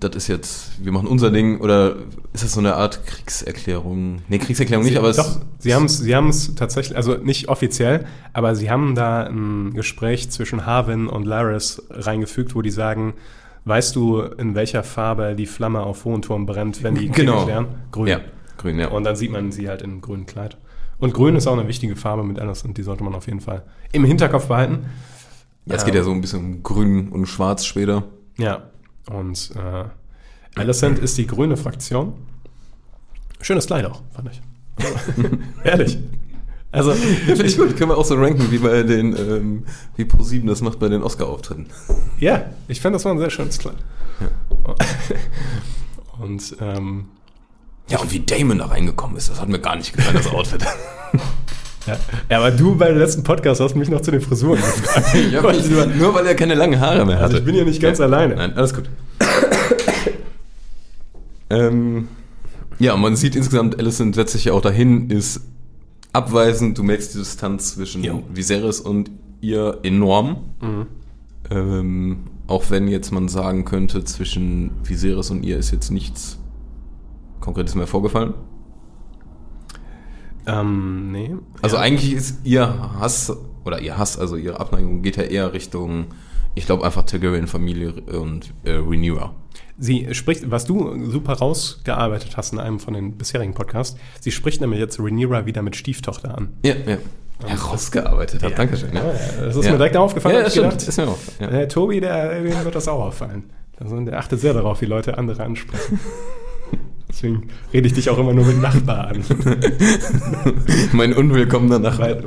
das 0.00 0.14
ist 0.14 0.28
jetzt, 0.28 0.84
wir 0.84 0.92
machen 0.92 1.08
unser 1.08 1.30
Ding 1.30 1.60
oder 1.60 1.96
ist 2.32 2.44
das 2.44 2.52
so 2.52 2.60
eine 2.60 2.74
Art 2.74 3.06
Kriegserklärung? 3.06 4.22
Nee, 4.28 4.38
Kriegserklärung 4.38 4.84
nicht, 4.84 4.92
sie, 4.94 4.98
aber 4.98 5.08
es 5.08 5.16
doch, 5.16 5.40
sie 5.58 5.74
haben 5.74 5.86
es 5.86 5.98
sie 5.98 6.14
haben's 6.14 6.54
tatsächlich, 6.54 6.96
also 6.96 7.14
nicht 7.16 7.48
offiziell, 7.48 8.04
aber 8.32 8.54
sie 8.54 8.70
haben 8.70 8.94
da 8.94 9.22
ein 9.24 9.72
Gespräch 9.74 10.30
zwischen 10.30 10.66
Harwin 10.66 11.06
und 11.08 11.24
Laris 11.24 11.82
reingefügt, 11.90 12.54
wo 12.54 12.62
die 12.62 12.70
sagen, 12.70 13.14
weißt 13.64 13.96
du, 13.96 14.20
in 14.20 14.54
welcher 14.54 14.82
Farbe 14.84 15.34
die 15.34 15.46
Flamme 15.46 15.80
auf 15.80 16.04
hohen 16.04 16.22
Turm 16.22 16.46
brennt, 16.46 16.82
wenn 16.82 16.94
die 16.94 17.06
Krieg 17.06 17.16
Genau. 17.26 17.38
erklären? 17.40 17.66
Grün. 17.90 18.06
Ja, 18.08 18.20
grün, 18.58 18.78
ja. 18.78 18.88
Und 18.88 19.04
dann 19.04 19.16
sieht 19.16 19.30
man 19.32 19.50
sie 19.50 19.68
halt 19.68 19.82
in 19.82 20.00
grünem 20.00 20.26
Kleid. 20.26 20.56
Und 20.98 21.12
grün 21.14 21.36
ist 21.36 21.46
auch 21.46 21.58
eine 21.58 21.68
wichtige 21.68 21.96
Farbe 21.96 22.22
mit 22.22 22.38
Alice 22.38 22.62
und 22.62 22.78
die 22.78 22.82
sollte 22.82 23.02
man 23.04 23.14
auf 23.14 23.26
jeden 23.26 23.40
Fall 23.40 23.64
im 23.92 24.04
Hinterkopf 24.04 24.46
behalten. 24.46 24.86
Ja, 25.66 25.74
es 25.74 25.84
geht 25.84 25.94
ja 25.94 26.02
so 26.02 26.12
ein 26.12 26.20
bisschen 26.20 26.38
um 26.40 26.62
grün 26.62 27.08
und 27.08 27.26
schwarz 27.26 27.64
später. 27.66 28.04
Ja, 28.38 28.62
und 29.10 29.50
äh, 29.56 29.84
Alicent 30.58 30.98
ist 30.98 31.18
die 31.18 31.26
grüne 31.26 31.56
Fraktion. 31.56 32.14
Schönes 33.40 33.66
Kleid 33.66 33.84
auch, 33.84 34.02
fand 34.14 34.30
ich. 34.32 34.42
Ehrlich. 35.64 35.98
Also, 36.72 36.92
Finde 36.92 37.44
ich 37.44 37.56
gut. 37.56 37.76
Können 37.76 37.90
wir 37.90 37.96
auch 37.96 38.04
so 38.04 38.14
ranken, 38.16 38.50
wie 38.50 38.58
bei 38.58 38.82
den, 38.82 39.16
ähm, 39.16 39.64
wie 39.96 40.04
Pro7 40.04 40.46
das 40.46 40.60
macht 40.60 40.78
bei 40.78 40.88
den 40.88 41.02
Oscar-Auftritten. 41.02 41.66
ja, 42.18 42.50
ich 42.68 42.80
fand, 42.80 42.94
das 42.94 43.04
war 43.04 43.12
ein 43.12 43.18
sehr 43.18 43.30
schönes 43.30 43.58
Kleid. 43.58 43.76
Und 46.18 46.56
ähm, 46.60 47.06
Ja, 47.88 47.98
und 48.00 48.10
wie 48.10 48.20
Damon 48.20 48.58
da 48.58 48.66
reingekommen 48.66 49.16
ist, 49.16 49.30
das 49.30 49.40
hat 49.40 49.48
mir 49.48 49.60
gar 49.60 49.76
nicht 49.76 49.94
gefallen, 49.94 50.16
das 50.16 50.26
Outfit. 50.28 50.64
ja. 51.86 51.96
ja, 52.30 52.38
aber 52.38 52.50
du 52.50 52.76
bei 52.76 52.88
dem 52.88 52.98
letzten 52.98 53.22
Podcast 53.22 53.60
hast 53.60 53.74
mich 53.74 53.88
noch 53.88 54.00
zu 54.00 54.10
den 54.10 54.20
Frisuren 54.20 54.60
gefragt. 54.60 55.70
Nur, 55.70 55.86
nur 55.86 56.14
weil 56.14 56.26
er 56.26 56.34
keine 56.34 56.54
langen 56.54 56.80
Haare 56.80 57.04
mehr 57.04 57.16
hatte. 57.16 57.24
Also 57.24 57.36
ich 57.38 57.44
bin 57.44 57.54
hier 57.54 57.64
nicht 57.64 57.80
ganz 57.80 57.98
ja. 57.98 58.06
alleine. 58.06 58.36
Nein, 58.36 58.52
alles 58.54 58.74
gut. 58.74 58.88
ähm, 61.50 62.08
ja, 62.78 62.96
man 62.96 63.16
sieht 63.16 63.36
insgesamt, 63.36 63.78
Alicent 63.78 64.14
setzt 64.14 64.32
sich 64.32 64.46
ja 64.46 64.52
auch 64.52 64.60
dahin, 64.60 65.10
ist 65.10 65.40
abweisend, 66.12 66.78
du 66.78 66.82
merkst 66.82 67.14
die 67.14 67.18
Distanz 67.18 67.74
zwischen 67.74 68.02
Jo. 68.02 68.22
Viserys 68.32 68.80
und 68.80 69.10
ihr 69.40 69.78
enorm. 69.82 70.38
Ähm, 71.50 72.18
auch 72.46 72.70
wenn 72.70 72.88
jetzt 72.88 73.12
man 73.12 73.28
sagen 73.28 73.64
könnte, 73.64 74.04
zwischen 74.04 74.70
Viserys 74.82 75.30
und 75.30 75.42
ihr 75.42 75.58
ist 75.58 75.70
jetzt 75.70 75.90
nichts 75.90 76.38
Konkretes 77.40 77.74
mehr 77.74 77.86
vorgefallen. 77.86 78.34
Ähm, 80.46 81.10
nee. 81.12 81.34
Also 81.62 81.76
ja. 81.76 81.82
eigentlich 81.82 82.12
ist 82.12 82.38
ihr 82.44 82.66
Hass, 83.00 83.32
oder 83.64 83.80
ihr 83.80 83.98
Hass, 83.98 84.18
also 84.18 84.36
ihre 84.36 84.60
Abneigung 84.60 85.02
geht 85.02 85.16
ja 85.16 85.24
eher 85.24 85.52
Richtung, 85.52 86.06
ich 86.54 86.66
glaube 86.66 86.84
einfach 86.84 87.02
Targaryen-Familie 87.04 87.92
und 88.18 88.52
äh, 88.64 88.72
Rhaenyra. 88.76 89.34
Sie 89.78 90.14
spricht, 90.14 90.50
was 90.50 90.64
du 90.64 91.10
super 91.10 91.34
rausgearbeitet 91.34 92.36
hast 92.36 92.52
in 92.52 92.58
einem 92.60 92.78
von 92.78 92.94
den 92.94 93.18
bisherigen 93.18 93.52
Podcasts, 93.54 93.98
sie 94.20 94.30
spricht 94.30 94.60
nämlich 94.60 94.80
jetzt 94.80 94.98
Rhaenyra 94.98 95.46
wieder 95.46 95.62
mit 95.62 95.76
Stieftochter 95.76 96.36
an. 96.36 96.54
Ja, 96.64 96.74
ja. 96.86 96.96
Herausgearbeitet 97.44 98.42
hat, 98.42 98.58
Dankeschön. 98.58 98.94
Ja. 98.94 99.04
Ja, 99.04 99.12
das 99.44 99.56
ist 99.56 99.66
Ja. 99.66 99.72
mir 99.72 99.76
direkt 99.78 99.96
aufgefallen. 99.98 100.36
Ja, 100.36 100.42
das 100.44 100.54
ich 100.54 100.60
stimmt. 100.60 100.72
gedacht, 100.72 100.88
Ist 100.88 100.96
mir 100.96 101.08
auch. 101.08 101.18
Ja. 101.38 101.48
äh, 101.48 101.68
Tobi, 101.68 102.00
der, 102.00 102.42
dem 102.42 102.64
wird 102.64 102.74
das 102.74 102.88
auch 102.88 103.04
auffallen. 103.04 103.50
Also 103.78 104.00
der 104.00 104.18
achtet 104.18 104.40
sehr 104.40 104.54
darauf, 104.54 104.80
wie 104.80 104.86
Leute 104.86 105.18
andere 105.18 105.42
ansprechen. 105.42 106.00
Deswegen 107.16 107.48
rede 107.72 107.86
ich 107.86 107.94
dich 107.94 108.10
auch 108.10 108.18
immer 108.18 108.34
nur 108.34 108.44
mit 108.44 108.60
Nachbar 108.60 109.08
an. 109.08 109.24
mein 110.92 111.14
unwillkommener 111.14 111.78
Nachbar. 111.78 112.18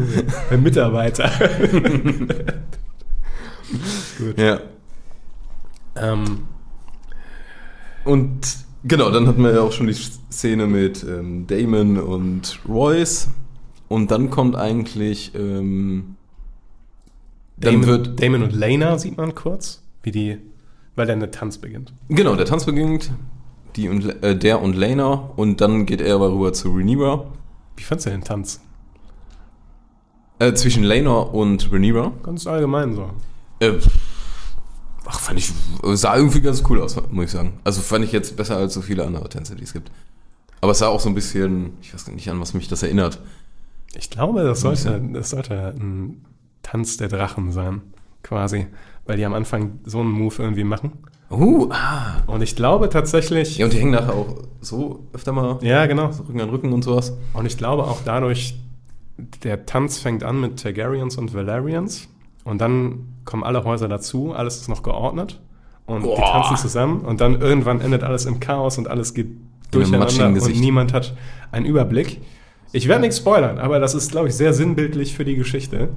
Weil 0.49 0.57
Mitarbeiter. 0.57 1.29
Gut. 4.17 4.39
Ja. 4.39 4.61
Ähm, 5.95 6.39
Und 8.03 8.39
genau, 8.83 9.11
dann 9.11 9.27
hatten 9.27 9.43
wir 9.43 9.53
ja 9.53 9.61
auch 9.61 9.73
schon 9.73 9.85
die 9.85 9.93
Szene 9.93 10.65
mit 10.65 11.03
ähm, 11.03 11.45
Damon 11.45 11.99
und 11.99 12.59
Royce. 12.67 13.29
Und 13.89 14.09
dann 14.09 14.31
kommt 14.31 14.55
eigentlich. 14.55 15.35
Ähm, 15.35 16.15
dann 17.57 17.73
Damon, 17.81 17.87
wird. 17.87 18.19
Damon 18.23 18.41
und 18.41 18.53
Lena 18.53 18.97
sieht 18.97 19.17
man 19.17 19.35
kurz, 19.35 19.83
wie 20.01 20.09
die, 20.09 20.37
weil 20.95 21.05
dann 21.05 21.19
der 21.19 21.29
Tanz 21.29 21.59
beginnt. 21.59 21.93
Genau, 22.07 22.35
der 22.35 22.47
Tanz 22.47 22.65
beginnt. 22.65 23.11
Die 23.75 23.89
und, 23.89 24.23
äh, 24.23 24.37
der 24.37 24.61
und 24.61 24.75
Lena. 24.75 25.31
Und 25.35 25.61
dann 25.61 25.85
geht 25.85 26.01
er 26.01 26.15
aber 26.15 26.31
rüber 26.31 26.53
zu 26.53 26.69
Rhaenyra. 26.71 27.25
Wie 27.75 27.83
fandst 27.83 28.05
du 28.05 28.09
den 28.09 28.23
Tanz? 28.23 28.61
Äh, 30.39 30.53
zwischen 30.53 30.83
Lena 30.83 31.19
und 31.19 31.71
Rhaenyra. 31.71 32.11
Ganz 32.23 32.47
allgemein 32.47 32.95
so. 32.95 33.09
Äh, 33.59 33.73
ach, 35.05 35.19
fand 35.19 35.39
ich. 35.39 35.51
Sah 35.83 36.17
irgendwie 36.17 36.41
ganz 36.41 36.63
cool 36.69 36.81
aus, 36.81 36.95
muss 37.11 37.25
ich 37.25 37.31
sagen. 37.31 37.59
Also 37.63 37.81
fand 37.81 38.05
ich 38.05 38.11
jetzt 38.11 38.35
besser 38.37 38.57
als 38.57 38.73
so 38.73 38.81
viele 38.81 39.05
andere 39.05 39.27
Tänze, 39.29 39.55
die 39.55 39.63
es 39.63 39.73
gibt. 39.73 39.91
Aber 40.61 40.71
es 40.71 40.79
sah 40.79 40.87
auch 40.87 40.99
so 40.99 41.09
ein 41.09 41.15
bisschen. 41.15 41.73
Ich 41.81 41.93
weiß 41.93 42.07
nicht, 42.07 42.29
an 42.29 42.39
was 42.39 42.53
mich 42.53 42.67
das 42.67 42.83
erinnert. 42.83 43.19
Ich 43.95 44.09
glaube, 44.09 44.43
das 44.43 44.61
sollte, 44.61 45.01
das 45.13 45.31
sollte 45.31 45.73
ein 45.75 46.25
Tanz 46.63 46.97
der 46.97 47.07
Drachen 47.07 47.51
sein, 47.51 47.81
quasi. 48.23 48.67
Weil 49.05 49.17
die 49.17 49.25
am 49.25 49.33
Anfang 49.33 49.79
so 49.85 49.99
einen 49.99 50.11
Move 50.11 50.35
irgendwie 50.39 50.63
machen. 50.63 50.91
Uh, 51.31 51.69
ah. 51.71 52.23
Und 52.27 52.41
ich 52.41 52.55
glaube 52.55 52.89
tatsächlich. 52.89 53.57
Ja, 53.57 53.65
und 53.65 53.73
die 53.73 53.77
hängen 53.77 53.91
nachher 53.91 54.13
auch 54.13 54.35
so 54.61 55.07
öfter 55.13 55.31
mal 55.31 55.59
Ja, 55.61 55.85
genau. 55.85 56.11
so 56.11 56.23
Rücken 56.23 56.41
an 56.41 56.49
Rücken 56.49 56.73
und 56.73 56.83
sowas. 56.83 57.15
Und 57.33 57.45
ich 57.45 57.57
glaube 57.57 57.83
auch 57.83 58.01
dadurch, 58.03 58.59
der 59.43 59.65
Tanz 59.65 59.99
fängt 59.99 60.23
an 60.23 60.41
mit 60.41 60.61
Targaryens 60.61 61.17
und 61.17 61.33
Valerians. 61.33 62.07
Und 62.43 62.61
dann 62.61 63.15
kommen 63.25 63.43
alle 63.43 63.63
Häuser 63.63 63.87
dazu, 63.87 64.33
alles 64.33 64.57
ist 64.57 64.69
noch 64.69 64.81
geordnet. 64.81 65.39
Und 65.85 66.03
die 66.03 66.07
Boah. 66.07 66.31
tanzen 66.31 66.57
zusammen. 66.57 67.01
Und 67.01 67.21
dann 67.21 67.41
irgendwann 67.41 67.81
endet 67.81 68.03
alles 68.03 68.25
im 68.25 68.39
Chaos 68.39 68.77
und 68.77 68.87
alles 68.87 69.13
geht 69.13 69.27
durcheinander 69.71 70.41
und 70.43 70.59
niemand 70.59 70.93
hat 70.93 71.15
einen 71.51 71.65
Überblick. 71.65 72.21
Ich 72.71 72.87
werde 72.87 73.01
nichts 73.01 73.17
spoilern, 73.17 73.57
aber 73.57 73.79
das 73.79 73.95
ist, 73.95 74.11
glaube 74.11 74.27
ich, 74.27 74.35
sehr 74.35 74.53
sinnbildlich 74.53 75.15
für 75.15 75.25
die 75.25 75.35
Geschichte. 75.35 75.89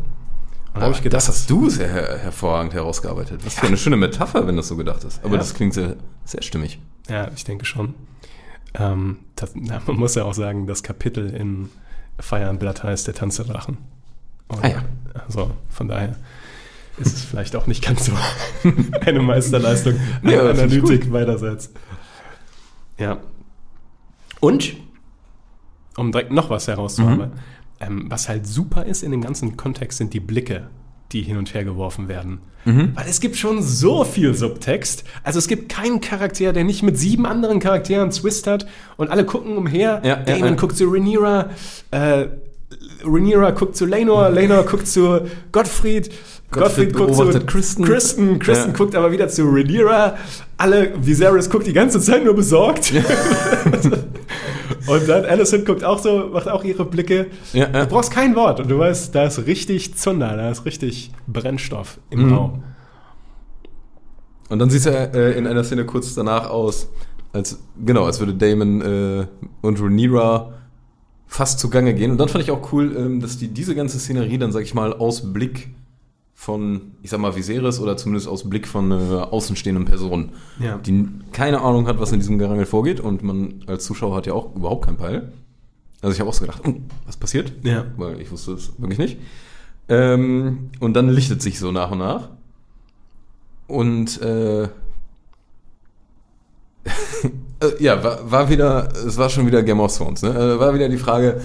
Da 0.74 0.80
habe 0.82 0.92
ich 0.94 1.02
gedacht, 1.02 1.18
das 1.18 1.28
hast 1.28 1.50
du 1.50 1.68
sehr 1.68 1.88
her 1.88 2.18
hervorragend 2.18 2.72
herausgearbeitet. 2.72 3.44
Was 3.44 3.54
für 3.56 3.66
eine 3.66 3.76
schöne 3.76 3.96
Metapher, 3.96 4.46
wenn 4.46 4.56
das 4.56 4.68
so 4.68 4.76
gedacht 4.76 5.04
ist. 5.04 5.22
Aber 5.22 5.34
Ja. 5.34 5.38
das 5.38 5.52
klingt 5.54 5.74
sehr, 5.74 5.96
sehr 6.24 6.42
stimmig. 6.42 6.78
Ja, 7.08 7.30
ich 7.36 7.44
denke 7.44 7.64
schon. 7.66 7.94
Ähm, 8.74 9.18
das, 9.36 9.52
na, 9.54 9.80
man 9.86 9.96
muss 9.96 10.14
ja 10.14 10.24
auch 10.24 10.32
sagen, 10.34 10.66
das 10.66 10.82
Kapitel 10.82 11.34
and 12.48 12.58
Blood 12.58 12.82
heißt 12.82 13.06
der 13.06 13.14
Tanz 13.14 13.36
der 13.36 13.44
Drachen. 13.46 13.76
Und, 14.48 14.64
Ah 14.64 14.68
ja. 14.68 14.82
Also 15.26 15.50
von 15.68 15.88
daher 15.88 16.16
ist 16.98 17.14
es 17.16 17.22
vielleicht 17.24 17.54
auch 17.56 17.66
nicht 17.66 17.84
ganz 17.84 18.06
so 18.06 18.12
eine 19.06 19.20
Meisterleistung 19.20 19.94
an 20.22 20.30
ich 20.30 20.38
Analytik 20.50 21.10
beiderseits. 21.12 21.70
Ja. 22.98 23.18
Und, 24.40 24.74
um 25.96 26.12
direkt 26.12 26.32
noch 26.32 26.48
was 26.50 26.66
herauszuarbeiten, 26.68 27.34
Mhm. 27.34 27.38
Ähm, 27.82 28.06
was 28.08 28.28
halt 28.28 28.46
super 28.46 28.86
ist 28.86 29.02
in 29.02 29.10
dem 29.10 29.20
ganzen 29.20 29.56
Kontext, 29.56 29.98
sind 29.98 30.14
die 30.14 30.20
Blicke, 30.20 30.68
die 31.12 31.22
hin 31.22 31.36
und 31.36 31.52
her 31.52 31.64
geworfen 31.64 32.08
werden. 32.08 32.40
Mhm. 32.64 32.92
Weil 32.94 33.06
es 33.08 33.20
gibt 33.20 33.36
schon 33.36 33.62
so 33.62 34.04
viel 34.04 34.34
Subtext. 34.34 35.04
Also 35.24 35.38
es 35.38 35.48
gibt 35.48 35.68
keinen 35.68 36.00
Charakter, 36.00 36.52
der 36.52 36.64
nicht 36.64 36.82
mit 36.82 36.96
sieben 36.96 37.26
anderen 37.26 37.58
Charakteren 37.58 38.10
Twist 38.10 38.46
hat 38.46 38.66
und 38.96 39.10
alle 39.10 39.24
gucken 39.24 39.56
umher. 39.56 40.00
Ja, 40.04 40.08
ja, 40.08 40.16
Damon 40.16 40.50
ja. 40.50 40.54
guckt 40.54 40.76
zu 40.76 40.84
Rhaenyra, 40.84 41.50
äh, 41.90 42.26
Rhaenyra 43.04 43.50
guckt 43.50 43.76
zu 43.76 43.84
Lenor, 43.84 44.30
Lenor 44.30 44.64
guckt 44.64 44.86
zu 44.86 45.22
Gottfried, 45.50 46.10
Gottfried, 46.52 46.94
guckt 46.94 47.16
zu 47.16 47.40
Kristen. 47.46 47.84
Kristen, 47.84 48.38
Kristen 48.38 48.70
Ja. 48.70 48.76
guckt 48.76 48.94
aber 48.94 49.10
wieder 49.10 49.28
zu 49.28 49.42
Rhaenyra. 49.44 50.16
Alle, 50.56 50.92
Viserys 51.04 51.50
guckt 51.50 51.66
die 51.66 51.72
ganze 51.72 52.00
Zeit 52.00 52.24
nur 52.24 52.34
besorgt. 52.34 52.92
und 54.86 55.08
dann 55.08 55.24
Alicent 55.24 55.66
guckt 55.66 55.84
auch 55.84 55.98
so, 55.98 56.30
macht 56.32 56.48
auch 56.48 56.64
ihre 56.64 56.84
Blicke. 56.84 57.26
Ja, 57.52 57.68
ja. 57.72 57.84
Du 57.84 57.86
brauchst 57.86 58.10
kein 58.10 58.34
Wort 58.36 58.60
und 58.60 58.68
du 58.70 58.78
weißt, 58.78 59.14
da 59.14 59.24
ist 59.24 59.46
richtig 59.46 59.94
Zunder, 59.96 60.36
da 60.36 60.50
ist 60.50 60.64
richtig 60.64 61.12
Brennstoff 61.26 61.98
im 62.10 62.26
Mhm. 62.26 62.34
Raum. 62.34 62.64
Und 64.48 64.58
dann 64.58 64.70
sieht 64.70 64.84
er 64.86 65.14
äh, 65.14 65.38
in 65.38 65.46
einer 65.46 65.64
Szene 65.64 65.86
kurz 65.86 66.14
danach 66.14 66.50
aus, 66.50 66.88
als 67.32 67.58
genau, 67.84 68.04
als 68.04 68.20
würde 68.20 68.34
Damon 68.34 68.82
äh, 68.82 69.26
und 69.62 69.80
Rhaenyra 69.80 70.52
fast 71.26 71.58
zugange 71.58 71.94
gehen. 71.94 72.10
Und 72.10 72.18
dann 72.18 72.28
fand 72.28 72.44
ich 72.44 72.50
auch 72.50 72.72
cool, 72.72 72.94
ähm, 72.96 73.20
dass 73.20 73.38
die 73.38 73.48
diese 73.48 73.74
ganze 73.74 73.98
Szenerie 73.98 74.36
dann, 74.36 74.52
sag 74.52 74.62
ich 74.62 74.74
mal, 74.74 74.92
aus 74.92 75.32
Blick 75.32 75.70
von, 76.42 76.96
ich 77.02 77.10
sag 77.10 77.20
mal, 77.20 77.36
Viserys 77.36 77.78
oder 77.78 77.96
zumindest 77.96 78.26
aus 78.26 78.50
Blick 78.50 78.66
von 78.66 78.90
äh, 78.90 78.94
außenstehenden 78.94 79.84
Personen, 79.84 80.30
Ja. 80.58 80.76
die 80.78 81.06
keine 81.30 81.60
Ahnung 81.60 81.86
hat, 81.86 82.00
was 82.00 82.10
in 82.10 82.18
diesem 82.18 82.36
Gerangel 82.36 82.66
vorgeht 82.66 82.98
und 82.98 83.22
man 83.22 83.62
als 83.68 83.84
Zuschauer 83.84 84.16
hat 84.16 84.26
ja 84.26 84.32
auch 84.32 84.52
überhaupt 84.56 84.84
keinen 84.84 84.96
Peil. 84.96 85.30
Also 86.00 86.14
ich 86.14 86.18
habe 86.18 86.28
auch 86.28 86.34
so 86.34 86.44
gedacht, 86.44 86.64
hm, 86.66 86.82
was 87.06 87.16
passiert? 87.16 87.52
Ja. 87.62 87.84
Weil 87.96 88.20
ich 88.20 88.32
wusste 88.32 88.54
es 88.54 88.72
wirklich 88.76 88.98
nicht. 88.98 89.18
Ähm, 89.88 90.70
und 90.80 90.94
dann 90.94 91.10
lichtet 91.10 91.40
sich 91.42 91.60
so 91.60 91.70
nach 91.70 91.92
und 91.92 91.98
nach. 91.98 92.30
Und 93.68 94.20
äh, 94.20 94.64
äh, 94.64 94.68
ja, 97.78 98.02
war, 98.02 98.32
war 98.32 98.48
wieder, 98.50 98.88
es 99.06 99.16
war 99.16 99.28
schon 99.28 99.46
wieder 99.46 99.62
Game 99.62 99.78
of 99.78 99.96
Thrones, 99.96 100.22
ne? 100.22 100.30
Äh, 100.30 100.58
war 100.58 100.74
wieder 100.74 100.88
die 100.88 100.98
Frage, 100.98 101.40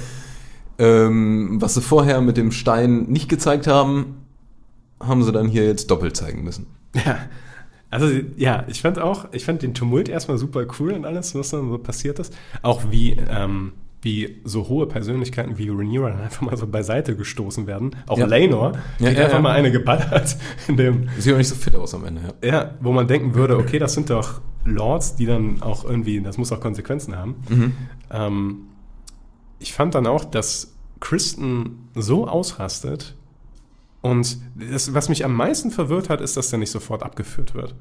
ähm, 0.80 1.62
was 1.62 1.76
sie 1.76 1.82
vorher 1.82 2.20
mit 2.22 2.36
dem 2.36 2.52
Stein 2.52 3.04
nicht 3.04 3.30
gezeigt 3.30 3.68
haben, 3.68 4.24
haben 5.00 5.24
sie 5.24 5.32
dann 5.32 5.48
hier 5.48 5.66
jetzt 5.66 5.90
doppelt 5.92 6.16
zeigen 6.16 6.44
müssen. 6.44 6.68
Ja. 7.06 7.18
Also, 7.90 8.08
ja, 8.36 8.66
ich 8.68 8.82
fand 8.82 9.00
auch, 9.00 9.32
ich 9.32 9.46
fand 9.46 9.62
den 9.62 9.74
Tumult 9.74 10.10
erstmal 10.10 10.38
super 10.38 10.66
cool 10.80 10.92
und 10.92 11.06
alles, 11.06 11.36
was 11.36 11.52
dann 11.52 11.70
so 11.70 11.78
passiert 11.78 12.20
ist. 12.20 12.36
Auch 12.62 12.92
wie, 12.92 13.12
ähm, 13.30 13.74
wie 14.02 14.42
so 14.44 14.68
hohe 14.68 14.88
Persönlichkeiten 14.88 15.58
wie 15.58 15.70
Rhaenyra 15.70 16.08
einfach 16.24 16.42
mal 16.42 16.58
so 16.58 16.68
beiseite 16.68 17.16
gestoßen 17.16 17.66
werden. 17.66 17.96
Auch 18.08 18.18
Ja. 18.18 18.26
Laenor, 18.26 18.74
Ja, 19.00 19.10
hat 19.10 19.18
ja, 19.18 19.26
einfach 19.26 19.42
mal 19.42 19.54
eine 19.54 19.72
geballert, 19.72 20.36
in 20.68 20.78
dem, 20.78 21.10
Sieht 21.18 21.34
auch 21.34 21.38
nicht 21.38 21.48
so 21.48 21.56
fit 21.56 21.76
aus 21.76 21.94
am 21.94 22.06
Ende, 22.06 22.22
ja. 22.44 22.50
ja, 22.50 22.72
wo 22.82 22.92
man 22.92 23.08
denken 23.08 23.36
würde, 23.36 23.58
okay, 23.58 23.80
das 23.80 23.94
sind 23.94 24.10
doch 24.10 24.42
Lords, 24.66 25.16
die 25.16 25.26
dann 25.26 25.62
auch 25.62 25.86
irgendwie, 25.86 26.20
das 26.22 26.38
muss 26.38 26.52
auch 26.52 26.60
Konsequenzen 26.60 27.16
haben. 27.16 27.36
Mhm. 27.48 27.74
Ähm, 28.12 28.58
ich 29.60 29.74
fand 29.74 29.96
dann 29.96 30.08
auch, 30.08 30.26
dass 30.26 30.76
Kristen 31.00 31.90
so 31.96 32.28
ausrastet 32.28 33.16
und 34.08 34.38
das, 34.56 34.94
was 34.94 35.10
mich 35.10 35.24
am 35.26 35.34
meisten 35.34 35.72
verwirrt 35.72 36.10
hat, 36.10 36.22
ist, 36.22 36.38
dass 36.38 36.50
der 36.50 36.60
nicht 36.60 36.72
sofort 36.72 37.04
abgeführt 37.04 37.54
wird. 37.56 37.76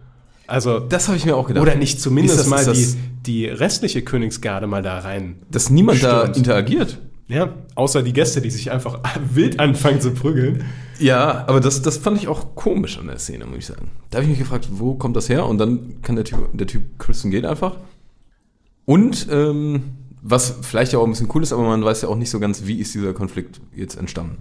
Also, 0.47 0.79
Das 0.79 1.09
habe 1.09 1.17
ich 1.17 1.25
mir 1.27 1.37
auch 1.37 1.49
gedacht. 1.49 1.63
oder 1.63 1.75
nicht 1.75 2.01
zumindest 2.01 2.39
das- 2.39 2.47
mal 2.49 2.65
die, 2.73 2.95
die 3.27 3.47
restliche 3.47 4.03
Königsgarde 4.03 4.67
mal 4.67 4.83
da 4.83 4.99
rein. 5.01 5.37
Dass 5.51 5.71
niemand 5.71 6.03
da 6.03 6.21
Stört. 6.23 6.37
interagiert. 6.37 6.99
Ja, 7.29 7.53
außer 7.75 8.05
die 8.05 8.13
Gäste, 8.13 8.41
die 8.41 8.51
sich 8.51 8.71
einfach 8.71 9.01
wild 9.35 9.59
anfangen 9.59 10.01
zu 10.01 10.13
prügeln. 10.13 10.63
Ja, 11.01 11.45
aber 11.49 11.59
das, 11.61 11.83
das 11.83 11.97
fand 11.97 12.19
ich 12.19 12.29
auch 12.29 12.55
komisch 12.55 12.99
an 12.99 13.09
der 13.09 13.19
Szene, 13.19 13.45
muss 13.47 13.59
ich 13.59 13.67
sagen. 13.67 13.91
Da 14.11 14.19
habe 14.19 14.25
ich 14.25 14.31
mich 14.31 14.39
gefragt, 14.39 14.69
wo 14.71 14.95
kommt 14.95 15.17
das 15.17 15.29
her? 15.29 15.45
Und 15.47 15.59
dann 15.59 16.01
kann 16.03 16.15
der 16.15 16.25
Typ, 16.25 16.39
der 16.57 16.69
Typ 16.69 16.99
Kristen 17.01 17.31
geht 17.33 17.45
einfach. 17.45 17.79
Und 18.85 19.27
ähm, 19.31 19.83
was 20.23 20.59
vielleicht 20.63 20.95
auch 20.95 21.03
ein 21.05 21.11
bisschen 21.11 21.29
cool 21.35 21.43
ist, 21.43 21.53
aber 21.53 21.65
man 21.65 21.85
weiß 21.85 22.03
ja 22.03 22.09
auch 22.09 22.17
nicht 22.17 22.31
so 22.31 22.39
ganz, 22.39 22.67
wie 22.67 22.79
ist 22.79 22.95
dieser 22.95 23.13
Konflikt 23.13 23.61
jetzt 23.75 23.97
entstanden. 23.97 24.39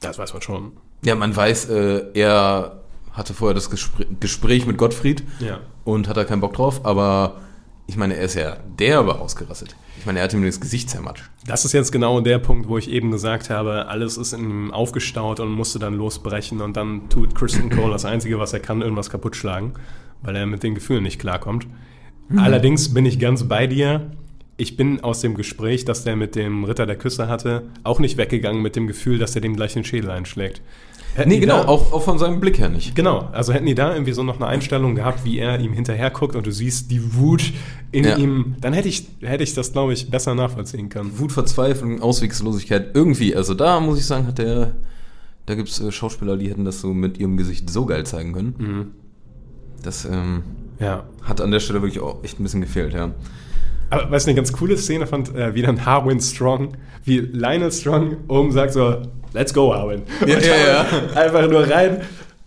Das 0.00 0.18
weiß 0.18 0.34
man 0.34 0.42
schon. 0.42 0.72
Ja, 1.04 1.14
man 1.14 1.34
weiß, 1.34 1.68
äh, 1.70 2.04
er 2.14 2.80
hatte 3.12 3.34
vorher 3.34 3.54
das 3.54 3.70
Gespr 3.70 4.04
Gespräch 4.20 4.66
mit 4.66 4.76
Gottfried 4.78 5.22
Ja. 5.40 5.60
und 5.84 6.08
hat 6.08 6.16
da 6.16 6.24
keinen 6.24 6.40
Bock 6.40 6.54
drauf, 6.54 6.84
aber 6.84 7.36
ich 7.86 7.96
meine, 7.96 8.16
er 8.16 8.24
ist 8.24 8.34
ja 8.34 8.56
derbe 8.78 9.18
ausgerastet. 9.20 9.76
Ich 9.98 10.06
meine, 10.06 10.18
er 10.18 10.24
hat 10.24 10.34
ihm 10.34 10.44
das 10.44 10.60
Gesicht 10.60 10.90
zermatscht. 10.90 11.30
Das 11.46 11.64
ist 11.64 11.72
jetzt 11.72 11.92
genau 11.92 12.20
der 12.20 12.38
Punkt, 12.38 12.68
wo 12.68 12.76
ich 12.78 12.90
eben 12.90 13.10
gesagt 13.12 13.48
habe, 13.48 13.86
alles 13.88 14.16
ist 14.16 14.32
in 14.32 14.40
ihm 14.50 14.70
aufgestaut 14.72 15.38
und 15.40 15.50
musste 15.50 15.78
dann 15.78 15.94
losbrechen 15.94 16.60
und 16.60 16.76
dann 16.76 17.08
tut 17.08 17.34
Kristen 17.34 17.70
Cole 17.70 17.92
das 17.92 18.04
Einzige, 18.04 18.38
was 18.38 18.52
er 18.52 18.60
kann, 18.60 18.82
irgendwas 18.82 19.08
kaputt 19.08 19.36
schlagen, 19.36 19.74
weil 20.22 20.34
er 20.36 20.46
mit 20.46 20.62
den 20.64 20.74
Gefühlen 20.74 21.04
nicht 21.04 21.20
klarkommt. 21.20 21.66
Allerdings 22.36 22.92
bin 22.92 23.06
ich 23.06 23.20
ganz 23.20 23.44
bei 23.44 23.66
dir. 23.68 24.10
Ich 24.58 24.76
bin 24.76 25.00
aus 25.00 25.20
dem 25.20 25.34
Gespräch, 25.34 25.84
das 25.84 26.04
der 26.04 26.16
mit 26.16 26.34
dem 26.34 26.64
Ritter 26.64 26.86
der 26.86 26.96
Küsse 26.96 27.28
hatte, 27.28 27.64
auch 27.84 27.98
nicht 28.00 28.16
weggegangen 28.16 28.62
mit 28.62 28.74
dem 28.74 28.86
Gefühl, 28.86 29.18
dass 29.18 29.34
er 29.34 29.42
dem 29.42 29.54
gleich 29.54 29.74
den 29.74 29.84
Schädel 29.84 30.10
einschlägt. 30.10 30.62
Hätten 31.14 31.28
Nee, 31.30 31.40
genau, 31.40 31.62
da- 31.62 31.68
auch, 31.68 31.92
auch 31.92 32.02
von 32.02 32.18
seinem 32.18 32.40
Blick 32.40 32.58
her 32.58 32.68
nicht. 32.68 32.94
Genau, 32.94 33.28
also 33.32 33.52
hätten 33.52 33.66
die 33.66 33.74
da 33.74 33.92
irgendwie 33.92 34.12
so 34.12 34.22
noch 34.22 34.36
eine 34.36 34.46
Einstellung 34.46 34.94
gehabt, 34.94 35.24
wie 35.24 35.38
er 35.38 35.58
ihm 35.60 35.72
hinterher 35.72 36.10
guckt 36.10 36.36
und 36.36 36.46
du 36.46 36.52
siehst 36.52 36.90
die 36.90 37.14
Wut 37.14 37.52
in 37.92 38.04
Ja. 38.04 38.16
ihm, 38.16 38.56
dann 38.60 38.72
hätte 38.72 38.88
ich, 38.88 39.06
hätte 39.20 39.42
ich 39.42 39.52
das, 39.54 39.72
glaube 39.72 39.92
ich, 39.94 40.10
besser 40.10 40.34
nachvollziehen 40.34 40.88
können. 40.88 41.18
Wut, 41.18 41.32
Verzweiflung, 41.32 42.00
Auswegslosigkeit, 42.02 42.90
irgendwie. 42.94 43.34
Also 43.36 43.54
da 43.54 43.80
muss 43.80 43.98
ich 43.98 44.06
sagen, 44.06 44.26
hat 44.26 44.38
der, 44.38 44.72
da 45.46 45.54
gibt 45.54 45.68
es 45.68 45.80
äh, 45.80 45.90
Schauspieler, 45.92 46.36
die 46.36 46.48
hätten 46.50 46.64
das 46.64 46.80
so 46.80 46.92
mit 46.94 47.18
ihrem 47.18 47.36
Gesicht 47.36 47.68
so 47.70 47.86
geil 47.86 48.04
zeigen 48.04 48.32
können. 48.32 48.54
Mhm. 48.58 48.86
Das, 49.82 50.04
ähm, 50.06 50.42
Ja. 50.80 51.04
Hat 51.22 51.40
an 51.40 51.50
der 51.50 51.60
Stelle 51.60 51.80
wirklich 51.82 52.00
auch 52.02 52.22
echt 52.24 52.38
ein 52.40 52.42
bisschen 52.42 52.60
gefehlt, 52.62 52.92
ja. 52.92 53.12
Aber 53.90 54.10
was 54.10 54.22
ich 54.24 54.28
eine 54.28 54.36
ganz 54.36 54.52
coole 54.52 54.76
Szene 54.76 55.06
fand, 55.06 55.34
äh, 55.34 55.54
wie 55.54 55.62
dann 55.62 55.84
Harwin 55.86 56.20
Strong, 56.20 56.72
wie 57.04 57.18
Lionel 57.20 57.70
Strong 57.72 58.16
oben 58.28 58.50
sagt 58.52 58.72
so, 58.72 59.02
let's 59.32 59.54
go 59.54 59.72
Harwin. 59.74 60.02
Ja, 60.26 60.38
ja, 60.38 60.86
Harwin 60.90 61.16
Einfach 61.16 61.48
nur 61.50 61.68
rein, 61.70 62.00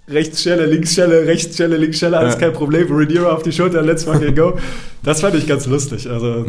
rechts 0.10 0.42
Schelle, 0.42 0.66
links 0.66 0.94
Schelle, 0.94 1.26
rechts 1.26 1.56
Schelle, 1.56 1.78
links 1.78 2.00
Schelle, 2.00 2.18
alles 2.18 2.34
Ja. 2.36 2.40
kein 2.42 2.54
Problem, 2.54 2.88
Rhaenyra 2.92 3.32
auf 3.32 3.44
die 3.44 3.52
Schulter, 3.52 3.82
let's 3.82 4.04
fucking 4.04 4.36
go. 4.36 4.58
Das 5.04 5.22
fand 5.22 5.36
ich 5.36 5.48
ganz 5.48 5.66
lustig. 5.66 6.10
Also 6.10 6.46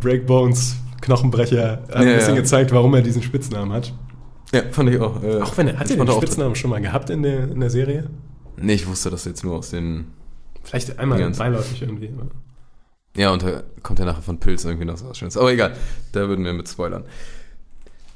Breakbones, 0.00 0.76
Knochenbrecher, 1.02 1.82
hat 1.88 1.94
ein 1.96 2.02
Mhm. 2.04 2.08
Ja, 2.10 2.14
bisschen 2.16 2.34
ja. 2.34 2.40
gezeigt, 2.40 2.72
warum 2.72 2.94
er 2.94 3.02
diesen 3.02 3.22
Spitznamen 3.22 3.72
hat. 3.72 3.92
Ja, 4.52 4.62
fand 4.70 4.90
ich 4.90 5.00
auch. 5.00 5.22
Äh, 5.22 5.40
Auch 5.40 5.56
wenn 5.58 5.68
er, 5.68 5.78
hat 5.78 5.90
er 5.90 5.96
den. 6.04 6.10
Spitznamen 6.12 6.54
schon 6.54 6.70
mal 6.70 6.80
gehabt 6.80 7.10
in 7.10 7.22
der, 7.22 7.44
in 7.50 7.60
der 7.60 7.70
Serie? 7.70 8.08
Nee, 8.56 8.74
ich 8.74 8.86
wusste 8.88 9.10
das 9.10 9.24
jetzt 9.24 9.44
nur 9.44 9.56
aus 9.56 9.70
den. 9.70 10.06
Vielleicht 10.62 10.98
einmal 10.98 11.18
Ganz- 11.18 11.38
beiläufig 11.38 11.82
irgendwie. 11.82 12.10
Ja, 13.16 13.32
und 13.32 13.42
da 13.42 13.62
kommt 13.82 13.98
ja 13.98 14.04
nachher 14.04 14.22
von 14.22 14.38
Pilz 14.38 14.64
irgendwie 14.64 14.84
noch 14.84 14.98
so 14.98 15.08
was 15.08 15.18
Schönes. 15.18 15.36
Aber 15.36 15.50
egal, 15.50 15.74
da 16.12 16.28
würden 16.28 16.44
wir 16.44 16.52
mit 16.52 16.68
spoilern. 16.68 17.04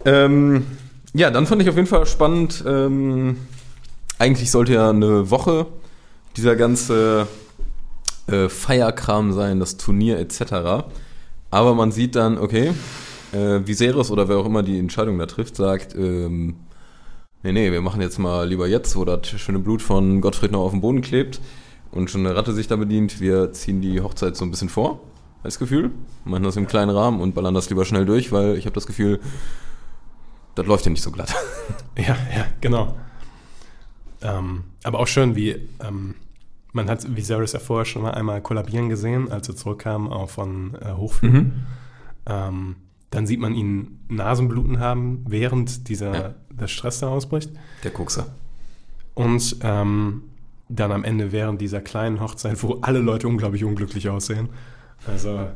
Ähm, 0.05 0.67
ja, 1.15 1.31
dann 1.31 1.47
fand 1.47 1.63
ich 1.63 1.69
auf 1.69 1.77
jeden 1.77 1.89
Fall 1.89 2.07
spannend. 2.07 2.63
Ähm, 2.67 3.39
eigentlich 4.19 4.51
sollte 4.51 4.75
ja 4.75 4.91
eine 4.91 5.31
Woche 5.31 5.67
dieser 6.37 6.55
ganze 6.55 7.27
äh, 8.27 8.49
Feierkram 8.49 9.33
sein, 9.33 9.59
das 9.59 9.79
Turnier 9.79 10.19
etc. 10.19 10.85
Aber 11.51 11.75
man 11.75 11.93
sieht 11.93 12.15
dann, 12.15 12.39
okay, 12.39 12.73
äh, 13.33 13.61
Viserys 13.67 14.11
oder 14.11 14.29
wer 14.29 14.37
auch 14.37 14.47
immer 14.47 14.63
die 14.63 14.79
Entscheidung 14.79 15.19
da 15.19 15.27
trifft, 15.27 15.57
sagt, 15.57 15.95
ähm, 15.95 16.57
nee, 17.43 17.53
nee, 17.53 17.73
wir 17.73 17.81
machen 17.81 18.03
jetzt 18.03 18.19
mal 18.19 18.47
lieber 18.47 18.69
jetzt, 18.69 18.95
wo 18.97 19.05
das 19.07 19.27
schöne 19.29 19.59
Blut 19.59 19.81
von 19.81 20.21
Gottfried 20.21 20.53
noch 20.53 20.61
auf 20.61 20.73
dem 20.73 20.83
Boden 20.83 21.01
klebt 21.01 21.41
und 21.93 22.11
schon 22.11 22.25
eine 22.27 22.37
Ratte 22.37 22.53
sich 22.53 22.67
da 22.69 22.77
bedient, 22.77 23.21
wir 23.21 23.53
ziehen 23.53 23.81
die 23.81 24.01
Hochzeit 24.01 24.37
so 24.37 24.45
ein 24.45 24.51
bisschen 24.51 24.69
vor, 24.69 25.01
als 25.43 25.59
Gefühl, 25.59 25.91
machen 26.25 26.45
das 26.45 26.57
im 26.57 26.67
kleinen 26.67 26.91
Rahmen 26.91 27.21
und 27.21 27.35
ballern 27.35 27.55
das 27.55 27.69
lieber 27.71 27.85
schnell 27.85 28.05
durch, 28.07 28.31
weil 28.33 28.57
ich 28.57 28.67
habe 28.67 28.75
das 28.75 28.87
Gefühl, 28.87 29.21
das 30.55 30.67
läuft 30.67 30.85
ja 30.85 30.91
nicht 30.91 31.03
so 31.03 31.11
glatt. 31.11 31.35
Ja, 31.99 32.17
ja, 32.35 32.47
genau. 32.61 32.95
Ähm, 34.23 34.65
aber 34.85 35.01
auch 35.01 35.07
schön, 35.07 35.37
wie 35.37 35.51
ähm, 35.81 36.15
man 36.73 36.89
hat 36.89 37.05
Viserys 37.17 37.53
ja 37.53 37.59
vorher 37.59 37.85
schon 37.85 38.03
mal 38.03 38.13
einmal 38.13 38.41
kollabieren 38.41 38.89
gesehen, 38.89 39.31
als 39.31 39.49
er 39.49 39.57
zurückkam, 39.57 40.09
auch 40.09 40.31
von 40.31 40.75
äh, 40.81 40.93
Hochflug. 40.93 41.47
Ähm, 42.27 42.77
dann 43.11 43.27
sieht 43.27 43.41
man 43.41 43.55
ihn 43.55 43.99
Nasenbluten 44.09 44.79
haben, 44.79 45.25
während 45.29 45.89
dieser 45.89 46.15
Ja. 46.15 46.35
der 46.51 46.69
Stress 46.69 47.01
da 47.01 47.09
ausbricht. 47.09 47.51
Der 47.83 47.91
Kuxer. 47.91 48.27
Und 49.15 49.57
ähm, 49.63 50.23
dann 50.71 50.93
am 50.93 51.05
Ende 51.05 51.33
während 51.33 51.61
dieser 51.61 51.81
kleinen 51.81 52.21
Hochzeit, 52.21 52.63
wo 52.63 52.79
alle 52.83 53.01
Leute 53.01 53.29
unglaublich 53.29 53.65
unglücklich 53.65 54.09
aussehen. 54.09 54.49
Also 55.07 55.49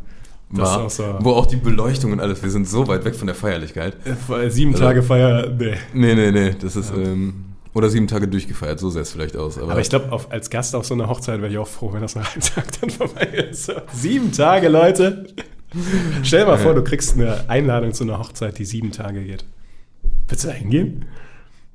das 0.51 0.59
War, 0.69 0.87
ist 0.87 1.01
auch 1.01 1.19
so. 1.21 1.25
wo 1.25 1.31
auch 1.33 1.47
die 1.47 1.57
Beleuchtung 1.57 2.13
und 2.13 2.21
alles, 2.21 2.43
wir 2.43 2.51
sind 2.51 2.69
so 2.69 2.87
weit 2.89 3.05
weg 3.05 3.15
von 3.15 3.27
der 3.27 3.35
Feierlichkeit. 3.37 3.97
Äh, 4.07 4.51
Sieben 4.51 4.73
Also- 4.73 4.85
Tage 4.85 5.03
Feier, 5.03 5.49
nee. 5.51 5.75
Nee, 5.93 6.15
nee, 6.15 6.31
nee, 6.31 6.55
das 6.61 6.77
ist, 6.77 6.93
ähm, 6.97 7.47
oder 7.73 7.91
sieben 7.91 8.07
Tage 8.07 8.29
durchgefeiert, 8.29 8.79
so 8.79 8.89
sähe 8.91 9.03
es 9.03 9.11
vielleicht 9.13 9.37
aus. 9.37 9.59
Aber, 9.59 9.73
Aber 9.73 9.81
ich 9.81 9.89
glaube, 9.91 10.09
als 10.31 10.49
Gast 10.51 10.77
auf 10.77 10.87
so 10.87 10.95
einer 10.95 11.09
Hochzeit 11.09 11.41
wäre 11.41 11.51
ich 11.51 11.59
auch 11.59 11.67
froh, 11.67 11.93
wenn 11.93 12.03
das 12.03 12.15
nach 12.15 12.33
einem 12.33 12.41
Tag 12.55 12.67
dann 12.81 12.91
vorbei 12.91 13.25
ist. 13.51 13.73
Sieben 13.93 14.31
Tage, 14.31 14.69
Leute. 14.69 15.27
Stell 16.23 16.41
dir 16.45 16.47
mal 16.47 16.57
vor, 16.59 16.71
Ja. 16.71 16.77
du 16.77 16.85
kriegst 16.85 17.15
eine 17.19 17.49
Einladung 17.51 17.93
zu 17.93 18.05
einer 18.05 18.19
Hochzeit, 18.21 18.59
die 18.61 18.65
sieben 18.65 18.93
Tage 18.93 19.25
geht. 19.25 19.45
Willst 20.29 20.45
du 20.45 20.49
da 20.49 20.55
hingehen? 20.55 21.05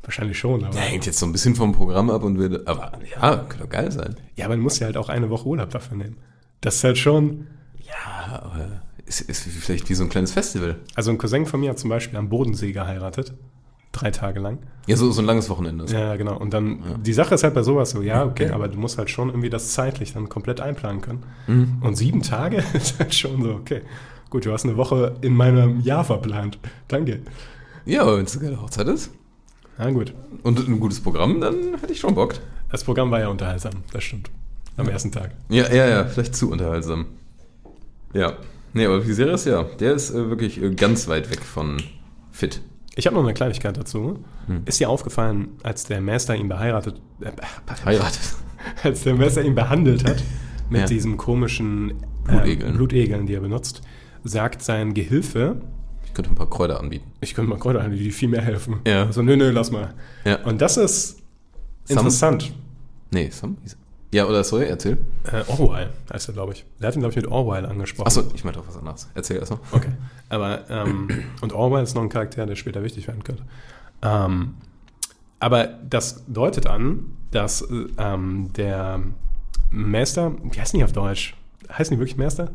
Wahrscheinlich 0.03 0.39
schon, 0.39 0.63
aber. 0.63 0.73
Ja, 0.75 0.81
hängt 0.81 1.05
jetzt 1.05 1.19
so 1.19 1.25
ein 1.25 1.31
bisschen 1.31 1.55
vom 1.55 1.73
Programm 1.73 2.09
ab 2.09 2.23
und 2.23 2.39
wird, 2.39 2.67
aber 2.67 2.93
ja, 3.13 3.35
könnte 3.49 3.63
doch 3.65 3.69
geil 3.69 3.91
sein. 3.91 4.15
Ja, 4.35 4.45
aber 4.45 4.55
du 4.55 4.61
musst 4.61 4.79
ja 4.79 4.85
halt 4.87 4.97
auch 4.97 5.09
eine 5.09 5.29
Woche 5.29 5.45
Urlaub 5.47 5.69
dafür 5.69 5.97
nehmen. 5.97 6.17
Das 6.61 6.75
ist 6.75 6.83
halt 6.83 6.97
schon. 6.97 7.47
Ja, 7.85 8.41
aber 8.43 8.81
ist, 9.05 9.21
ist 9.21 9.43
vielleicht 9.43 9.89
wie 9.89 9.93
so 9.95 10.03
ein 10.03 10.09
kleines 10.09 10.31
Festival. 10.31 10.77
Also 10.95 11.11
ein 11.11 11.17
Cousin 11.17 11.45
von 11.45 11.59
mir 11.59 11.71
hat 11.71 11.79
zum 11.79 11.89
Beispiel 11.89 12.17
am 12.17 12.29
Bodensee 12.29 12.71
geheiratet. 12.71 13.33
Drei 13.91 14.11
Tage 14.11 14.39
lang. 14.39 14.59
Ja, 14.85 14.95
so, 14.95 15.11
so 15.11 15.21
ein 15.21 15.25
langes 15.25 15.49
Wochenende. 15.49 15.85
Ja, 15.91 16.15
genau. 16.15 16.37
Und 16.37 16.53
dann, 16.53 16.79
Ja. 16.83 16.97
die 16.97 17.13
Sache 17.13 17.33
ist 17.35 17.43
halt 17.43 17.55
bei 17.55 17.63
sowas 17.63 17.89
so, 17.89 18.01
ja, 18.03 18.23
okay, 18.23 18.49
aber 18.51 18.67
du 18.67 18.77
musst 18.77 18.97
halt 18.99 19.09
schon 19.09 19.29
irgendwie 19.29 19.49
das 19.49 19.73
zeitlich 19.73 20.13
dann 20.13 20.29
komplett 20.29 20.61
einplanen 20.61 21.01
können. 21.01 21.23
Mhm. 21.47 21.77
Und 21.81 21.95
sieben 21.95 22.21
Tage 22.21 22.57
ist 22.73 22.99
halt 22.99 23.13
schon 23.15 23.41
so, 23.41 23.51
okay. 23.51 23.81
Gut, 24.29 24.45
du 24.45 24.53
hast 24.53 24.63
eine 24.63 24.77
Woche 24.77 25.15
in 25.21 25.33
meinem 25.33 25.81
Jahr 25.81 26.03
verplant. 26.05 26.59
Danke. 26.87 27.21
Ja, 27.85 28.03
aber 28.03 28.17
wenn 28.17 28.25
es 28.25 28.37
eine 28.37 28.45
geile 28.49 28.61
Hochzeit 28.61 28.87
ist 28.87 29.11
Na 29.79 29.89
gut. 29.91 30.13
und 30.43 30.59
ein 30.67 30.79
gutes 30.79 30.99
Programm, 30.99 31.39
dann 31.41 31.55
hätte 31.79 31.93
ich 31.93 31.99
schon 31.99 32.13
Bock. 32.13 32.35
Das 32.69 32.83
Programm 32.83 33.09
war 33.11 33.19
ja 33.21 33.29
unterhaltsam, 33.29 33.71
das 33.93 34.03
stimmt. 34.03 34.29
Am 34.77 34.87
ersten 34.87 35.11
Tag. 35.11 35.31
Ja, 35.49 35.67
ja, 35.73 35.87
ja, 35.87 36.05
vielleicht 36.05 36.35
zu 36.35 36.51
unterhaltsam. 36.51 37.05
Ja. 38.13 38.33
Nee, 38.73 38.85
aber 38.85 39.07
Viserys, 39.07 39.45
ja, 39.45 39.63
der 39.63 39.93
ist 39.93 40.11
äh, 40.11 40.29
wirklich 40.29 40.61
äh, 40.61 40.73
ganz 40.75 41.07
weit 41.07 41.31
weg 41.31 41.41
von 41.41 41.81
fit. 42.31 42.61
Ich 42.95 43.07
habe 43.07 43.15
noch 43.15 43.23
eine 43.23 43.33
Kleinigkeit 43.33 43.75
dazu. 43.77 44.19
Hm. 44.47 44.61
Ist 44.65 44.79
dir 44.79 44.89
aufgefallen, 44.89 45.49
als 45.63 45.85
der 45.85 46.01
Master 46.01 46.35
ihn 46.35 46.49
beheiratet, 46.49 47.01
äh, 47.21 47.31
Heiratet. 47.85 48.19
als 48.83 49.03
der 49.03 49.15
Master 49.15 49.43
ihn 49.43 49.55
behandelt 49.55 50.07
hat 50.07 50.21
mit 50.69 50.81
Ja. 50.81 50.87
diesem 50.87 51.17
komischen 51.17 51.93
Blutegeln. 52.25 52.73
Äh, 52.73 52.77
Blutegeln, 52.77 53.25
die 53.25 53.33
er 53.33 53.41
benutzt, 53.41 53.81
sagt 54.23 54.61
sein 54.61 54.93
Gehilfe, 54.93 55.61
Ich 56.09 56.15
könnte 56.15 56.31
ein 56.31 56.35
paar 56.35 56.49
Kräuter 56.49 56.79
anbieten. 56.79 57.11
ich 57.21 57.33
könnte 57.35 57.49
mal 57.49 57.59
Kräuter 57.59 57.83
haben, 57.83 57.95
die 57.95 58.11
viel 58.11 58.29
mehr 58.29 58.41
helfen. 58.41 58.79
Ja. 58.85 59.05
Also, 59.05 59.21
nö, 59.21 59.37
nö, 59.37 59.51
lass 59.51 59.71
mal. 59.71 59.93
Ja. 60.25 60.43
Und 60.43 60.59
das 60.59 60.75
ist 60.75 61.19
Sam? 61.85 61.97
interessant. 61.99 62.51
Nee, 63.11 63.29
Sam? 63.29 63.57
Ja, 64.11 64.25
oder 64.25 64.43
sorry, 64.43 64.65
erzähl. 64.65 64.97
Äh, 65.31 65.43
Orwell 65.47 65.91
heißt 66.11 66.29
er, 66.29 66.33
glaube 66.33 66.53
ich. 66.53 66.65
Der 66.79 66.87
hat 66.87 66.95
ihn, 66.95 67.01
glaube 67.01 67.11
ich, 67.11 67.15
mit 67.17 67.27
Orwell 67.27 67.65
angesprochen. 67.65 68.07
Achso, 68.07 68.23
ich 68.33 68.43
meinte 68.43 68.59
auch 68.59 68.67
was 68.67 68.75
anderes. 68.75 69.07
Erzähl 69.13 69.37
erstmal. 69.37 69.59
Okay. 69.71 69.91
Aber, 70.29 70.67
ähm, 70.69 71.09
und 71.41 71.53
Orwell 71.53 71.83
ist 71.83 71.93
noch 71.93 72.01
ein 72.01 72.09
Charakter, 72.09 72.45
der 72.47 72.55
später 72.55 72.83
wichtig 72.83 73.07
werden 73.07 73.23
könnte. 73.23 73.43
Ähm, 74.01 74.55
aber 75.39 75.67
das 75.67 76.23
deutet 76.27 76.65
an, 76.65 77.05
dass 77.31 77.61
äh, 77.61 77.87
ähm, 77.99 78.51
der 78.53 78.99
Master, 79.69 80.33
wie 80.43 80.59
heißen 80.59 80.77
die 80.77 80.83
auf 80.83 80.91
Deutsch? 80.91 81.35
Heißen 81.71 81.95
die 81.95 81.99
wirklich 81.99 82.17
Master? 82.17 82.49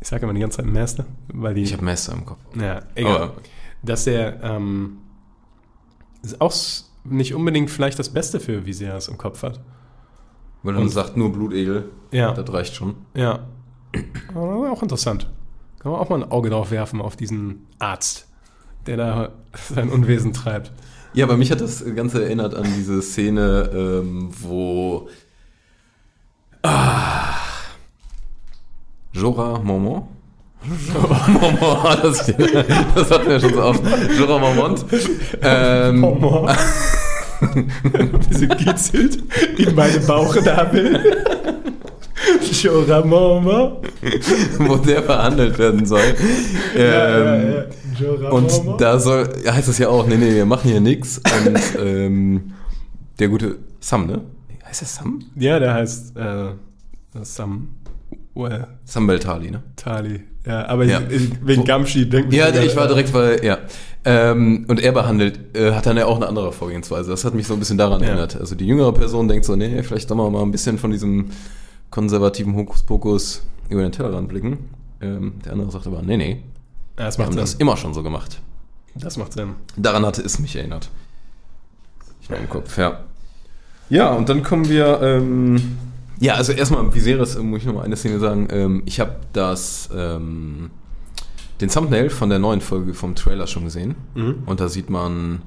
Ich 0.00 0.08
sage 0.08 0.24
immer 0.24 0.32
die 0.34 0.40
ganze 0.40 0.58
Zeit 0.58 0.66
Master, 0.66 1.04
weil 1.32 1.54
die. 1.54 1.62
Ich 1.62 1.72
habe 1.72 1.84
Messer 1.84 2.12
im 2.14 2.24
Kopf. 2.26 2.38
ja, 2.60 2.82
egal. 2.94 3.16
Aber- 3.22 3.32
Dass 3.82 4.04
der 4.04 4.42
ähm, 4.42 4.98
ist 6.22 6.40
auch 6.40 6.52
nicht 7.04 7.34
unbedingt 7.34 7.70
vielleicht 7.70 7.98
das 7.98 8.10
Beste 8.10 8.40
für 8.40 8.66
Viserys 8.66 9.08
im 9.08 9.16
Kopf 9.18 9.42
hat. 9.42 9.60
Weil 10.62 10.74
man 10.74 10.88
sagt 10.90 11.16
nur 11.16 11.32
Blutegel. 11.32 11.90
Ja. 12.12 12.32
Das 12.34 12.52
reicht 12.52 12.74
schon. 12.74 12.96
Ja. 13.14 13.46
Aber 14.34 14.70
auch 14.70 14.82
interessant. 14.82 15.30
Kann 15.78 15.92
man 15.92 16.00
auch 16.00 16.10
mal 16.10 16.22
ein 16.22 16.30
Auge 16.30 16.50
drauf 16.50 16.70
werfen 16.70 17.00
auf 17.00 17.16
diesen 17.16 17.66
Arzt, 17.78 18.28
der 18.86 18.98
da 18.98 19.32
sein 19.74 19.88
Unwesen 19.88 20.34
treibt. 20.34 20.72
Ja, 21.14 21.24
aber 21.24 21.36
mich 21.38 21.50
hat 21.50 21.60
das 21.62 21.82
Ganze 21.96 22.22
erinnert 22.22 22.54
an 22.54 22.64
diese 22.76 23.00
Szene, 23.02 23.70
ähm, 23.72 24.28
wo 24.38 25.08
Jorah 29.20 29.60
Mormont 29.62 30.04
Mormont, 31.28 32.02
das, 32.02 32.26
das 32.94 33.10
hatten 33.10 33.28
wir 33.28 33.40
schon 33.40 33.54
so 33.54 33.62
oft. 33.62 33.82
Jorah 34.18 34.38
Mormont. 34.38 34.84
Ähm, 35.42 36.02
Hormor. 36.02 36.56
Wie 37.54 38.34
sie 38.34 38.48
kitzelt 38.48 39.22
in 39.58 39.74
meine 39.74 39.98
Bauchnabel. 40.00 41.00
Joramoma. 42.62 43.80
wo 44.58 44.76
der 44.76 45.00
behandelt 45.00 45.58
werden 45.58 45.86
soll. 45.86 46.14
Ähm, 46.76 47.64
Und 48.30 48.52
da 48.78 48.98
soll, 48.98 49.32
ja, 49.44 49.54
heißt 49.54 49.68
es 49.68 49.78
ja 49.78 49.88
auch, 49.88 50.06
nee, 50.06 50.16
nee, 50.16 50.34
wir 50.34 50.46
machen 50.46 50.70
hier 50.70 50.80
nix. 50.80 51.18
Und 51.18 51.58
ähm, 51.82 52.52
der 53.18 53.28
gute 53.28 53.58
Sam, 53.80 54.06
ne? 54.06 54.22
Heißt 54.66 54.82
der 54.82 54.88
Sam? 54.88 55.24
Ja, 55.36 55.58
der 55.58 55.74
heißt 55.74 56.16
äh, 56.16 56.50
Sam 57.22 57.68
well, 58.40 58.66
Sam 58.84 59.06
Beltali, 59.06 59.50
ne? 59.50 59.62
Tali. 59.76 60.22
Ja, 60.46 60.66
aber 60.66 60.84
Ja. 60.84 61.00
ich- 61.08 61.30
wegen 61.46 61.64
Gamshi 61.64 62.08
denken 62.08 62.32
Ja, 62.32 62.48
ich 62.48 62.74
war 62.76 62.88
direkt 62.88 63.12
bei, 63.12 63.38
ja. 63.42 63.58
Ähm, 64.04 64.64
und 64.68 64.80
er 64.80 64.92
behandelt, 64.92 65.54
äh, 65.54 65.72
hat 65.72 65.84
dann 65.84 65.96
ja 65.98 66.06
auch 66.06 66.16
eine 66.16 66.26
andere 66.26 66.52
Vorgehensweise. 66.52 67.10
Das 67.10 67.24
hat 67.26 67.34
mich 67.34 67.46
so 67.46 67.52
ein 67.54 67.58
bisschen 67.58 67.76
daran 67.76 68.00
Ja. 68.00 68.08
erinnert. 68.08 68.36
Also 68.40 68.54
die 68.54 68.66
jüngere 68.66 68.92
Person 68.94 69.28
denkt 69.28 69.44
so, 69.44 69.54
nee, 69.56 69.82
vielleicht 69.82 70.08
sollen 70.08 70.18
wir 70.18 70.30
mal 70.30 70.42
ein 70.42 70.50
bisschen 70.50 70.78
von 70.78 70.90
diesem 70.90 71.26
konservativen 71.90 72.54
Hokuspokus 72.56 73.42
über 73.68 73.82
den 73.82 73.92
Tellerrand 73.92 74.28
blicken. 74.28 74.70
Ähm, 75.02 75.34
der 75.44 75.52
andere 75.52 75.70
sagt 75.70 75.86
aber, 75.86 76.00
nee, 76.02 76.16
nee, 76.16 76.42
Ja, 76.98 77.04
das 77.06 77.18
wir 77.18 77.22
macht 77.24 77.26
haben 77.28 77.32
Sinn. 77.32 77.40
das 77.40 77.54
immer 77.54 77.76
schon 77.76 77.92
so 77.94 78.02
gemacht. 78.02 78.40
Das 78.94 79.16
macht 79.18 79.34
Sinn. 79.34 79.50
Daran 79.76 80.04
hatte 80.06 80.22
es 80.22 80.38
mich 80.38 80.56
erinnert. 80.56 80.88
Ich 82.22 82.30
noch 82.30 82.38
im 82.38 82.48
Kopf, 82.48 82.76
ja. 82.78 83.00
Ja, 83.90 84.10
und 84.14 84.28
dann 84.28 84.42
kommen 84.42 84.68
wir. 84.68 85.00
Ähm, 85.02 85.76
ja, 86.20 86.34
also 86.34 86.52
erstmal 86.52 86.94
Viserys, 86.94 87.34
äh, 87.34 87.42
muss 87.42 87.60
ich 87.60 87.66
noch 87.66 87.74
mal 87.74 87.82
eine 87.82 87.96
Szene 87.96 88.18
sagen. 88.18 88.48
Ähm, 88.50 88.82
ich 88.84 89.00
habe 89.00 89.16
das 89.32 89.88
ähm, 89.94 90.70
den 91.60 91.70
Thumbnail 91.70 92.10
von 92.10 92.28
der 92.28 92.38
neuen 92.38 92.60
Folge 92.60 92.94
vom 92.94 93.14
Trailer 93.14 93.46
schon 93.46 93.64
gesehen. 93.64 93.96
Mhm. 94.14 94.42
Und 94.46 94.60
da 94.60 94.68
sieht 94.68 94.90
man 94.90 95.42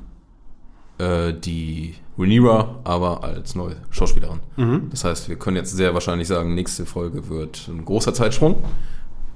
äh, 0.97 1.33
die 1.33 1.95
Rhaenyra 2.17 2.79
aber 2.83 3.23
als 3.23 3.55
neue 3.55 3.77
Schauspielerin. 3.91 4.39
Mhm. 4.57 4.89
Das 4.89 5.03
heißt, 5.03 5.29
wir 5.29 5.35
können 5.35 5.57
jetzt 5.57 5.75
sehr 5.75 5.93
wahrscheinlich 5.93 6.27
sagen, 6.27 6.55
nächste 6.55 6.85
Folge 6.85 7.29
wird 7.29 7.67
ein 7.67 7.85
großer 7.85 8.13
Zeitsprung. 8.13 8.63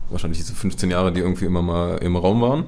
Wahrscheinlich 0.10 0.40
diese 0.40 0.56
15 0.56 0.90
Jahre, 0.90 1.12
die 1.12 1.22
irgendwie 1.22 1.46
immer 1.46 1.62
mal 1.62 1.98
im 1.98 2.16
Raum 2.16 2.42
waren. 2.42 2.66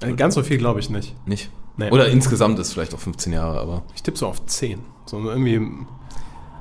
Äh, 0.00 0.14
Ganz 0.14 0.34
so 0.34 0.42
viel 0.42 0.56
glaube 0.56 0.80
ich 0.80 0.88
nicht. 0.88 1.14
Nicht? 1.26 1.50
Nee. 1.76 1.90
Oder 1.90 2.08
insgesamt 2.08 2.58
ist 2.58 2.72
vielleicht 2.72 2.94
auch 2.94 2.98
15 2.98 3.32
Jahre, 3.32 3.60
aber. 3.60 3.82
Ich 3.94 4.02
tippe 4.02 4.18
so 4.18 4.26
auf 4.26 4.44
10. 4.46 4.80
So 5.06 5.18
irgendwie. 5.28 5.60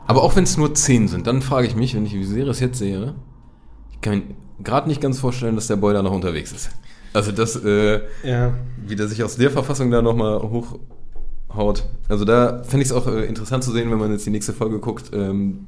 Aber 0.08 0.24
auch 0.24 0.36
wenn 0.36 0.44
es 0.44 0.58
nur 0.58 0.74
10 0.74 1.08
sind, 1.08 1.28
dann 1.28 1.42
frage 1.42 1.68
ich 1.68 1.76
mich, 1.76 1.96
wenn 1.96 2.06
ich 2.06 2.12
die 2.12 2.24
Serie 2.24 2.52
jetzt 2.54 2.78
sehe, 2.80 3.16
ich 3.92 4.02
kann 4.02 4.18
mir 4.20 4.24
gerade 4.64 4.88
nicht 4.88 5.02
ganz 5.02 5.20
vorstellen, 5.20 5.56
dass 5.56 5.68
der 5.68 5.76
Boy 5.78 5.94
da 5.94 6.02
noch 6.02 6.12
unterwegs 6.12 6.52
ist. 6.52 6.70
Also 7.14 7.32
das, 7.32 7.56
äh, 7.64 8.02
Ja. 8.24 8.54
wie 8.86 8.96
der 8.96 9.08
sich 9.08 9.24
aus 9.24 9.36
der 9.36 9.52
Verfassung 9.52 9.92
da 9.92 10.02
nochmal 10.02 10.40
hochhaut. 10.42 11.86
Also 12.10 12.26
da 12.26 12.64
fände 12.64 12.84
ich 12.84 12.90
es 12.90 12.94
auch 12.96 13.08
äh, 13.08 13.26
interessant 13.26 13.64
zu 13.64 13.72
sehen, 13.72 13.92
wenn 13.92 13.98
man 14.00 14.12
jetzt 14.12 14.26
die 14.26 14.30
nächste 14.32 14.54
Folge 14.54 14.80
guckt, 14.80 15.12
ähm, 15.14 15.68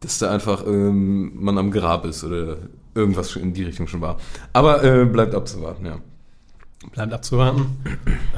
dass 0.00 0.18
da 0.18 0.30
einfach 0.30 0.66
ähm, 0.66 1.32
man 1.42 1.56
am 1.58 1.70
Grab 1.70 2.04
ist 2.04 2.24
oder 2.24 2.58
irgendwas 2.94 3.34
in 3.36 3.54
die 3.54 3.64
Richtung 3.64 3.86
schon 3.86 4.00
war. 4.00 4.18
Aber 4.52 4.82
äh, 4.84 5.04
bleibt 5.04 5.34
abzuwarten, 5.34 5.86
ja. 5.86 5.98
Bleibt 6.92 7.12
abzuwarten. 7.12 7.66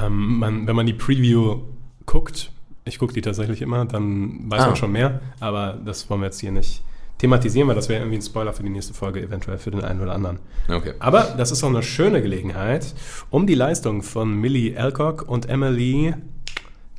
ähm, 0.01 0.39
man, 0.39 0.67
wenn 0.67 0.75
man 0.75 0.85
die 0.85 0.93
Preview 0.93 1.59
guckt, 2.05 2.51
ich 2.87 2.97
gucke 2.99 3.13
die 3.13 3.21
tatsächlich 3.21 3.61
immer, 3.61 3.85
dann 3.85 4.49
weiß 4.49 4.61
Ah. 4.61 4.65
man 4.67 4.75
schon 4.75 4.91
mehr. 4.91 5.19
Aber 5.39 5.77
das 5.83 6.09
wollen 6.09 6.21
wir 6.21 6.25
jetzt 6.27 6.39
hier 6.39 6.51
nicht 6.51 6.81
thematisieren, 7.19 7.67
weil 7.67 7.75
das 7.75 7.89
wäre 7.89 8.01
irgendwie 8.01 8.17
ein 8.19 8.21
Spoiler 8.21 8.53
für 8.53 8.63
die 8.63 8.69
nächste 8.69 8.93
Folge, 8.93 9.21
eventuell 9.21 9.57
für 9.57 9.71
den 9.71 9.83
einen 9.83 10.01
oder 10.01 10.13
anderen. 10.13 10.39
Okay. 10.69 10.93
Aber 10.99 11.33
das 11.37 11.51
ist 11.51 11.63
auch 11.63 11.69
eine 11.69 11.81
schöne 11.83 12.21
Gelegenheit, 12.21 12.93
um 13.31 13.47
die 13.47 13.55
Leistung 13.55 14.03
von 14.03 14.33
Millie 14.33 14.77
Alcock 14.79 15.27
und 15.27 15.49
Emily 15.49 16.13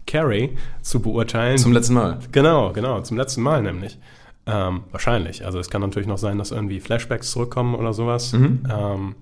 Carey 0.06 0.56
zu 0.82 1.00
beurteilen. 1.00 1.58
Zum 1.58 1.72
letzten 1.72 1.94
Mal. 1.94 2.18
Genau, 2.32 2.72
genau, 2.72 3.00
zum 3.02 3.16
letzten 3.16 3.42
Mal 3.42 3.62
nämlich. 3.62 3.98
Ähm, 4.46 4.80
wahrscheinlich. 4.90 5.44
Also 5.44 5.58
es 5.58 5.68
kann 5.68 5.82
natürlich 5.82 6.08
noch 6.08 6.16
sein, 6.18 6.38
dass 6.38 6.50
irgendwie 6.50 6.80
Flashbacks 6.80 7.30
zurückkommen 7.30 7.74
oder 7.74 7.92
sowas. 7.92 8.32
Mhm. 8.32 8.62
Ähm, 8.70 9.14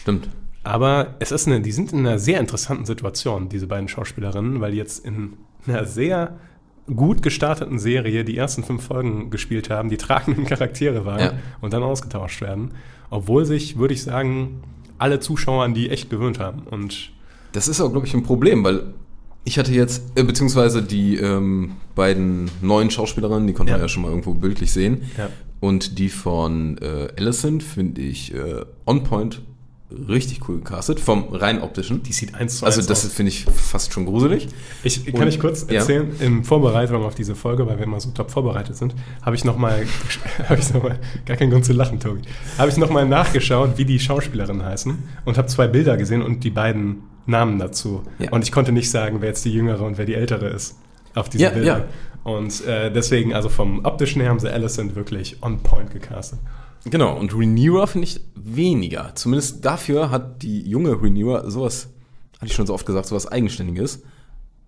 Stimmt. 0.00 0.28
aber 0.62 1.16
es 1.18 1.32
ist 1.32 1.48
eine, 1.48 1.60
die 1.60 1.72
sind 1.72 1.92
in 1.92 1.98
einer 2.06 2.18
sehr 2.20 2.38
interessanten 2.38 2.86
Situation, 2.86 3.48
diese 3.48 3.66
beiden 3.66 3.88
Schauspielerinnen, 3.88 4.60
weil 4.60 4.70
die 4.70 4.78
jetzt 4.78 5.04
in 5.04 5.32
einer 5.66 5.84
sehr 5.84 6.36
gut 6.94 7.22
gestarteten 7.22 7.78
Serie 7.78 8.24
die 8.24 8.36
ersten 8.36 8.64
fünf 8.64 8.82
Folgen 8.84 9.30
gespielt 9.30 9.68
haben, 9.70 9.90
die 9.90 9.98
tragenden 9.98 10.44
Charaktere 10.46 11.04
waren 11.04 11.20
Ja. 11.20 11.32
und 11.60 11.72
dann 11.72 11.82
ausgetauscht 11.82 12.40
werden. 12.40 12.70
Obwohl 13.10 13.44
sich, 13.44 13.78
würde 13.78 13.94
ich 13.94 14.02
sagen, 14.02 14.62
alle 14.98 15.20
Zuschauer 15.20 15.64
an 15.64 15.74
die 15.74 15.90
echt 15.90 16.08
gewöhnt 16.10 16.38
haben. 16.38 16.62
Und 16.62 17.10
Das 17.52 17.68
ist 17.68 17.80
auch, 17.80 17.90
glaube 17.90 18.06
ich, 18.06 18.14
ein 18.14 18.22
Problem, 18.22 18.64
weil 18.64 18.82
ich 19.44 19.58
hatte 19.58 19.72
jetzt, 19.72 20.02
äh, 20.18 20.22
beziehungsweise 20.24 20.82
die 20.82 21.16
ähm, 21.16 21.72
beiden 21.94 22.50
neuen 22.60 22.90
Schauspielerinnen, 22.90 23.46
die 23.46 23.52
konnte 23.54 23.72
man 23.72 23.80
Ja. 23.80 23.84
ja 23.84 23.88
schon 23.88 24.02
mal 24.02 24.08
irgendwo 24.10 24.34
bildlich 24.34 24.72
sehen. 24.72 25.02
Ja. 25.16 25.28
Und 25.60 25.98
die 25.98 26.08
von 26.08 26.78
äh, 26.78 27.08
Allison 27.18 27.60
finde 27.60 28.00
ich 28.02 28.34
äh, 28.34 28.64
on 28.86 29.04
point 29.04 29.40
richtig 29.90 30.46
cool 30.48 30.58
gecastet, 30.58 31.00
vom 31.00 31.28
rein 31.32 31.62
optischen. 31.62 32.02
die 32.02 32.12
sieht 32.12 32.34
eins 32.34 32.58
zu 32.58 32.66
also 32.66 32.80
eins 32.80 32.86
das 32.88 33.06
aus. 33.06 33.12
finde 33.12 33.30
ich 33.30 33.44
fast 33.44 33.92
schon 33.92 34.04
gruselig. 34.04 34.48
Ich, 34.82 35.06
kann 35.06 35.22
Und- 35.22 35.28
ich 35.28 35.40
kurz 35.40 35.66
ja. 35.68 35.76
erzählen, 35.78 36.10
in 36.20 36.44
Vorbereitung 36.44 37.04
auf 37.04 37.14
diese 37.14 37.34
Folge, 37.34 37.66
weil 37.66 37.78
wir 37.78 37.84
immer 37.84 37.98
so 37.98 38.10
top 38.10 38.30
vorbereitet 38.30 38.76
sind, 38.76 38.94
habe 39.22 39.34
ich 39.34 39.44
nochmal, 39.44 39.86
habe 40.48 40.60
ich 40.60 40.72
noch 40.74 40.82
mal, 40.82 40.98
gar 41.24 41.36
keinen 41.38 41.50
Grund 41.50 41.64
zu 41.64 41.72
lachen, 41.72 42.00
Tobi, 42.00 42.20
habe 42.58 42.70
ich 42.70 42.76
nochmal 42.76 43.06
nachgeschaut, 43.08 43.78
wie 43.78 43.86
die 43.86 43.98
Schauspielerinnen 43.98 44.62
heißen 44.64 44.98
und 45.24 45.38
habe 45.38 45.48
zwei 45.48 45.66
Bilder 45.68 45.96
gesehen 45.96 46.20
und 46.22 46.44
die 46.44 46.50
beiden 46.50 47.04
Namen 47.24 47.58
dazu. 47.58 48.02
Ja. 48.18 48.30
Und 48.30 48.44
ich 48.44 48.52
konnte 48.52 48.72
nicht 48.72 48.90
sagen, 48.90 49.20
wer 49.20 49.28
jetzt 49.28 49.44
die 49.44 49.52
jüngere 49.52 49.82
und 49.82 49.96
wer 49.96 50.04
die 50.04 50.14
ältere 50.14 50.48
ist 50.48 50.76
auf 51.14 51.28
diesen 51.30 51.44
Ja, 51.44 51.50
Bildern. 51.50 51.80
ja. 51.80 52.30
Und 52.30 52.64
äh, 52.66 52.92
deswegen, 52.92 53.32
also 53.32 53.48
vom 53.48 53.84
optischen 53.86 54.20
her 54.20 54.30
haben 54.30 54.38
sie 54.38 54.52
Alicent 54.52 54.94
wirklich 54.96 55.42
on 55.42 55.60
point 55.62 55.90
gecastet. 55.90 56.38
Genau, 56.84 57.18
und 57.18 57.34
Rhaenyra 57.34 57.86
finde 57.86 58.06
ich 58.06 58.20
weniger. 58.34 59.12
Zumindest 59.14 59.64
dafür 59.64 60.10
hat 60.10 60.42
die 60.42 60.68
junge 60.68 60.92
Rhaenyra 61.02 61.50
sowas, 61.50 61.88
hatte 62.36 62.46
ich 62.46 62.54
schon 62.54 62.66
so 62.66 62.74
oft 62.74 62.86
gesagt, 62.86 63.06
sowas 63.06 63.26
Eigenständiges 63.26 64.02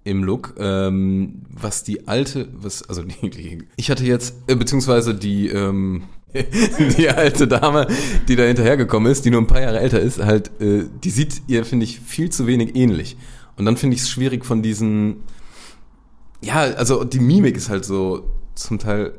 im 0.04 0.24
Look, 0.24 0.54
ähm, 0.58 1.42
was 1.50 1.84
die 1.84 2.08
alte, 2.08 2.48
was, 2.54 2.82
also 2.88 3.02
die, 3.02 3.30
die 3.30 3.58
ich 3.76 3.90
hatte 3.90 4.04
jetzt, 4.04 4.34
äh, 4.46 4.56
beziehungsweise 4.56 5.14
die, 5.14 5.48
ähm, 5.48 6.04
die 6.98 7.08
alte 7.08 7.46
Dame, 7.46 7.86
die 8.28 8.36
da 8.36 8.44
hinterhergekommen 8.44 9.10
ist, 9.10 9.24
die 9.24 9.30
nur 9.30 9.40
ein 9.40 9.46
paar 9.46 9.60
Jahre 9.60 9.80
älter 9.80 10.00
ist, 10.00 10.22
halt, 10.22 10.50
äh, 10.60 10.84
die 11.02 11.10
sieht 11.10 11.42
ihr, 11.48 11.64
finde 11.64 11.84
ich, 11.84 12.00
viel 12.00 12.30
zu 12.30 12.46
wenig 12.46 12.76
ähnlich. 12.76 13.16
Und 13.56 13.66
dann 13.66 13.76
finde 13.76 13.96
ich 13.96 14.02
es 14.02 14.10
schwierig 14.10 14.46
von 14.46 14.62
diesen, 14.62 15.22
ja, 16.40 16.60
also 16.60 17.04
die 17.04 17.20
Mimik 17.20 17.56
ist 17.56 17.68
halt 17.68 17.84
so 17.84 18.30
zum 18.54 18.78
Teil 18.78 19.12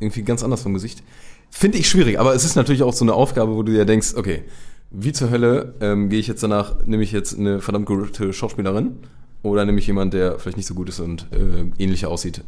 irgendwie 0.00 0.22
ganz 0.22 0.42
anders 0.42 0.62
vom 0.62 0.74
Gesicht. 0.74 1.02
Finde 1.50 1.78
ich 1.78 1.88
schwierig, 1.88 2.20
aber 2.20 2.34
es 2.34 2.44
ist 2.44 2.56
natürlich 2.56 2.82
auch 2.82 2.92
so 2.92 3.04
eine 3.04 3.14
Aufgabe, 3.14 3.54
wo 3.56 3.62
du 3.62 3.72
dir 3.72 3.84
denkst, 3.84 4.14
okay, 4.16 4.44
wie 4.90 5.12
zur 5.12 5.30
Hölle 5.30 5.74
ähm, 5.80 6.08
gehe 6.08 6.18
ich 6.20 6.28
jetzt 6.28 6.42
danach, 6.42 6.86
nehme 6.86 7.02
ich 7.02 7.12
jetzt 7.12 7.38
eine 7.38 7.60
verdammt 7.60 7.86
gute 7.86 8.32
Schauspielerin 8.32 8.98
oder 9.42 9.64
nehme 9.64 9.78
ich 9.78 9.86
jemanden, 9.86 10.12
der 10.12 10.38
vielleicht 10.38 10.56
nicht 10.56 10.66
so 10.66 10.74
gut 10.74 10.88
ist 10.88 11.00
und 11.00 11.26
äh, 11.32 11.82
ähnlicher 11.82 12.08
aussieht. 12.08 12.42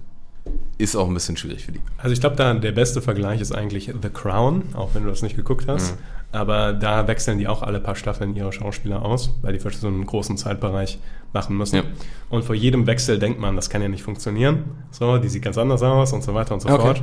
Ist 0.79 0.97
auch 0.97 1.09
ein 1.09 1.15
bisschen 1.15 1.37
schwierig 1.37 1.67
für 1.67 1.73
die. 1.73 1.81
Also 1.99 2.15
ich 2.15 2.21
glaube, 2.21 2.37
da 2.37 2.55
der 2.55 2.73
beste 2.73 3.03
Vergleich 3.03 3.43
ist 3.43 3.53
eigentlich 3.53 3.93
The 4.01 4.09
Crown, 4.09 4.63
auch 4.73 4.95
wenn 4.95 5.05
du 5.05 5.11
das 5.11 5.21
nicht 5.23 5.37
geguckt 5.37 5.67
hast. 5.69 5.93
Mhm. 5.93 5.99
Aber 6.33 6.73
da 6.73 7.07
wechseln 7.09 7.39
die 7.39 7.49
auch 7.49 7.63
alle 7.63 7.81
paar 7.81 7.97
Staffeln 7.97 8.35
ihre 8.37 8.53
Schauspieler 8.53 9.05
aus, 9.05 9.35
weil 9.43 9.53
die 9.53 9.59
für 9.59 9.71
so 9.71 9.89
einen 9.89 10.07
großen 10.07 10.37
Zeitbereich 10.37 10.99
machen 11.33 11.57
müssen. 11.59 11.77
Ja. 11.77 11.83
Und 12.31 12.45
vor 12.45 12.55
jedem 12.55 12.87
Wechsel 12.87 13.19
denkt 13.19 13.41
man, 13.41 13.57
das 13.57 13.69
kann 13.69 13.83
ja 13.83 13.89
nicht 13.89 14.03
funktionieren. 14.03 14.65
So, 14.93 15.19
die 15.19 15.29
sieht 15.29 15.43
ganz 15.43 15.59
anders 15.59 15.83
aus 15.83 16.13
und 16.13 16.23
so 16.23 16.33
weiter 16.33 16.55
und 16.55 16.61
so 16.61 16.69
Okay. 16.69 16.81
fort. 16.81 17.03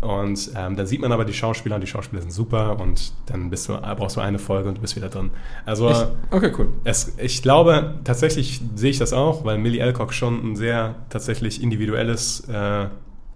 Und 0.00 0.50
ähm, 0.56 0.76
dann 0.76 0.86
sieht 0.86 1.00
man 1.00 1.10
aber 1.10 1.24
die 1.24 1.32
Schauspieler 1.32 1.74
und 1.74 1.80
die 1.80 1.88
Schauspieler 1.88 2.22
sind 2.22 2.30
super 2.30 2.78
und 2.78 3.12
dann 3.26 3.50
bist 3.50 3.68
du, 3.68 3.76
brauchst 3.76 4.16
du 4.16 4.20
eine 4.20 4.38
Folge 4.38 4.68
und 4.68 4.76
du 4.76 4.80
bist 4.80 4.94
wieder 4.94 5.08
drin. 5.08 5.30
Also 5.66 5.88
Okay, 6.30 6.52
cool. 6.56 6.68
es, 6.84 7.14
ich 7.18 7.42
glaube, 7.42 7.96
tatsächlich 8.04 8.60
sehe 8.76 8.90
ich 8.90 8.98
das 8.98 9.12
auch, 9.12 9.44
weil 9.44 9.58
Millie 9.58 9.82
Alcock 9.82 10.14
schon 10.14 10.52
ein 10.52 10.56
sehr 10.56 10.94
tatsächlich 11.10 11.62
individuelles 11.62 12.48
äh, 12.48 12.86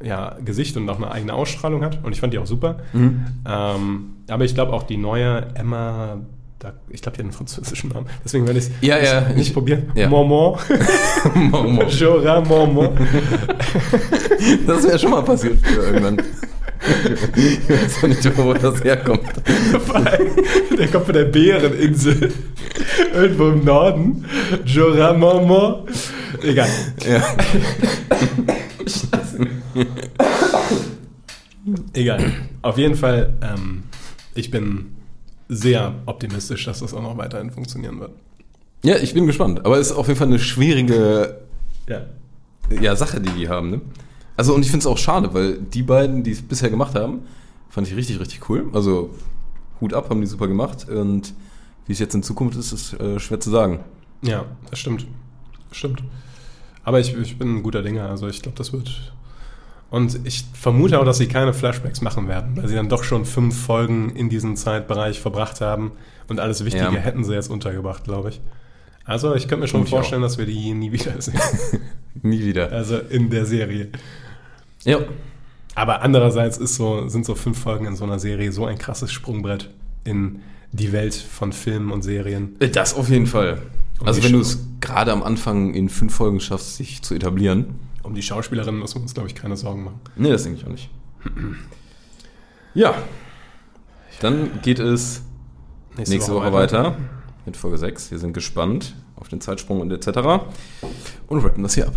ja, 0.02 0.36
Gesicht 0.44 0.76
und 0.76 0.88
auch 0.88 0.96
eine 0.96 1.10
eigene 1.10 1.34
Ausstrahlung 1.34 1.84
hat. 1.84 1.98
Und 2.02 2.12
ich 2.12 2.20
fand 2.20 2.32
die 2.32 2.38
auch 2.38 2.46
super. 2.46 2.78
Mhm. 2.92 3.26
Ähm, 3.46 4.16
aber 4.28 4.44
ich 4.44 4.54
glaube 4.54 4.72
auch 4.72 4.82
die 4.84 4.96
neue 4.96 5.46
Emma, 5.54 6.18
da, 6.62 6.74
ich 6.90 7.02
glaube, 7.02 7.16
die 7.16 7.22
hat 7.22 7.24
einen 7.24 7.32
französischen 7.32 7.90
Namen. 7.90 8.06
Deswegen 8.24 8.46
werde 8.46 8.60
ich 8.60 8.66
es 8.66 8.70
Ja, 8.80 8.98
ja, 8.98 9.20
nicht 9.30 9.48
ich- 9.48 9.52
probieren. 9.54 9.90
ja. 9.96 10.08
Moment. 10.08 10.58
Jora 11.98 12.40
Moment. 12.40 12.92
Das 14.66 14.84
wäre 14.84 14.98
schon 14.98 15.10
mal 15.10 15.22
passiert 15.22 15.58
früher 15.62 15.84
irgendwann. 15.88 16.18
ich 17.36 17.68
weiß 17.68 17.98
auch 18.04 18.08
nicht, 18.08 18.38
wo 18.38 18.52
das 18.54 18.82
herkommt. 18.84 19.22
der 20.78 20.88
kommt 20.88 21.04
von 21.06 21.14
der 21.14 21.24
Bäreninsel. 21.24 22.32
Irgendwo 23.14 23.48
im 23.50 23.64
Norden. 23.64 24.24
Jora 24.64 25.12
Moment. 25.12 25.90
Egal. 26.42 26.68
Ja. 27.08 27.22
Egal. 31.92 32.32
Auf 32.62 32.78
jeden 32.78 32.94
Fall, 32.96 33.32
ähm, 33.42 33.84
ich 34.34 34.50
bin 34.50 34.96
sehr 35.54 35.94
optimistisch, 36.06 36.64
dass 36.64 36.80
das 36.80 36.94
auch 36.94 37.02
noch 37.02 37.16
weiterhin 37.16 37.50
funktionieren 37.50 38.00
wird. 38.00 38.12
ja, 38.84 38.96
ich 38.96 39.14
bin 39.14 39.26
gespannt. 39.26 39.64
Aber 39.64 39.78
es 39.78 39.90
ist 39.90 39.96
auf 39.96 40.06
jeden 40.08 40.18
Fall 40.18 40.28
eine 40.28 40.38
schwierige 40.38 41.38
Ja. 41.88 42.02
ja, 42.80 42.96
Sache, 42.96 43.20
die 43.20 43.30
die 43.30 43.48
haben. 43.48 43.70
Ne? 43.70 43.80
Also 44.36 44.54
und 44.54 44.62
ich 44.62 44.70
finde 44.70 44.80
es 44.80 44.86
auch 44.86 44.98
schade, 44.98 45.32
weil 45.34 45.58
die 45.58 45.82
beiden, 45.82 46.22
die 46.22 46.30
es 46.32 46.42
bisher 46.42 46.70
gemacht 46.70 46.94
haben, 46.94 47.20
fand 47.68 47.86
ich 47.86 47.94
richtig, 47.96 48.18
richtig 48.20 48.48
cool. 48.48 48.70
Also 48.72 49.10
Hut 49.80 49.94
ab, 49.94 50.08
haben 50.10 50.20
die 50.20 50.26
super 50.26 50.48
gemacht. 50.48 50.88
Und 50.88 51.34
wie 51.86 51.92
es 51.92 51.98
jetzt 51.98 52.14
in 52.14 52.22
Zukunft 52.22 52.56
ist, 52.58 52.72
ist 52.72 52.94
äh, 52.94 53.18
schwer 53.20 53.40
zu 53.40 53.50
sagen. 53.50 53.80
Ja, 54.22 54.44
das 54.70 54.78
stimmt. 54.78 55.06
Das 55.68 55.78
stimmt. 55.78 56.02
Aber 56.84 56.98
ich, 57.00 57.14
ich 57.16 57.38
bin 57.38 57.56
ein 57.56 57.62
guter 57.62 57.82
Dinger, 57.82 58.08
also 58.08 58.26
ich 58.28 58.40
glaube, 58.42 58.56
das 58.56 58.72
wird. 58.72 59.11
Und 59.92 60.20
ich 60.24 60.46
vermute 60.54 60.98
auch, 60.98 61.04
dass 61.04 61.18
sie 61.18 61.28
keine 61.28 61.52
Flashbacks 61.52 62.00
machen 62.00 62.26
werden, 62.26 62.56
weil 62.56 62.66
sie 62.66 62.74
dann 62.74 62.88
doch 62.88 63.04
schon 63.04 63.26
fünf 63.26 63.54
Folgen 63.66 64.08
in 64.16 64.30
diesem 64.30 64.56
Zeitbereich 64.56 65.20
verbracht 65.20 65.60
haben 65.60 65.92
und 66.28 66.40
alles 66.40 66.64
Wichtige 66.64 66.84
Ja. 66.86 66.92
hätten 66.92 67.24
sie 67.24 67.34
jetzt 67.34 67.50
untergebracht, 67.50 68.04
glaube 68.04 68.30
ich. 68.30 68.40
Also 69.04 69.34
ich 69.34 69.48
könnte 69.48 69.62
mir 69.62 69.68
schon 69.68 69.82
ich 69.82 69.90
vorstellen, 69.90 70.22
dass 70.22 70.38
wir 70.38 70.46
die 70.46 70.72
nie 70.72 70.92
wiedersehen. 70.92 71.38
Nie 72.22 72.42
wieder. 72.42 72.72
also 72.72 72.96
in 72.98 73.28
der 73.28 73.44
Serie. 73.44 73.88
Ja. 74.84 74.98
Aber 75.74 76.00
andererseits 76.02 76.56
ist 76.56 76.76
so, 76.76 77.08
sind 77.08 77.26
so 77.26 77.34
fünf 77.34 77.58
Folgen 77.58 77.84
in 77.86 77.94
so 77.96 78.04
einer 78.04 78.18
Serie 78.18 78.50
so 78.52 78.64
ein 78.64 78.78
krasses 78.78 79.12
Sprungbrett 79.12 79.68
in 80.04 80.40
die 80.72 80.92
Welt 80.92 81.14
von 81.14 81.52
Filmen 81.52 81.90
und 81.90 82.00
Serien. 82.02 82.56
Das 82.72 82.94
auf 82.94 83.10
jeden 83.10 83.26
Fall. 83.26 83.58
Und 84.00 84.08
Also 84.08 84.22
wenn 84.24 84.32
du 84.32 84.40
es 84.40 84.58
gerade 84.80 85.12
am 85.12 85.22
Anfang 85.22 85.74
in 85.74 85.90
fünf 85.90 86.14
Folgen 86.14 86.40
schaffst, 86.40 86.76
sich 86.76 87.02
zu 87.02 87.14
etablieren. 87.14 87.74
Um 88.02 88.14
die 88.14 88.22
Schauspielerinnen 88.22 88.80
müssen 88.80 88.96
wir 88.96 89.02
uns, 89.02 89.14
glaube 89.14 89.28
ich, 89.28 89.34
keine 89.34 89.56
Sorgen 89.56 89.84
machen. 89.84 90.00
Nee, 90.16 90.30
das 90.30 90.42
denke 90.42 90.58
ich 90.58 90.66
auch 90.66 90.70
nicht. 90.70 90.90
Ja. 92.74 92.94
Dann 94.20 94.62
geht 94.62 94.78
es 94.78 95.20
nächste, 95.98 96.32
Woche, 96.32 96.54
weiter. 96.54 96.96
mit 97.44 97.54
Folge 97.54 97.76
6. 97.76 98.10
Wir 98.10 98.18
sind 98.18 98.32
gespannt 98.32 98.94
auf 99.16 99.28
den 99.28 99.42
Zeitsprung 99.42 99.82
und 99.82 99.90
etc. 99.90 100.46
Und 101.26 101.44
rappen 101.44 101.62
das 101.62 101.74
hier 101.74 101.88
ab. 101.88 101.96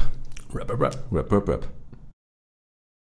Rap, 0.53 0.69
rap, 0.69 0.81
rap. 0.81 0.97
Rap, 1.13 1.31
rap, 1.31 1.47
rap. 1.47 1.67